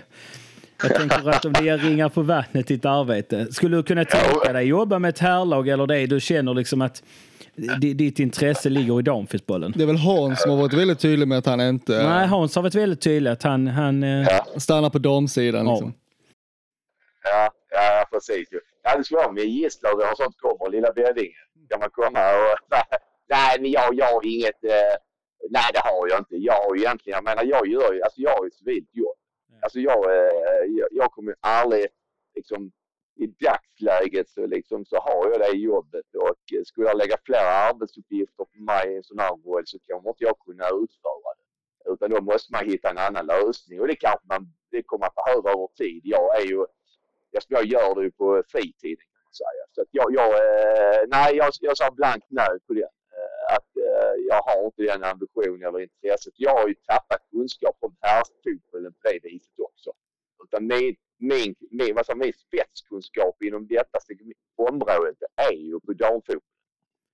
Jag 0.83 0.95
tänker 0.95 1.29
att 1.29 1.45
om 1.45 1.53
det 1.53 1.63
ger 1.65 1.77
ringar 1.77 2.09
på 2.09 2.21
vattnet 2.21 2.71
i 2.71 2.73
ditt 2.73 2.85
arbete. 2.85 3.47
Skulle 3.53 3.77
du 3.77 3.83
kunna 3.83 4.05
tänka 4.05 4.53
dig 4.53 4.65
jobba 4.67 4.99
med 4.99 5.09
ett 5.09 5.19
herrlag 5.19 5.67
eller 5.67 5.87
det 5.87 6.05
du 6.07 6.19
känner 6.19 6.53
liksom 6.53 6.81
att 6.81 7.03
di- 7.55 7.93
ditt 7.93 8.19
intresse 8.19 8.69
ligger 8.69 8.99
i 8.99 9.03
damfotbollen? 9.03 9.73
Det 9.75 9.83
är 9.83 9.87
väl 9.87 9.97
Hans 9.97 10.41
som 10.41 10.51
har 10.51 10.57
varit 10.57 10.73
väldigt 10.73 10.99
tydlig 10.99 11.27
med 11.27 11.37
att 11.37 11.45
han 11.45 11.61
inte 11.61 11.97
eh, 11.97 12.09
Nej, 12.09 12.27
Hans 12.27 12.55
har 12.55 12.63
varit 12.63 12.75
väldigt 12.75 13.01
tydlig 13.01 13.31
att 13.31 13.43
han... 13.43 13.67
han 13.67 14.03
eh, 14.03 14.27
stannar 14.57 14.89
på 14.89 14.97
damsidan. 14.99 15.65
Ja. 15.65 15.71
Liksom. 15.71 15.93
Ja, 17.23 17.51
ja 17.71 18.05
precis. 18.11 18.47
ju. 18.51 18.59
Ja, 18.83 18.97
det 18.97 19.03
skulle 19.03 19.17
vara 19.17 19.31
med 19.31 19.45
gisslan 19.45 19.93
och 19.93 20.17
sånt 20.17 20.35
kommer. 20.37 20.71
Lilla 20.71 20.93
Beddinge. 20.93 21.35
Kan 21.69 21.79
man 21.79 21.89
komma 21.91 22.19
och... 22.19 22.57
Nej, 23.29 23.57
men 23.61 23.71
jag, 23.71 23.95
jag 23.95 24.05
har 24.13 24.25
inget... 24.25 24.63
Eh, 24.63 24.95
nej, 25.49 25.69
det 25.73 25.79
har 25.79 26.07
jag 26.09 26.19
inte. 26.19 26.35
Jag 26.35 26.53
har 26.53 26.75
ju 26.75 26.81
egentligen... 26.81 27.17
Jag 27.17 27.23
menar, 27.23 27.43
jag 27.43 27.67
gör 27.67 27.93
ju... 27.93 28.01
Alltså 28.01 28.21
jag 28.21 28.31
har 28.37 28.43
ju 28.43 28.47
ett 28.47 28.53
civilt 28.53 28.89
jobb. 28.93 29.17
Alltså 29.61 29.79
jag, 29.79 29.97
jag, 30.79 30.87
jag 30.91 31.11
kommer 31.11 31.35
aldrig 31.39 31.85
liksom... 32.35 32.71
I 33.17 33.27
dagsläget 33.27 34.29
så, 34.29 34.45
liksom, 34.45 34.85
så 34.85 34.97
har 34.97 35.29
jag 35.31 35.39
det 35.39 35.57
jobbet 35.57 36.15
och 36.15 36.65
skulle 36.65 36.87
jag 36.87 36.97
lägga 36.97 37.17
flera 37.25 37.49
arbetsuppgifter 37.69 38.43
på 38.43 38.59
mig 38.59 38.93
i 38.93 38.95
en 38.97 39.03
sån 39.03 39.19
här 39.19 39.35
roll 39.45 39.63
så 39.65 39.77
kommer 39.79 40.09
inte 40.09 40.23
jag 40.23 40.39
kunna 40.39 40.65
utföra 40.65 41.29
det. 41.37 41.45
Utan 41.91 42.09
då 42.09 42.21
måste 42.21 42.53
man 42.53 42.65
hitta 42.65 42.89
en 42.89 42.97
annan 42.97 43.25
lösning 43.25 43.81
och 43.81 43.87
det 43.87 43.95
kanske 43.95 44.27
man, 44.27 44.47
det 44.71 44.83
kommer 44.83 45.05
att 45.05 45.15
behöva 45.15 45.49
över 45.49 45.67
tid. 45.67 46.01
Jag 46.03 46.41
är 46.41 46.45
ju 46.45 46.65
jag, 47.35 47.43
jag 47.47 47.65
gör 47.65 47.95
det 47.95 48.03
ju 48.03 48.11
på 48.11 48.43
fritiden 48.47 49.05
kan 49.13 49.23
man 49.27 49.33
säga. 49.43 49.63
Så 49.75 49.81
att 49.81 49.91
jag, 49.91 50.07
jag, 50.19 50.29
eh, 50.43 51.01
nej, 51.07 51.35
jag, 51.35 51.49
jag 51.61 51.77
sa 51.77 51.91
blankt 51.91 52.27
nej 52.29 52.59
på 52.67 52.73
det. 52.73 52.89
Eh, 53.17 53.55
att 53.55 53.71
eh, 53.87 54.13
jag 54.29 54.41
har 54.47 54.65
inte 54.65 54.83
den 54.83 55.03
ambitionen 55.03 55.67
eller 55.67 55.81
intresset. 55.89 56.33
Jag 56.35 56.53
har 56.57 56.67
ju 56.67 56.75
tappat 56.75 57.21
kunskap 57.31 57.77
om 57.79 57.95
herrfotbollen 58.01 58.93
på 58.93 59.09
det 59.11 59.19
viset 59.23 59.59
också. 59.69 59.91
Utan 60.45 60.67
min, 60.67 60.95
min, 61.31 61.55
min, 61.79 61.93
säger, 62.05 62.15
min 62.15 62.33
spetskunskap 62.45 63.35
inom 63.47 63.67
detta 63.67 63.97
området 64.69 65.17
är 65.49 65.55
ju 65.69 65.79
på 65.79 65.93
damfotboll. 65.93 66.41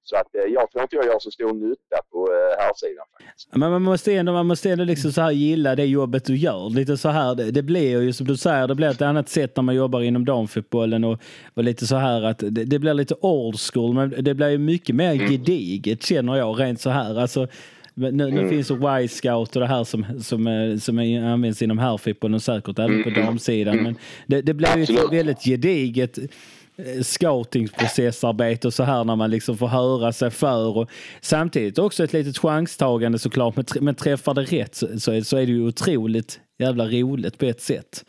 Så 0.04 0.16
att 0.16 0.36
eh, 0.36 0.54
jag 0.54 0.72
tror 0.72 0.82
inte 0.82 0.96
jag 0.96 1.06
gör 1.06 1.20
så 1.20 1.32
stor 1.32 1.54
nytta 1.54 1.98
på 2.12 2.28
eh, 2.34 2.64
herrsidan 2.64 3.06
faktiskt. 3.14 3.50
Men 3.56 3.72
man 3.72 3.82
måste 3.82 4.14
ändå, 4.14 4.34
man 4.34 4.48
måste 4.48 4.70
ändå 4.70 4.84
liksom 4.84 5.12
så 5.12 5.22
här 5.22 5.32
gilla 5.32 5.76
det 5.76 5.86
jobbet 5.86 6.26
du 6.26 6.38
gör. 6.38 6.70
Lite 6.70 6.98
så 6.98 7.10
här, 7.10 7.36
det, 7.36 7.52
det 7.52 7.64
blir 7.64 8.02
ju 8.02 8.14
som 8.14 8.28
du 8.28 8.38
säger, 8.38 8.68
det 8.68 8.76
blir 8.76 8.90
ett 8.90 9.02
annat 9.02 9.30
sätt 9.30 9.56
när 9.56 9.64
man 9.64 9.76
jobbar 9.76 10.02
inom 10.02 10.26
damfotbollen 10.26 11.04
och, 11.04 11.20
och 11.54 11.64
lite 11.64 11.88
så 11.88 11.96
här 11.96 12.22
att 12.22 12.40
det, 12.40 12.66
det 12.66 12.80
blir 12.80 12.94
lite 12.94 13.16
old 13.22 13.60
school, 13.60 13.94
men 13.94 14.24
det 14.24 14.34
blir 14.34 14.50
ju 14.50 14.58
mycket 14.58 14.96
mer 14.96 15.16
gediget 15.30 16.04
känner 16.04 16.36
jag 16.36 16.60
rent 16.60 16.82
så 16.82 16.90
här. 16.90 17.20
Alltså, 17.20 17.48
men 17.94 18.18
nu, 18.18 18.32
nu 18.32 18.50
finns 18.50 18.68
det 18.68 19.02
Y-scout 19.04 19.56
och 19.56 19.62
det 19.62 19.68
här 19.68 19.84
som, 19.84 20.06
som, 20.22 20.48
eh, 20.48 20.78
som 20.78 21.00
är, 21.00 21.24
används 21.24 21.62
inom 21.62 21.78
herrfotbollen 21.80 22.36
och 22.36 22.42
säkert 22.44 22.80
även 22.80 23.04
på 23.04 23.10
damsidan. 23.10 23.84
Men 23.84 23.96
det, 24.28 24.42
det 24.42 24.54
blir 24.54 24.78
ju 24.78 24.84
ett 24.84 25.12
väldigt 25.14 25.44
gediget 25.44 26.18
eh, 26.18 27.02
scoutingprocessarbete 27.02 28.68
och 28.68 28.74
så 28.74 28.84
här 28.84 29.04
när 29.04 29.16
man 29.16 29.32
liksom 29.32 29.58
får 29.58 29.68
höra 29.68 30.14
sig 30.14 30.30
för. 30.32 30.78
Och 30.78 30.90
samtidigt 31.22 31.80
också 31.80 32.04
ett 32.04 32.14
litet 32.14 32.38
chanstagande 32.38 33.20
såklart, 33.20 33.56
men, 33.56 33.66
tr- 33.66 33.82
men 33.82 33.96
träffar 33.96 34.34
det 34.34 34.42
rätt 34.44 34.76
så, 34.76 35.00
så, 35.00 35.12
är, 35.12 35.22
så 35.22 35.38
är 35.38 35.46
det 35.46 35.52
ju 35.52 35.68
otroligt 35.68 36.40
jävla 36.60 36.86
roligt 36.88 37.38
på 37.38 37.46
ett 37.46 37.62
sätt. 37.62 38.06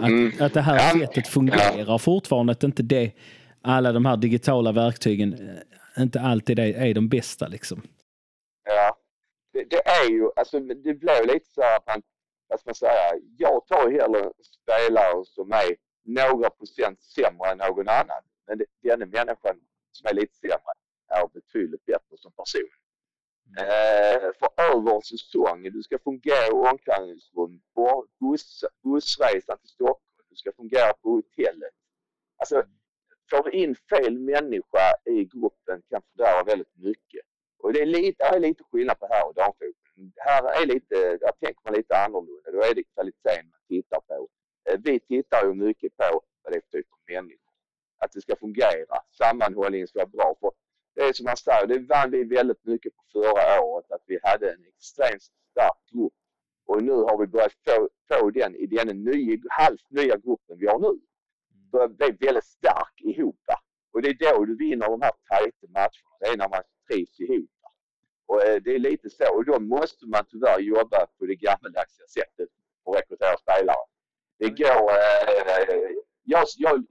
Att, 0.00 0.40
att 0.40 0.54
det 0.54 0.60
här 0.60 0.74
Ja. 0.94 1.00
sättet 1.00 1.26
fungerar 1.28 1.98
fortfarande, 1.98 2.52
att 2.52 2.64
inte 2.64 2.82
det, 2.82 3.10
alla 3.62 3.92
de 3.92 4.04
här 4.04 4.16
digitala 4.16 4.72
verktygen 4.72 5.32
eh, 5.96 6.02
inte 6.02 6.20
alltid 6.20 6.58
är, 6.58 6.64
är 6.66 6.94
de 6.94 7.08
bästa 7.08 7.48
liksom. 7.48 7.82
Det, 9.54 9.64
det 9.64 9.88
är 9.88 10.10
ju, 10.10 10.30
alltså 10.36 10.60
det 10.60 10.94
blir 10.94 11.20
ju 11.20 11.26
lite 11.32 11.50
så 11.50 11.62
här 11.62 11.76
att 11.76 11.86
man, 11.86 12.02
vad 12.48 12.60
ska 12.60 12.68
man 12.68 12.74
säga, 12.74 13.20
jag 13.38 13.66
tar 13.66 13.90
hellre 13.90 14.32
spelare 14.42 15.24
som 15.24 15.52
är 15.52 15.76
några 16.02 16.50
procent 16.50 17.02
sämre 17.02 17.50
än 17.50 17.58
någon 17.58 17.88
annan. 17.88 18.22
Men 18.46 18.60
denna 18.82 19.06
människan 19.06 19.56
som 19.92 20.06
är 20.10 20.14
lite 20.14 20.34
sämre 20.34 20.72
är 21.08 21.28
betydligt 21.28 21.84
bättre 21.84 22.16
som 22.16 22.32
person. 22.32 22.70
Eh, 23.58 24.32
för 24.38 24.50
över 24.56 24.94
en 24.94 25.02
säsong, 25.02 25.62
du 25.62 25.82
ska 25.82 25.98
fungera 25.98 26.46
i 26.46 26.50
omklädningsrum, 26.50 27.60
buss, 28.20 28.64
bussresan 28.82 29.58
till 29.58 29.68
Stockholm, 29.68 30.24
du 30.30 30.36
ska 30.36 30.52
fungera 30.52 30.92
på 30.92 31.10
hotellet. 31.10 31.74
Alltså, 32.36 32.64
får 33.30 33.42
du 33.42 33.50
in 33.50 33.76
fel 33.90 34.18
människa 34.18 34.86
i 35.04 35.24
gruppen 35.24 35.82
kan 35.90 36.02
fördärva 36.02 36.42
väldigt 36.44 36.76
mycket. 36.76 37.26
Och 37.64 37.72
det 37.72 37.80
är 37.82 37.86
lite, 37.86 38.24
är 38.24 38.40
lite 38.40 38.64
skillnad 38.64 38.98
på 39.00 39.06
här 39.10 39.26
och 39.28 39.34
damfotbollen. 39.34 40.12
Här 40.16 40.62
är 40.62 40.66
lite, 40.66 40.94
där 41.22 41.32
tänker 41.40 41.60
man 41.64 41.74
lite 41.74 41.94
annorlunda. 42.04 42.50
Då 42.50 42.60
är 42.68 42.74
det 42.74 42.84
kvaliteten 42.94 43.48
man 43.50 43.60
tittar 43.68 44.00
på. 44.00 44.28
Eh, 44.68 44.78
Vi 44.84 45.00
tittar 45.00 45.46
ju 45.46 45.54
mycket 45.54 45.96
på 45.96 46.20
vad 46.42 46.52
det 46.52 46.56
är 46.56 46.60
för 46.60 46.78
typ 46.78 46.86
av 46.92 46.98
människor. 47.14 47.52
Att 47.98 48.12
det 48.12 48.20
ska 48.20 48.36
fungera. 48.36 48.96
Sammanhållningen 49.22 49.88
ska 49.88 49.98
vara 49.98 50.08
bra. 50.16 50.34
För 50.40 50.52
det 50.94 51.02
är 51.02 51.12
som 51.12 51.24
man 51.24 51.36
säger, 51.36 51.66
det 51.66 51.78
vann 51.78 52.10
vi 52.10 52.24
väldigt 52.24 52.64
mycket 52.64 52.92
på 52.96 53.02
förra 53.12 53.62
året. 53.62 53.90
Att 53.90 54.04
vi 54.06 54.18
hade 54.22 54.46
en 54.52 54.64
extremt 54.72 55.22
stark 55.50 55.78
grupp. 55.92 56.12
Och 56.66 56.82
nu 56.82 56.92
har 56.92 57.16
vi 57.18 57.26
börjat 57.26 57.56
få, 57.66 57.88
få 58.08 58.30
den 58.30 58.54
i 58.56 58.66
den 58.66 59.04
nya, 59.04 59.38
halvt 59.48 59.90
nya 59.90 60.16
gruppen 60.16 60.58
vi 60.58 60.66
har 60.66 60.78
nu. 60.78 61.00
Börjar 61.72 61.88
bli 61.88 62.10
väldigt 62.26 62.44
stark 62.58 62.96
ihop. 63.00 63.40
va. 63.46 63.56
Och 63.92 64.02
det 64.02 64.08
är 64.08 64.18
då 64.32 64.44
du 64.44 64.56
vinner 64.56 64.86
de 64.94 65.00
här 65.02 65.12
tajta 65.30 65.66
matcherna. 65.68 66.12
Det 66.20 66.26
är 66.26 66.36
när 66.36 66.48
man 66.48 66.62
trivs 66.88 67.20
ihop. 67.20 67.50
Och 68.34 68.42
eh, 68.46 68.62
det 68.64 68.74
är 68.74 68.78
lite 68.78 69.10
så. 69.10 69.34
Och 69.36 69.44
då 69.44 69.60
måste 69.60 70.06
man 70.06 70.24
tyvärr 70.30 70.60
jobba 70.60 71.06
på 71.18 71.26
det 71.26 71.34
gammaldags 71.34 71.96
sättet 72.08 72.48
och 72.84 72.94
rekrytera 72.96 73.36
spelare. 73.36 73.84
Det 74.38 74.50
går... 74.50 74.90
Eh, 74.90 75.90
jag, 76.24 76.44
jag, 76.56 76.86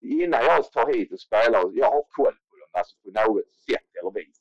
innan 0.00 0.44
jag 0.44 0.72
tar 0.72 0.92
hit 0.92 1.12
och 1.12 1.20
spelar, 1.20 1.70
jag 1.72 1.90
har 1.90 2.04
koll 2.08 2.36
på 2.50 2.56
dem 2.60 2.68
alltså 2.72 2.96
på 3.04 3.10
något 3.10 3.48
sätt 3.68 3.88
eller 4.00 4.10
vis. 4.10 4.36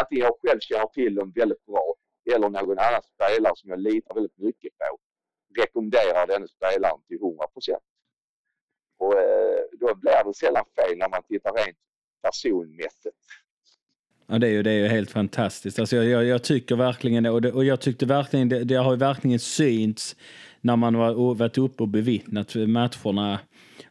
Antingen 0.00 0.24
jag 0.24 0.36
själv 0.42 0.60
känner 0.60 0.86
till 0.86 1.14
dem 1.14 1.32
väldigt 1.34 1.66
bra 1.66 1.94
eller 2.34 2.48
någon 2.48 2.78
annan 2.78 3.02
spelare 3.02 3.52
som 3.56 3.70
jag 3.70 3.78
litar 3.78 4.14
väldigt 4.14 4.38
mycket 4.38 4.78
på 4.78 4.98
rekommenderar 5.60 6.26
den 6.26 6.48
spelaren 6.48 7.02
till 7.08 7.16
100 7.16 7.46
procent. 7.46 7.84
Och 8.98 9.18
eh, 9.18 9.62
då 9.80 9.94
blir 9.94 10.24
det 10.24 10.34
sällan 10.34 10.64
fel 10.76 10.98
när 10.98 11.08
man 11.08 11.22
tittar 11.22 11.52
rent 11.52 11.78
personmässigt. 12.22 13.24
Ja, 14.32 14.38
det 14.38 14.46
är 14.46 14.50
ju, 14.50 14.62
det 14.62 14.70
är 14.70 14.78
ju 14.78 14.88
helt 14.88 15.10
fantastiskt. 15.10 15.78
Alltså 15.78 15.96
jag, 15.96 16.06
jag, 16.06 16.24
jag 16.24 16.42
tycker 16.42 16.76
verkligen 16.76 17.22
det. 17.22 17.30
Och, 17.30 17.42
det. 17.42 17.52
och 17.52 17.64
jag 17.64 17.80
tyckte 17.80 18.06
verkligen 18.06 18.48
det, 18.48 18.64
det 18.64 18.74
har 18.74 18.92
ju 18.92 18.98
verkligen 18.98 19.38
synts 19.38 20.16
när 20.60 20.76
man 20.76 20.96
var, 20.96 21.34
varit 21.34 21.58
uppe 21.58 21.82
och 21.82 21.88
bevittnat 21.88 22.54
matcherna. 22.54 23.38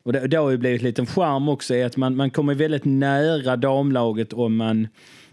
Och 0.04 0.14
det, 0.14 0.28
det 0.28 0.38
har 0.38 0.50
ju 0.50 0.58
blivit 0.58 0.82
en 0.82 0.88
liten 0.88 1.06
charm 1.06 1.50
också 1.50 1.76
i 1.76 1.84
att 1.84 1.98
man, 1.98 2.16
man 2.16 2.30
kommer 2.30 2.56
väldigt 2.56 2.86
nära 2.86 3.56
damlaget 3.56 4.34
om 4.34 4.56
man, 4.56 4.88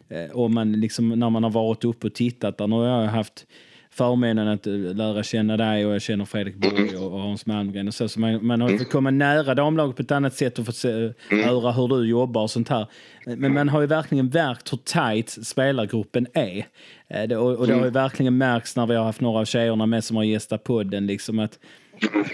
eh, 0.09 0.37
om 0.37 0.55
man 0.55 0.73
liksom, 0.73 1.09
när 1.09 1.31
man 1.31 1.43
har 1.43 1.51
varit 1.51 1.85
uppe 1.85 2.07
och 2.07 2.15
tittat 2.15 2.59
där. 2.59 2.67
Nu 2.67 2.77
har 2.77 2.87
jag 2.87 3.09
haft 3.09 3.47
förmånen 3.91 4.49
att 4.49 4.67
eh, 4.67 4.75
lära 4.75 5.23
känna 5.23 5.57
dig 5.57 5.87
och 5.87 5.95
jag 5.95 6.03
känner 6.03 6.25
Fredrik 6.25 6.57
Borg 6.57 6.97
och 6.97 7.13
och 7.13 7.21
Hans 7.21 7.47
Malmgren 7.47 7.89
och 7.89 7.95
så. 7.95 8.09
så 8.09 8.21
man, 8.21 8.47
man 8.47 8.61
har 8.61 8.79
fått 8.79 8.91
komma 8.91 9.11
nära 9.11 9.55
damlaget 9.55 9.97
på 9.97 10.03
ett 10.03 10.11
annat 10.11 10.35
sätt 10.35 10.59
och 10.59 10.67
fått 10.67 10.77
se, 10.77 11.13
höra 11.31 11.73
hur 11.73 11.89
du 11.89 12.09
jobbar 12.09 12.43
och 12.43 12.51
sånt 12.51 12.69
här. 12.69 12.87
Men 13.27 13.55
man 13.55 13.69
har 13.69 13.81
ju 13.81 13.87
verkligen 13.87 14.27
märkt 14.27 14.73
hur 14.73 14.79
tight 14.79 15.47
spelargruppen 15.47 16.27
är. 16.35 16.67
Eh, 17.09 17.39
Och, 17.39 17.57
och 17.57 17.67
det 17.67 17.75
har 17.75 17.85
ju 17.85 17.91
verkligen 17.91 18.39
märkts 18.39 18.77
när 18.77 18.87
vi 18.87 18.95
har 18.95 19.05
haft 19.05 19.21
några 19.21 19.41
av 19.41 19.45
tjejerna 19.45 19.87
med 19.87 20.05
som 20.05 20.17
har 20.17 20.25
gästat 20.25 20.65
podden. 20.65 21.07
Liksom 21.07 21.39
att, 21.39 21.59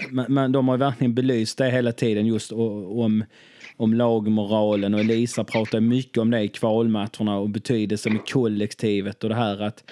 man, 0.09 0.25
man, 0.29 0.51
de 0.51 0.67
har 0.67 0.75
ju 0.75 0.79
verkligen 0.79 1.13
belyst 1.13 1.57
det 1.57 1.69
hela 1.69 1.91
tiden 1.91 2.25
just 2.25 2.51
om, 2.51 3.25
om 3.77 3.93
lagmoralen 3.93 4.93
och 4.93 4.99
Elisa 4.99 5.43
pratar 5.43 5.79
mycket 5.79 6.17
om 6.17 6.31
det 6.31 6.41
i 6.41 6.47
kvalmatcherna 6.47 7.37
och 7.37 7.49
betydelsen 7.49 8.13
med 8.13 8.29
kollektivet 8.29 9.23
och 9.23 9.29
det 9.29 9.35
här 9.35 9.61
att 9.61 9.83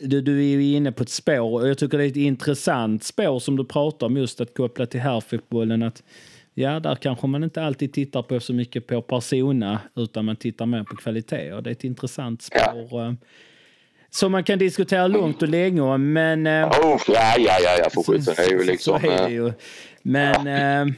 du, 0.00 0.20
du 0.20 0.38
är 0.38 0.42
ju 0.42 0.76
inne 0.76 0.92
på 0.92 1.02
ett 1.02 1.08
spår 1.08 1.60
och 1.60 1.68
jag 1.68 1.78
tycker 1.78 1.98
det 1.98 2.04
är 2.04 2.08
ett 2.08 2.16
intressant 2.16 3.04
spår 3.04 3.38
som 3.38 3.56
du 3.56 3.64
pratar 3.64 4.06
om 4.06 4.16
just 4.16 4.40
att 4.40 4.54
koppla 4.54 4.86
till 4.86 5.00
herrfotbollen 5.00 5.82
att 5.82 6.02
ja, 6.54 6.80
där 6.80 6.94
kanske 6.94 7.26
man 7.26 7.44
inte 7.44 7.62
alltid 7.62 7.92
tittar 7.92 8.22
på 8.22 8.40
så 8.40 8.52
mycket 8.52 8.86
på 8.86 9.02
persona 9.02 9.80
utan 9.96 10.24
man 10.24 10.36
tittar 10.36 10.66
mer 10.66 10.84
på 10.84 10.96
kvalitet 10.96 11.52
och 11.52 11.62
det 11.62 11.70
är 11.70 11.72
ett 11.72 11.84
intressant 11.84 12.42
spår 12.42 13.06
eh, 13.06 13.12
som 14.10 14.32
man 14.32 14.44
kan 14.44 14.58
diskutera 14.58 15.06
långt 15.06 15.42
och 15.42 15.48
länge 15.48 15.80
om 15.80 16.12
men 16.12 16.46
eh, 16.46 16.68
Oh, 16.68 17.00
ja, 17.08 17.34
ja, 17.38 17.56
ja, 17.62 17.78
ja, 17.78 17.90
för 17.90 18.02
sjutton. 18.02 18.34
Det 18.36 18.42
är 18.42 18.50
ju 18.50 18.64
liksom... 18.64 19.00
så 19.00 19.06
är 19.06 19.18
det 19.18 19.24
eh, 19.24 19.32
ju. 19.32 19.52
Men 20.02 20.46
eh, 20.46 20.94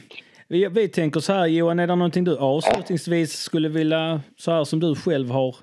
vi, 0.47 0.67
vi 0.67 0.87
tänker 0.87 1.19
så 1.19 1.33
här 1.33 1.47
Johan, 1.47 1.79
är 1.79 1.87
det 1.87 1.95
någonting 1.95 2.23
du 2.23 2.37
avslutningsvis 2.37 3.33
skulle 3.33 3.69
vilja, 3.69 4.21
så 4.37 4.51
här 4.51 4.63
som 4.63 4.79
du 4.79 4.95
själv 4.95 5.29
har 5.29 5.55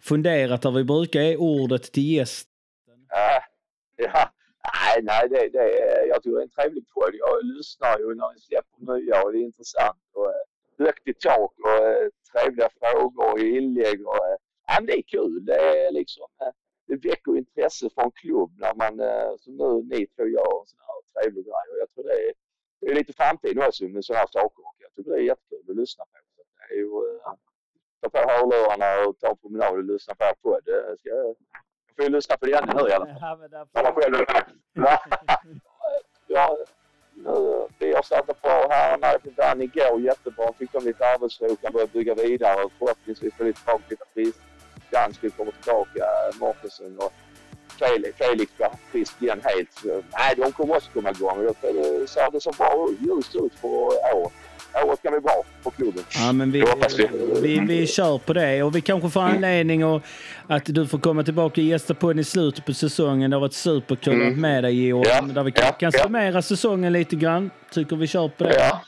funderat 0.00 0.64
över, 0.64 0.78
vi 0.78 0.84
brukar 0.84 1.20
ge 1.20 1.36
ordet 1.36 1.92
till 1.92 2.10
gäst 2.10 2.48
Ja, 3.16 3.42
ja. 3.96 4.30
nej, 4.74 5.02
nej, 5.02 5.28
det, 5.28 5.48
det, 5.48 5.66
jag 6.06 6.22
tycker 6.22 6.36
det 6.36 6.42
är 6.42 6.48
en 6.50 6.56
trevlig 6.56 6.84
podd. 6.94 7.14
Jag 7.14 7.44
lyssnar 7.44 7.98
ju 7.98 8.14
när 8.14 8.32
ni 8.34 8.40
släpper 8.40 8.78
nya 8.92 9.22
och 9.22 9.32
det 9.32 9.38
är 9.38 9.50
intressant. 9.50 10.04
Och, 10.12 10.32
högt 10.78 11.08
i 11.08 11.14
tak 11.14 11.52
och 11.58 11.86
eh, 11.86 12.08
trevliga 12.32 12.68
frågor 12.80 13.32
och 13.32 13.38
inlägg. 13.38 14.06
Och, 14.06 14.26
eh, 14.28 14.36
ja, 14.66 14.80
det 14.80 14.98
är 14.98 15.02
kul. 15.02 15.44
Det 15.44 15.86
är 15.86 15.92
liksom, 15.92 16.26
eh, 16.40 16.52
det 16.86 17.08
väcker 17.08 17.36
intresse 17.36 17.90
för 17.94 18.02
en 18.02 18.10
klubb 18.10 18.52
när 18.58 18.74
man, 18.74 19.00
eh, 19.00 19.36
som 19.38 19.56
nu 19.56 19.96
ni 19.96 20.06
två 20.06 20.24
gör, 20.26 20.60
en 20.60 20.66
sån 20.66 20.78
här 20.86 21.22
trevlig 21.22 21.44
grej. 21.44 21.66
Och 21.72 21.78
jag 21.80 21.90
tror 21.90 22.04
det 22.04 22.28
är, 22.28 22.32
det 22.80 22.86
är 22.86 22.94
lite 22.94 23.12
framtid 23.12 23.58
också 23.58 23.84
med 23.84 24.04
sådana 24.04 24.20
här 24.20 24.32
saker. 24.32 24.62
Och 24.68 24.76
jag 24.78 24.92
tycker 24.94 25.10
det 25.10 25.16
är 25.16 25.30
jättekul 25.32 25.70
att 25.70 25.76
lyssna 25.76 26.04
på. 26.04 26.16
Så 26.36 26.42
det 26.68 26.74
är 26.74 26.78
ju, 26.78 26.90
eh, 27.10 27.32
ta 28.00 28.08
på 28.08 28.18
hörlurarna 28.18 29.08
och 29.08 29.18
ta 29.18 29.30
en 29.30 29.36
promenad 29.36 29.72
och 29.74 29.84
lyssna 29.84 30.14
på 30.14 30.24
er 30.24 30.34
podd. 30.42 30.64
Det 30.64 30.96
ska 30.98 31.08
jag 31.08 31.36
får 31.96 32.04
ju 32.04 32.10
lyssna 32.10 32.36
på 32.36 32.46
igen 32.46 32.70
nu 32.74 32.88
i 32.88 32.92
alla 32.92 33.06
fall. 33.06 33.38
Ja, 33.72 33.82
men 33.82 33.92
själv 33.94 34.14
är. 34.14 34.44
Ja, 36.26 36.56
nu, 37.14 37.66
vi 37.78 37.94
har 37.94 38.02
startat 38.02 38.42
bra 38.42 38.66
här. 38.70 38.98
När 38.98 39.18
vann 39.36 39.62
igår 39.62 40.00
jättebra. 40.00 40.52
Fick 40.58 40.72
de 40.72 40.84
lite 40.84 41.06
arbetsro, 41.06 41.56
kan 41.56 41.72
börja 41.72 41.86
bygga 41.86 42.14
vidare. 42.14 42.68
Förhoppningsvis 42.78 43.34
få 43.34 43.44
lite 43.44 43.58
tillbaka 43.58 43.84
lite 43.88 44.04
frisk. 44.14 44.38
Dansk 44.90 45.36
kommer 45.36 45.52
tillbaka, 45.52 46.04
Mortensen 46.40 46.98
och 46.98 47.12
Felix, 47.78 48.18
Felix 48.18 48.56
blir 48.56 48.68
frisk 48.90 49.22
igen 49.22 49.40
helt. 49.44 49.72
Så, 49.72 50.02
nej, 50.18 50.34
de 50.36 50.52
kommer 50.52 50.76
också 50.76 50.90
komma 50.92 51.10
igång. 51.10 51.44
Jag 51.44 51.60
tror 51.60 51.72
det 51.72 52.06
ser 52.06 52.30
det 52.30 52.40
så 52.40 52.50
bra 52.50 52.88
ljust 53.00 53.34
ut 53.36 53.54
för 53.54 53.68
året. 53.68 54.32
Året 54.86 55.02
kan 55.02 55.12
bli 55.12 55.20
bra 55.20 55.42
för 55.62 55.70
klubben. 55.70 56.04
Ja, 56.14 56.32
men 56.32 56.52
vi, 56.52 56.60
Det 56.60 56.70
hoppas 56.70 56.98
vi. 56.98 57.08
vi, 57.42 57.58
vi 57.58 57.86
kör 57.86 58.18
på 58.18 58.32
det 58.32 58.62
och 58.62 58.76
vi 58.76 58.80
kanske 58.80 59.10
får 59.10 59.20
anledning 59.20 59.84
och 59.84 60.02
att 60.48 60.62
du 60.66 60.86
får 60.86 60.98
komma 60.98 61.22
tillbaka 61.22 61.60
och 61.60 61.64
gästa 61.66 61.94
på 61.94 62.08
den 62.08 62.18
i 62.18 62.24
slutet 62.24 62.64
på 62.66 62.74
säsongen. 62.74 63.30
Det 63.30 63.36
har 63.36 63.40
varit 63.40 63.52
superkul 63.52 64.24
ha 64.24 64.30
med 64.30 64.64
dig 64.64 64.86
Johan. 64.86 65.04
Ja, 65.06 65.20
Där 65.22 65.42
vi 65.42 65.52
kan, 65.52 65.66
ja, 65.66 65.72
kan 65.72 65.90
ja. 65.94 66.02
summera 66.02 66.42
säsongen 66.42 66.92
lite 66.92 67.16
grann. 67.16 67.50
Tycker 67.72 67.96
vi 67.96 68.06
kör 68.06 68.28
på 68.28 68.44
det. 68.44 68.54
Ja. 68.54 68.80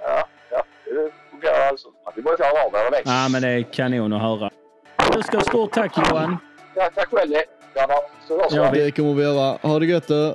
Ja, 0.00 0.26
ja. 0.50 0.62
Det 0.84 1.10
fungerar 1.30 1.68
alltså. 1.68 1.88
Vi 2.16 2.22
måste 2.22 2.44
ha 2.44 2.50
av 2.66 2.90
växter. 2.92 3.12
Ja, 3.12 3.28
men 3.28 3.42
det 3.42 3.48
är 3.48 3.62
kanon 3.62 4.12
att 4.12 4.22
höra. 4.22 4.50
Du 5.16 5.22
ska 5.22 5.36
ha 5.36 5.44
stort 5.44 5.72
tack 5.72 5.92
Johan. 5.96 6.36
Ja, 6.74 6.90
tack 6.94 7.08
själv. 7.08 7.32
Ja, 7.74 8.02
så 8.28 8.42
hörs 8.42 8.52
vi. 8.52 8.56
Ja, 8.56 8.70
Det 8.70 8.90
kommer 8.90 9.14
vi 9.14 9.22
göra. 9.22 9.58
Ha 9.62 9.78
det 9.78 9.86
gött 9.86 10.08
du. 10.08 10.34